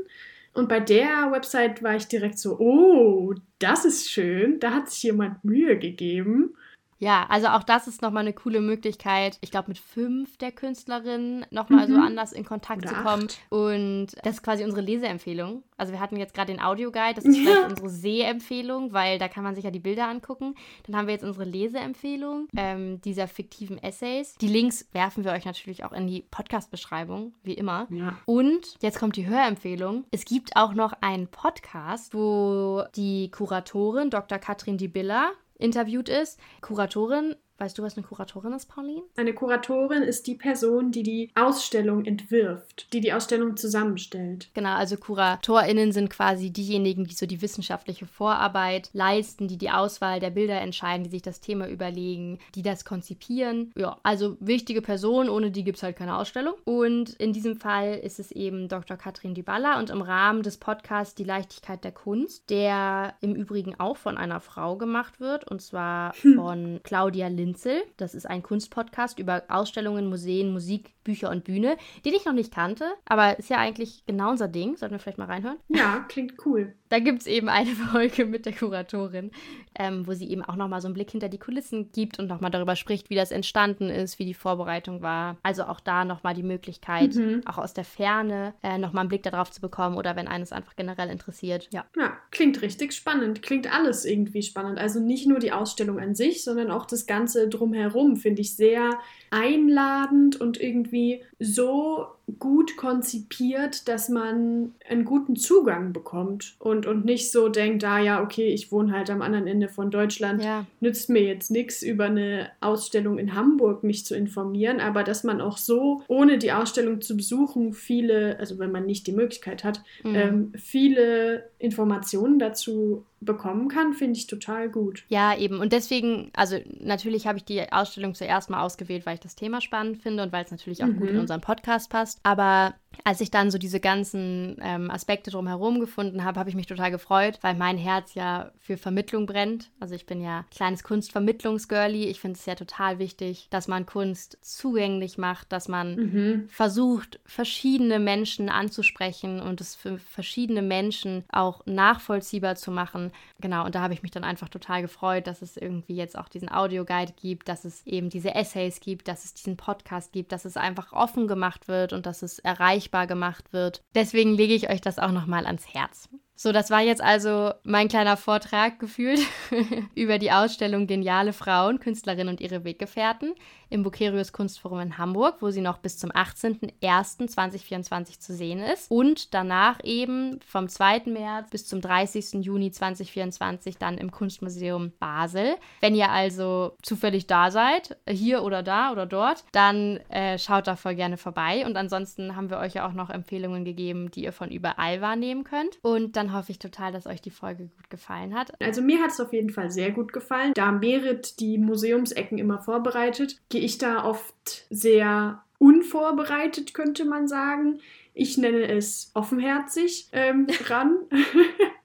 Und 0.53 0.69
bei 0.69 0.79
der 0.79 1.31
Website 1.31 1.83
war 1.83 1.95
ich 1.95 2.07
direkt 2.07 2.39
so, 2.39 2.57
oh, 2.59 3.35
das 3.59 3.85
ist 3.85 4.09
schön, 4.09 4.59
da 4.59 4.71
hat 4.73 4.89
sich 4.89 5.03
jemand 5.03 5.43
Mühe 5.45 5.77
gegeben. 5.77 6.55
Ja, 6.99 7.25
also 7.29 7.47
auch 7.47 7.63
das 7.63 7.87
ist 7.87 8.01
nochmal 8.01 8.21
eine 8.21 8.33
coole 8.33 8.61
Möglichkeit, 8.61 9.37
ich 9.41 9.51
glaube, 9.51 9.69
mit 9.69 9.77
fünf 9.77 10.37
der 10.37 10.51
Künstlerinnen 10.51 11.45
nochmal 11.51 11.87
mhm. 11.87 11.93
so 11.93 11.99
anders 11.99 12.33
in 12.33 12.43
Kontakt 12.43 12.83
Oder 12.83 12.89
zu 12.89 12.95
kommen. 12.95 13.25
Acht. 13.25 13.39
Und 13.49 14.07
das 14.23 14.35
ist 14.35 14.43
quasi 14.43 14.63
unsere 14.63 14.81
Leseempfehlung. 14.81 15.63
Also 15.77 15.93
wir 15.93 15.99
hatten 15.99 16.17
jetzt 16.17 16.33
gerade 16.33 16.51
den 16.51 16.61
Audioguide, 16.61 17.15
das 17.15 17.25
ist 17.25 17.37
ja. 17.37 17.43
vielleicht 17.43 17.69
unsere 17.69 17.89
Sehempfehlung, 17.89 18.93
weil 18.93 19.19
da 19.19 19.27
kann 19.27 19.43
man 19.43 19.53
sich 19.55 19.63
ja 19.63 19.71
die 19.71 19.79
Bilder 19.79 20.07
angucken. 20.07 20.55
Dann 20.85 20.95
haben 20.95 21.07
wir 21.07 21.13
jetzt 21.13 21.23
unsere 21.23 21.45
Leseempfehlung 21.45 22.47
ähm, 22.57 22.99
dieser 23.01 23.27
fiktiven 23.27 23.81
Essays. 23.81 24.35
Die 24.35 24.47
Links 24.47 24.87
werfen 24.91 25.23
wir 25.23 25.31
euch 25.33 25.45
natürlich 25.45 25.83
auch 25.83 25.91
in 25.91 26.07
die 26.07 26.25
Podcast-Beschreibung, 26.31 27.33
wie 27.43 27.53
immer. 27.53 27.87
Ja. 27.91 28.17
Und 28.25 28.75
jetzt 28.81 28.99
kommt 28.99 29.15
die 29.17 29.27
Hörempfehlung. 29.27 30.05
Es 30.11 30.25
gibt 30.25 30.55
auch 30.55 30.73
noch 30.73 30.93
einen 31.01 31.27
Podcast, 31.27 32.13
wo 32.15 32.83
die 32.95 33.29
Kuratorin 33.29 34.09
Dr. 34.09 34.39
Katrin 34.39 34.77
Dibilla 34.77 35.31
interviewt 35.57 36.09
ist. 36.09 36.39
Kuratorin 36.61 37.35
Weißt 37.59 37.77
du, 37.77 37.83
was 37.83 37.97
eine 37.97 38.05
Kuratorin 38.05 38.53
ist, 38.53 38.67
Pauline? 38.67 39.01
Eine 39.15 39.33
Kuratorin 39.33 40.03
ist 40.03 40.27
die 40.27 40.35
Person, 40.35 40.91
die 40.91 41.01
die 41.01 41.31
Ausstellung 41.33 42.05
entwirft, 42.05 42.93
die 42.93 43.01
die 43.01 43.13
Ausstellung 43.13 43.57
zusammenstellt. 43.57 44.49
Genau, 44.53 44.75
also 44.75 44.95
KuratorInnen 44.95 45.91
sind 45.91 46.09
quasi 46.09 46.51
diejenigen, 46.51 47.05
die 47.05 47.15
so 47.15 47.25
die 47.25 47.41
wissenschaftliche 47.41 48.05
Vorarbeit 48.05 48.89
leisten, 48.93 49.47
die 49.47 49.57
die 49.57 49.71
Auswahl 49.71 50.19
der 50.19 50.29
Bilder 50.29 50.61
entscheiden, 50.61 51.03
die 51.03 51.09
sich 51.09 51.23
das 51.23 51.39
Thema 51.39 51.67
überlegen, 51.67 52.37
die 52.53 52.61
das 52.61 52.85
konzipieren. 52.85 53.71
Ja, 53.75 53.97
also 54.03 54.37
wichtige 54.39 54.83
Person, 54.83 55.27
ohne 55.27 55.49
die 55.49 55.63
gibt 55.63 55.77
es 55.77 55.83
halt 55.83 55.95
keine 55.95 56.17
Ausstellung. 56.17 56.53
Und 56.63 57.11
in 57.15 57.33
diesem 57.33 57.55
Fall 57.55 57.95
ist 57.95 58.19
es 58.19 58.31
eben 58.31 58.67
Dr. 58.67 58.97
Katrin 58.97 59.33
Dybala 59.33 59.79
und 59.79 59.89
im 59.89 60.01
Rahmen 60.01 60.43
des 60.43 60.57
Podcasts 60.57 61.15
Die 61.15 61.23
Leichtigkeit 61.23 61.83
der 61.83 61.91
Kunst, 61.91 62.49
der 62.51 63.15
im 63.21 63.33
Übrigen 63.33 63.79
auch 63.79 63.97
von 63.97 64.17
einer 64.17 64.41
Frau 64.41 64.75
gemacht 64.77 65.19
wird, 65.19 65.49
und 65.49 65.61
zwar 65.61 66.13
hm. 66.21 66.35
von 66.35 66.79
Claudia 66.83 67.29
Linzel. 67.47 67.83
Das 67.95 68.13
ist 68.13 68.25
ein 68.25 68.43
Kunstpodcast 68.43 69.19
über 69.19 69.43
Ausstellungen, 69.47 70.09
Museen, 70.09 70.51
Musik, 70.51 70.93
Bücher 71.07 71.31
und 71.31 71.45
Bühne, 71.45 71.77
den 72.05 72.13
ich 72.13 72.25
noch 72.25 72.33
nicht 72.33 72.53
kannte, 72.53 72.83
aber 73.05 73.39
ist 73.39 73.49
ja 73.49 73.57
eigentlich 73.57 74.03
genau 74.05 74.29
unser 74.29 74.49
Ding. 74.49 74.75
Sollten 74.75 74.93
wir 74.93 74.99
vielleicht 74.99 75.17
mal 75.17 75.25
reinhören? 75.25 75.57
Ja, 75.69 76.05
klingt 76.07 76.33
cool. 76.45 76.75
Da 76.89 76.99
gibt 76.99 77.19
es 77.19 77.27
eben 77.27 77.49
eine 77.49 77.71
Folge 77.71 78.25
mit 78.25 78.45
der 78.45 78.53
Kuratorin, 78.53 79.31
ähm, 79.77 80.07
wo 80.07 80.13
sie 80.13 80.29
eben 80.29 80.41
auch 80.41 80.55
nochmal 80.55 80.79
so 80.79 80.87
einen 80.87 80.93
Blick 80.93 81.11
hinter 81.11 81.27
die 81.27 81.37
Kulissen 81.37 81.91
gibt 81.91 82.17
und 82.17 82.27
nochmal 82.27 82.49
darüber 82.49 82.77
spricht, 82.77 83.09
wie 83.09 83.15
das 83.15 83.31
entstanden 83.31 83.89
ist, 83.89 84.19
wie 84.19 84.25
die 84.25 84.33
Vorbereitung 84.33 85.01
war. 85.01 85.35
Also 85.43 85.63
auch 85.65 85.81
da 85.81 86.05
nochmal 86.05 86.33
die 86.33 86.43
Möglichkeit, 86.43 87.13
mhm. 87.15 87.41
auch 87.45 87.57
aus 87.57 87.73
der 87.73 87.83
Ferne 87.83 88.53
äh, 88.63 88.77
nochmal 88.77 89.01
einen 89.01 89.09
Blick 89.09 89.23
darauf 89.23 89.51
zu 89.51 89.59
bekommen 89.59 89.97
oder 89.97 90.15
wenn 90.15 90.29
eines 90.29 90.53
einfach 90.53 90.77
generell 90.77 91.09
interessiert. 91.09 91.67
Ja. 91.73 91.85
ja, 91.97 92.17
klingt 92.31 92.61
richtig 92.61 92.93
spannend. 92.93 93.41
Klingt 93.41 93.69
alles 93.69 94.05
irgendwie 94.05 94.41
spannend. 94.41 94.79
Also 94.79 95.01
nicht 95.01 95.27
nur 95.27 95.39
die 95.39 95.51
Ausstellung 95.51 95.99
an 95.99 96.15
sich, 96.15 96.45
sondern 96.45 96.71
auch 96.71 96.85
das 96.85 97.05
Ganze 97.05 97.36
drumherum 97.45 98.15
finde 98.15 98.41
ich 98.41 98.55
sehr 98.55 98.99
einladend 99.29 100.41
und 100.41 100.59
irgendwie 100.59 101.23
so 101.39 102.07
gut 102.39 102.75
konzipiert, 102.75 103.87
dass 103.87 104.09
man 104.09 104.73
einen 104.89 105.05
guten 105.05 105.37
Zugang 105.37 105.93
bekommt 105.93 106.55
und, 106.59 106.85
und 106.85 107.05
nicht 107.05 107.31
so 107.31 107.47
denkt, 107.47 107.83
ah 107.85 107.99
ja, 107.99 108.21
okay, 108.21 108.47
ich 108.47 108.71
wohne 108.71 108.91
halt 108.91 109.09
am 109.09 109.21
anderen 109.21 109.47
Ende 109.47 109.69
von 109.69 109.91
Deutschland, 109.91 110.43
ja. 110.43 110.65
nützt 110.81 111.09
mir 111.09 111.23
jetzt 111.23 111.51
nichts 111.51 111.81
über 111.81 112.05
eine 112.05 112.49
Ausstellung 112.59 113.17
in 113.17 113.33
Hamburg 113.33 113.83
mich 113.83 114.05
zu 114.05 114.15
informieren, 114.15 114.81
aber 114.81 115.03
dass 115.03 115.23
man 115.23 115.39
auch 115.39 115.57
so, 115.57 116.03
ohne 116.09 116.37
die 116.37 116.51
Ausstellung 116.51 116.99
zu 116.99 117.15
besuchen, 117.15 117.73
viele, 117.73 118.37
also 118.39 118.59
wenn 118.59 118.71
man 118.71 118.85
nicht 118.85 119.07
die 119.07 119.13
Möglichkeit 119.13 119.63
hat, 119.63 119.81
mhm. 120.03 120.15
ähm, 120.15 120.51
viele 120.57 121.49
Informationen 121.59 122.39
dazu 122.39 123.05
bekommen 123.19 123.67
kann, 123.67 123.93
finde 123.93 124.19
ich 124.19 124.27
total 124.27 124.69
gut. 124.69 125.03
Ja, 125.09 125.35
eben. 125.35 125.59
Und 125.59 125.73
deswegen, 125.73 126.29
also 126.35 126.57
natürlich 126.79 127.25
habe 127.25 127.39
ich 127.39 127.45
die 127.45 127.71
Ausstellung 127.71 128.13
zuerst 128.13 128.49
mal 128.49 128.61
ausgewählt, 128.61 129.05
weil 129.05 129.15
ich 129.15 129.19
das 129.21 129.35
Thema 129.35 129.59
spannend 129.59 129.97
finde 129.97 130.23
und 130.23 130.31
weil 130.31 130.45
es 130.45 130.51
natürlich 130.51 130.83
auch 130.83 130.87
mhm. 130.87 130.99
gut 130.99 131.09
in 131.09 131.19
unseren 131.19 131.41
Podcast 131.41 131.89
passt. 131.89 132.16
Aber 132.23 132.75
als 133.03 133.21
ich 133.21 133.31
dann 133.31 133.51
so 133.51 133.57
diese 133.57 133.79
ganzen 133.79 134.57
ähm, 134.61 134.91
Aspekte 134.91 135.31
drumherum 135.31 135.79
gefunden 135.79 136.23
habe, 136.23 136.39
habe 136.39 136.49
ich 136.49 136.55
mich 136.55 136.67
total 136.67 136.91
gefreut, 136.91 137.39
weil 137.41 137.55
mein 137.55 137.77
Herz 137.77 138.13
ja 138.15 138.51
für 138.59 138.77
Vermittlung 138.77 139.25
brennt. 139.25 139.69
Also 139.79 139.95
ich 139.95 140.05
bin 140.05 140.21
ja 140.21 140.45
kleines 140.51 140.83
Kunstvermittlungsgirlie. 140.83 142.07
Ich 142.07 142.19
finde 142.19 142.37
es 142.37 142.45
ja 142.45 142.55
total 142.55 142.99
wichtig, 142.99 143.47
dass 143.49 143.67
man 143.67 143.85
Kunst 143.85 144.37
zugänglich 144.41 145.17
macht, 145.17 145.51
dass 145.51 145.67
man 145.67 145.95
mhm. 145.95 146.49
versucht, 146.49 147.19
verschiedene 147.25 147.99
Menschen 147.99 148.49
anzusprechen 148.49 149.39
und 149.39 149.61
es 149.61 149.75
für 149.75 149.99
verschiedene 149.99 150.61
Menschen 150.61 151.23
auch 151.31 151.65
nachvollziehbar 151.65 152.55
zu 152.55 152.71
machen. 152.71 153.11
Genau, 153.39 153.65
und 153.65 153.75
da 153.75 153.81
habe 153.81 153.93
ich 153.93 154.01
mich 154.01 154.11
dann 154.11 154.23
einfach 154.23 154.49
total 154.49 154.81
gefreut, 154.81 155.27
dass 155.27 155.41
es 155.41 155.57
irgendwie 155.57 155.95
jetzt 155.95 156.17
auch 156.17 156.27
diesen 156.27 156.51
Audioguide 156.51 157.13
gibt, 157.19 157.47
dass 157.47 157.65
es 157.65 157.85
eben 157.85 158.09
diese 158.09 158.33
Essays 158.35 158.79
gibt, 158.79 159.07
dass 159.07 159.25
es 159.25 159.33
diesen 159.33 159.57
Podcast 159.57 160.11
gibt, 160.11 160.31
dass 160.31 160.45
es 160.45 160.57
einfach 160.57 160.93
offen 160.93 161.27
gemacht 161.27 161.67
wird 161.67 161.93
und 161.93 162.05
dass 162.05 162.21
es 162.21 162.39
erreicht 162.39 162.86
erreichbar 162.87 163.07
gemacht 163.07 163.53
wird. 163.53 163.83
Deswegen 163.95 164.33
lege 164.33 164.53
ich 164.53 164.69
euch 164.69 164.81
das 164.81 164.99
auch 164.99 165.11
nochmal 165.11 165.45
ans 165.45 165.73
Herz. 165.73 166.09
So, 166.35 166.51
das 166.51 166.69
war 166.69 166.81
jetzt 166.81 167.01
also 167.01 167.51
mein 167.63 167.87
kleiner 167.87 168.15
Vortrag 168.15 168.79
gefühlt 168.79 169.19
über 169.95 170.19
die 170.19 170.31
Ausstellung 170.31 170.85
Geniale 170.85 171.33
Frauen, 171.33 171.79
Künstlerinnen 171.79 172.29
und 172.29 172.41
ihre 172.41 172.63
Weggefährten 172.63 173.33
im 173.69 173.83
Bukerius 173.83 174.31
Kunstforum 174.31 174.79
in 174.79 174.97
Hamburg, 174.97 175.41
wo 175.41 175.51
sie 175.51 175.59
noch 175.61 175.77
bis 175.77 175.97
zum 175.97 176.11
18.01.2024 176.11 178.19
zu 178.19 178.33
sehen 178.33 178.59
ist. 178.59 178.91
Und 178.91 179.33
danach 179.33 179.79
eben 179.83 180.39
vom 180.45 180.69
2. 180.69 181.01
März 181.05 181.49
bis 181.49 181.65
zum 181.67 181.81
30. 181.81 182.45
Juni 182.45 182.71
2024 182.71 183.77
dann 183.77 183.97
im 183.97 184.11
Kunstmuseum 184.11 184.93
Basel. 184.99 185.55
Wenn 185.81 185.95
ihr 185.95 186.11
also 186.11 186.77
zufällig 186.81 187.27
da 187.27 187.51
seid, 187.51 187.97
hier 188.07 188.43
oder 188.43 188.63
da 188.63 188.91
oder 188.91 189.05
dort, 189.05 189.43
dann 189.51 189.97
äh, 190.09 190.39
schaut 190.39 190.67
da 190.67 190.75
voll 190.75 190.95
gerne 190.95 191.17
vorbei. 191.17 191.65
Und 191.65 191.77
ansonsten 191.77 192.35
haben 192.35 192.49
wir 192.49 192.57
euch 192.59 192.73
ja 192.73 192.85
auch 192.87 192.93
noch 192.93 193.09
Empfehlungen 193.09 193.65
gegeben, 193.65 194.11
die 194.11 194.23
ihr 194.23 194.33
von 194.33 194.49
überall 194.49 195.01
wahrnehmen 195.01 195.43
könnt. 195.43 195.77
Und 195.81 196.15
dann 196.15 196.33
hoffe 196.33 196.51
ich 196.51 196.59
total, 196.59 196.91
dass 196.91 197.07
euch 197.07 197.21
die 197.21 197.31
Folge 197.31 197.67
gut 197.67 197.89
gefallen 197.89 198.35
hat. 198.35 198.51
Also 198.61 198.81
mir 198.81 199.01
hat 199.01 199.11
es 199.11 199.19
auf 199.19 199.33
jeden 199.33 199.49
Fall 199.49 199.71
sehr 199.71 199.91
gut 199.91 200.13
gefallen. 200.13 200.53
Da 200.55 200.71
Merit 200.71 201.39
die 201.39 201.57
Museumsecken 201.57 202.37
immer 202.37 202.59
vorbereitet, 202.59 203.39
gehe 203.57 203.65
ich 203.65 203.79
da 203.79 204.05
oft 204.05 204.67
sehr 204.69 205.43
unvorbereitet, 205.57 206.75
könnte 206.75 207.05
man 207.05 207.27
sagen. 207.27 207.79
Ich 208.13 208.37
nenne 208.37 208.67
es 208.67 209.09
offenherzig 209.15 210.09
ähm, 210.11 210.45
ran. 210.65 210.97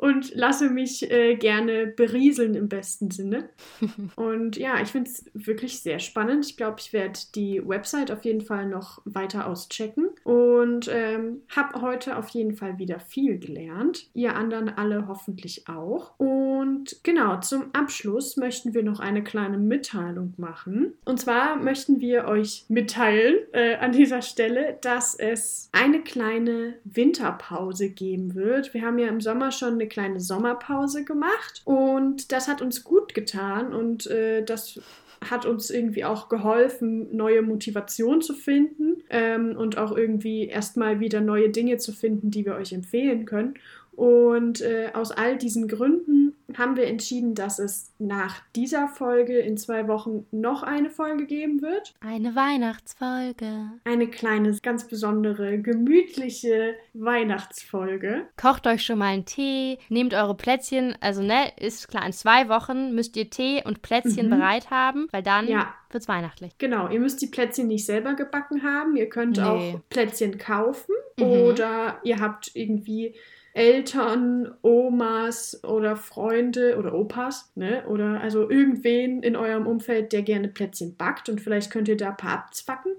und 0.00 0.34
lasse 0.34 0.70
mich 0.70 1.10
äh, 1.10 1.36
gerne 1.36 1.86
berieseln 1.86 2.54
im 2.54 2.70
besten 2.70 3.10
Sinne. 3.10 3.50
Und 4.16 4.56
ja, 4.56 4.80
ich 4.80 4.88
finde 4.88 5.10
es 5.10 5.26
wirklich 5.34 5.82
sehr 5.82 5.98
spannend. 5.98 6.46
Ich 6.46 6.56
glaube, 6.56 6.76
ich 6.80 6.94
werde 6.94 7.18
die 7.34 7.60
Website 7.66 8.10
auf 8.10 8.24
jeden 8.24 8.40
Fall 8.40 8.66
noch 8.66 9.02
weiter 9.04 9.46
auschecken 9.46 10.08
und 10.24 10.88
ähm, 10.92 11.42
habe 11.54 11.82
heute 11.82 12.16
auf 12.16 12.28
jeden 12.30 12.54
Fall 12.54 12.78
wieder 12.78 12.98
viel 12.98 13.38
gelernt. 13.38 14.08
Ihr 14.14 14.36
anderen 14.36 14.70
alle 14.70 15.06
hoffentlich 15.06 15.68
auch. 15.68 16.18
Und 16.18 17.00
genau, 17.02 17.38
zum 17.40 17.74
Abschluss 17.74 18.36
möchten 18.36 18.72
wir 18.72 18.82
noch 18.82 19.00
eine 19.00 19.22
kleine 19.22 19.58
Mitteilung 19.58 20.32
machen. 20.38 20.94
Und 21.04 21.20
zwar 21.20 21.56
möchten 21.56 22.00
wir 22.00 22.24
euch 22.24 22.64
mitteilen 22.68 23.36
äh, 23.52 23.76
an 23.76 23.92
dieser 23.92 24.22
Stelle, 24.22 24.78
dass 24.80 25.14
es 25.14 25.68
eine 25.72 26.00
kleine 26.00 26.74
Winterpause 26.84 27.90
geben 27.90 28.34
wird. 28.34 28.72
Wir 28.72 28.82
haben 28.82 28.98
ja 28.98 29.08
im 29.08 29.20
Sommer 29.20 29.50
schon 29.52 29.74
eine 29.74 29.89
kleine 29.90 30.20
Sommerpause 30.20 31.04
gemacht 31.04 31.60
und 31.66 32.32
das 32.32 32.48
hat 32.48 32.62
uns 32.62 32.82
gut 32.84 33.12
getan 33.12 33.74
und 33.74 34.06
äh, 34.06 34.42
das 34.42 34.80
hat 35.28 35.44
uns 35.44 35.70
irgendwie 35.70 36.04
auch 36.04 36.28
geholfen, 36.28 37.14
neue 37.14 37.42
Motivation 37.42 38.22
zu 38.22 38.32
finden 38.32 39.02
ähm, 39.10 39.54
und 39.56 39.76
auch 39.76 39.94
irgendwie 39.94 40.46
erstmal 40.46 41.00
wieder 41.00 41.20
neue 41.20 41.50
Dinge 41.50 41.76
zu 41.76 41.92
finden, 41.92 42.30
die 42.30 42.46
wir 42.46 42.54
euch 42.54 42.72
empfehlen 42.72 43.26
können. 43.26 43.54
Und 43.92 44.62
äh, 44.62 44.90
aus 44.94 45.10
all 45.10 45.36
diesen 45.36 45.68
Gründen 45.68 46.34
haben 46.58 46.76
wir 46.76 46.86
entschieden, 46.86 47.34
dass 47.34 47.58
es 47.58 47.92
nach 47.98 48.40
dieser 48.56 48.88
Folge 48.88 49.38
in 49.38 49.56
zwei 49.56 49.88
Wochen 49.88 50.26
noch 50.30 50.62
eine 50.62 50.90
Folge 50.90 51.26
geben 51.26 51.62
wird. 51.62 51.94
Eine 52.00 52.34
Weihnachtsfolge. 52.34 53.70
Eine 53.84 54.06
kleine, 54.08 54.56
ganz 54.62 54.86
besondere, 54.86 55.58
gemütliche 55.58 56.74
Weihnachtsfolge. 56.94 58.26
Kocht 58.36 58.66
euch 58.66 58.84
schon 58.84 58.98
mal 58.98 59.12
einen 59.12 59.24
Tee, 59.24 59.78
nehmt 59.88 60.14
eure 60.14 60.36
Plätzchen, 60.36 60.96
also 61.00 61.22
ne, 61.22 61.52
ist 61.58 61.88
klar, 61.88 62.06
in 62.06 62.12
zwei 62.12 62.48
Wochen 62.48 62.94
müsst 62.94 63.16
ihr 63.16 63.30
Tee 63.30 63.62
und 63.64 63.82
Plätzchen 63.82 64.26
mhm. 64.26 64.30
bereit 64.30 64.70
haben, 64.70 65.08
weil 65.12 65.22
dann 65.22 65.48
ja. 65.48 65.74
es 65.92 66.08
weihnachtlich. 66.08 66.52
Genau, 66.58 66.88
ihr 66.88 67.00
müsst 67.00 67.20
die 67.22 67.26
Plätzchen 67.26 67.68
nicht 67.68 67.86
selber 67.86 68.14
gebacken 68.14 68.62
haben, 68.62 68.96
ihr 68.96 69.08
könnt 69.08 69.36
nee. 69.36 69.42
auch 69.42 69.80
Plätzchen 69.90 70.38
kaufen 70.38 70.94
mhm. 71.18 71.24
oder 71.24 72.00
ihr 72.04 72.20
habt 72.20 72.50
irgendwie 72.54 73.14
Eltern, 73.52 74.54
Omas 74.62 75.62
oder 75.64 75.96
Freunde 75.96 76.78
oder 76.78 76.94
Opas, 76.94 77.50
ne? 77.56 77.84
Oder 77.88 78.20
also 78.20 78.48
irgendwen 78.48 79.22
in 79.22 79.36
eurem 79.36 79.66
Umfeld, 79.66 80.12
der 80.12 80.22
gerne 80.22 80.48
Plätzchen 80.48 80.96
backt 80.96 81.28
und 81.28 81.40
vielleicht 81.40 81.70
könnt 81.70 81.88
ihr 81.88 81.96
da 81.96 82.10
ein 82.10 82.16
paar 82.16 82.38
abzwacken. 82.38 82.92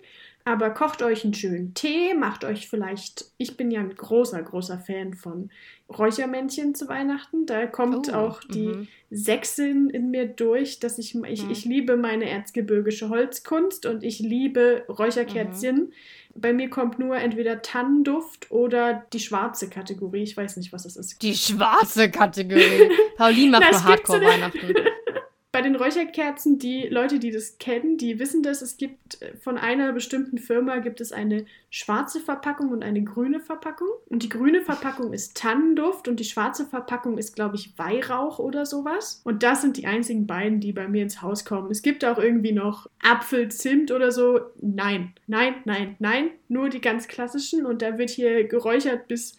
Aber 0.44 0.72
kocht 0.72 1.04
euch 1.04 1.24
einen 1.24 1.34
schönen 1.34 1.74
Tee, 1.74 2.14
macht 2.14 2.44
euch 2.44 2.68
vielleicht, 2.68 3.26
ich 3.38 3.58
bin 3.58 3.70
ja 3.70 3.80
ein 3.80 3.96
großer, 3.96 4.42
großer 4.42 4.80
Fan 4.80 5.14
von 5.14 5.50
Räuchermännchen 5.90 6.74
zu 6.74 6.88
Weihnachten. 6.88 7.46
Da 7.46 7.68
kommt 7.68 8.10
oh, 8.10 8.16
auch 8.16 8.42
die 8.44 8.70
-hmm. 8.70 8.88
Sechsin 9.12 9.90
in 9.90 10.10
mir 10.10 10.26
durch, 10.26 10.80
dass 10.80 10.98
ich, 10.98 11.16
ich, 11.16 11.44
mhm. 11.44 11.52
ich 11.52 11.66
liebe 11.66 11.98
meine 11.98 12.30
erzgebirgische 12.30 13.10
Holzkunst 13.10 13.86
und 13.86 14.04
ich 14.04 14.20
liebe 14.20 14.86
Räucherkerzchen. 14.88 15.76
Mhm. 15.76 15.92
Bei 16.34 16.54
mir 16.54 16.70
kommt 16.70 16.98
nur 16.98 17.18
entweder 17.18 17.62
Tannenduft 17.62 18.50
oder 18.52 19.06
die 19.12 19.20
schwarze 19.20 19.70
Kategorie. 19.70 20.24
Ich 20.24 20.38
weiß 20.38 20.58
nicht, 20.58 20.72
was 20.72 20.84
das 20.84 20.96
ist. 20.96 21.22
Die 21.22 21.36
schwarze 21.36 22.10
Kategorie. 22.10 22.90
Pauline 23.18 23.60
macht 23.60 23.72
nur 23.72 23.84
Hardcore-Weihnachten. 23.84 24.76
Bei 25.54 25.62
den 25.62 25.76
Räucherkerzen, 25.76 26.60
die 26.60 26.88
Leute, 26.88 27.20
die 27.20 27.30
das 27.30 27.58
kennen, 27.58 27.98
die 27.98 28.20
wissen 28.20 28.42
das, 28.42 28.62
es 28.62 28.78
gibt 28.78 29.22
äh, 29.22 29.36
von 29.36 29.58
einer 29.58 29.92
bestimmten 29.92 30.38
Firma 30.38 30.78
gibt 30.78 31.02
es 31.02 31.12
eine 31.12 31.46
schwarze 31.70 32.22
Verpackung 32.22 32.70
und 32.70 32.84
eine 32.84 33.04
grüne 33.04 33.42
Verpackung. 33.42 33.90
Und 34.08 34.24
die 34.24 34.30
grüne 34.30 34.62
Verpackung 34.62 35.12
ist 35.12 35.36
Tannenduft 35.36 36.08
und 36.08 36.22
die 36.22 36.26
schwarze 36.26 36.66
Verpackung 36.66 37.18
ist, 37.18 37.36
glaube 37.36 37.58
ich, 37.58 37.78
Weihrauch 37.78 38.40
oder 38.40 38.66
sowas. 38.66 39.22
Und 39.26 39.44
das 39.44 39.62
sind 39.62 39.76
die 39.76 39.88
einzigen 39.88 40.26
beiden, 40.26 40.62
die 40.62 40.72
bei 40.72 40.88
mir 40.88 41.04
ins 41.04 41.22
Haus 41.22 41.44
kommen. 41.44 41.70
Es 41.70 41.82
gibt 41.82 42.06
auch 42.06 42.18
irgendwie 42.18 42.54
noch 42.54 42.90
Apfel, 43.02 43.50
Zimt 43.50 43.92
oder 43.92 44.12
so. 44.14 44.40
Nein, 44.62 45.14
nein, 45.28 45.56
nein, 45.66 45.98
nein. 46.00 46.30
Nur 46.48 46.70
die 46.70 46.80
ganz 46.80 47.10
klassischen. 47.10 47.66
Und 47.66 47.82
da 47.82 47.98
wird 47.98 48.10
hier 48.10 48.46
geräuchert, 48.46 49.10
bis 49.10 49.38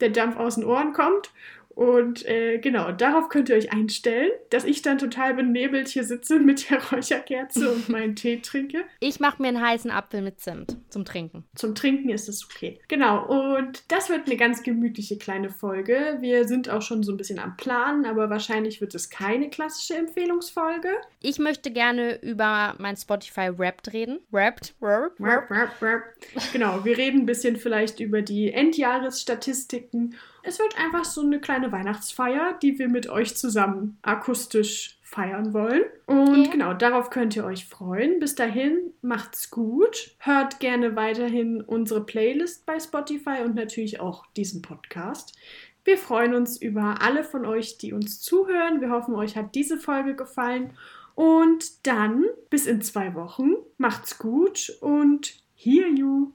der 0.00 0.10
Dampf 0.10 0.36
aus 0.36 0.56
den 0.56 0.64
Ohren 0.64 0.92
kommt. 0.92 1.30
Und 1.74 2.26
äh, 2.26 2.58
genau, 2.58 2.92
darauf 2.92 3.28
könnt 3.28 3.48
ihr 3.48 3.56
euch 3.56 3.72
einstellen, 3.72 4.30
dass 4.50 4.64
ich 4.64 4.82
dann 4.82 4.98
total 4.98 5.34
benebelt 5.34 5.88
hier 5.88 6.04
sitze 6.04 6.38
mit 6.38 6.70
der 6.70 6.82
Räucherkerze 6.92 7.72
und 7.72 7.88
meinen 7.88 8.16
Tee 8.16 8.40
trinke. 8.40 8.84
Ich 9.00 9.20
mache 9.20 9.40
mir 9.40 9.48
einen 9.48 9.60
heißen 9.60 9.90
Apfel 9.90 10.22
mit 10.22 10.40
Zimt 10.40 10.76
zum 10.88 11.04
Trinken. 11.04 11.44
Zum 11.54 11.74
Trinken 11.74 12.10
ist 12.10 12.28
es 12.28 12.44
okay. 12.44 12.78
Genau, 12.88 13.24
und 13.26 13.82
das 13.88 14.10
wird 14.10 14.26
eine 14.26 14.36
ganz 14.36 14.62
gemütliche 14.62 15.16
kleine 15.16 15.50
Folge. 15.50 16.18
Wir 16.20 16.46
sind 16.46 16.68
auch 16.68 16.82
schon 16.82 17.02
so 17.02 17.12
ein 17.12 17.16
bisschen 17.16 17.38
am 17.38 17.56
Planen, 17.56 18.04
aber 18.04 18.30
wahrscheinlich 18.30 18.80
wird 18.80 18.94
es 18.94 19.10
keine 19.10 19.48
klassische 19.50 19.94
Empfehlungsfolge. 19.94 20.88
Ich 21.20 21.38
möchte 21.38 21.70
gerne 21.70 22.20
über 22.22 22.74
mein 22.78 22.96
Spotify 22.96 23.50
Wrapped 23.56 23.92
reden. 23.92 24.20
Wrapped, 24.30 24.74
Wrapped, 24.80 25.18
Wrapped, 25.18 25.80
Wrapped. 25.80 26.52
Genau, 26.52 26.84
wir 26.84 26.98
reden 26.98 27.20
ein 27.20 27.26
bisschen 27.26 27.56
vielleicht 27.56 28.00
über 28.00 28.22
die 28.22 28.52
Endjahresstatistiken 28.52 30.16
es 30.42 30.58
wird 30.58 30.78
einfach 30.78 31.04
so 31.04 31.22
eine 31.22 31.40
kleine 31.40 31.72
Weihnachtsfeier, 31.72 32.58
die 32.60 32.78
wir 32.78 32.88
mit 32.88 33.08
euch 33.08 33.36
zusammen 33.36 33.98
akustisch 34.02 34.98
feiern 35.02 35.52
wollen. 35.52 35.82
Und 36.06 36.36
yeah. 36.36 36.50
genau, 36.50 36.74
darauf 36.74 37.10
könnt 37.10 37.36
ihr 37.36 37.44
euch 37.44 37.66
freuen. 37.66 38.18
Bis 38.18 38.34
dahin, 38.34 38.92
macht's 39.02 39.50
gut. 39.50 40.16
Hört 40.18 40.58
gerne 40.58 40.96
weiterhin 40.96 41.60
unsere 41.60 42.04
Playlist 42.04 42.66
bei 42.66 42.80
Spotify 42.80 43.42
und 43.44 43.54
natürlich 43.54 44.00
auch 44.00 44.24
diesen 44.36 44.62
Podcast. 44.62 45.36
Wir 45.84 45.98
freuen 45.98 46.34
uns 46.34 46.60
über 46.60 47.02
alle 47.02 47.24
von 47.24 47.44
euch, 47.44 47.76
die 47.78 47.92
uns 47.92 48.20
zuhören. 48.20 48.80
Wir 48.80 48.90
hoffen, 48.90 49.14
euch 49.14 49.36
hat 49.36 49.54
diese 49.54 49.78
Folge 49.78 50.14
gefallen. 50.14 50.72
Und 51.14 51.86
dann 51.86 52.24
bis 52.48 52.66
in 52.66 52.80
zwei 52.80 53.14
Wochen. 53.14 53.56
Macht's 53.76 54.18
gut 54.18 54.76
und 54.80 55.42
hear 55.54 55.88
you. 55.88 56.32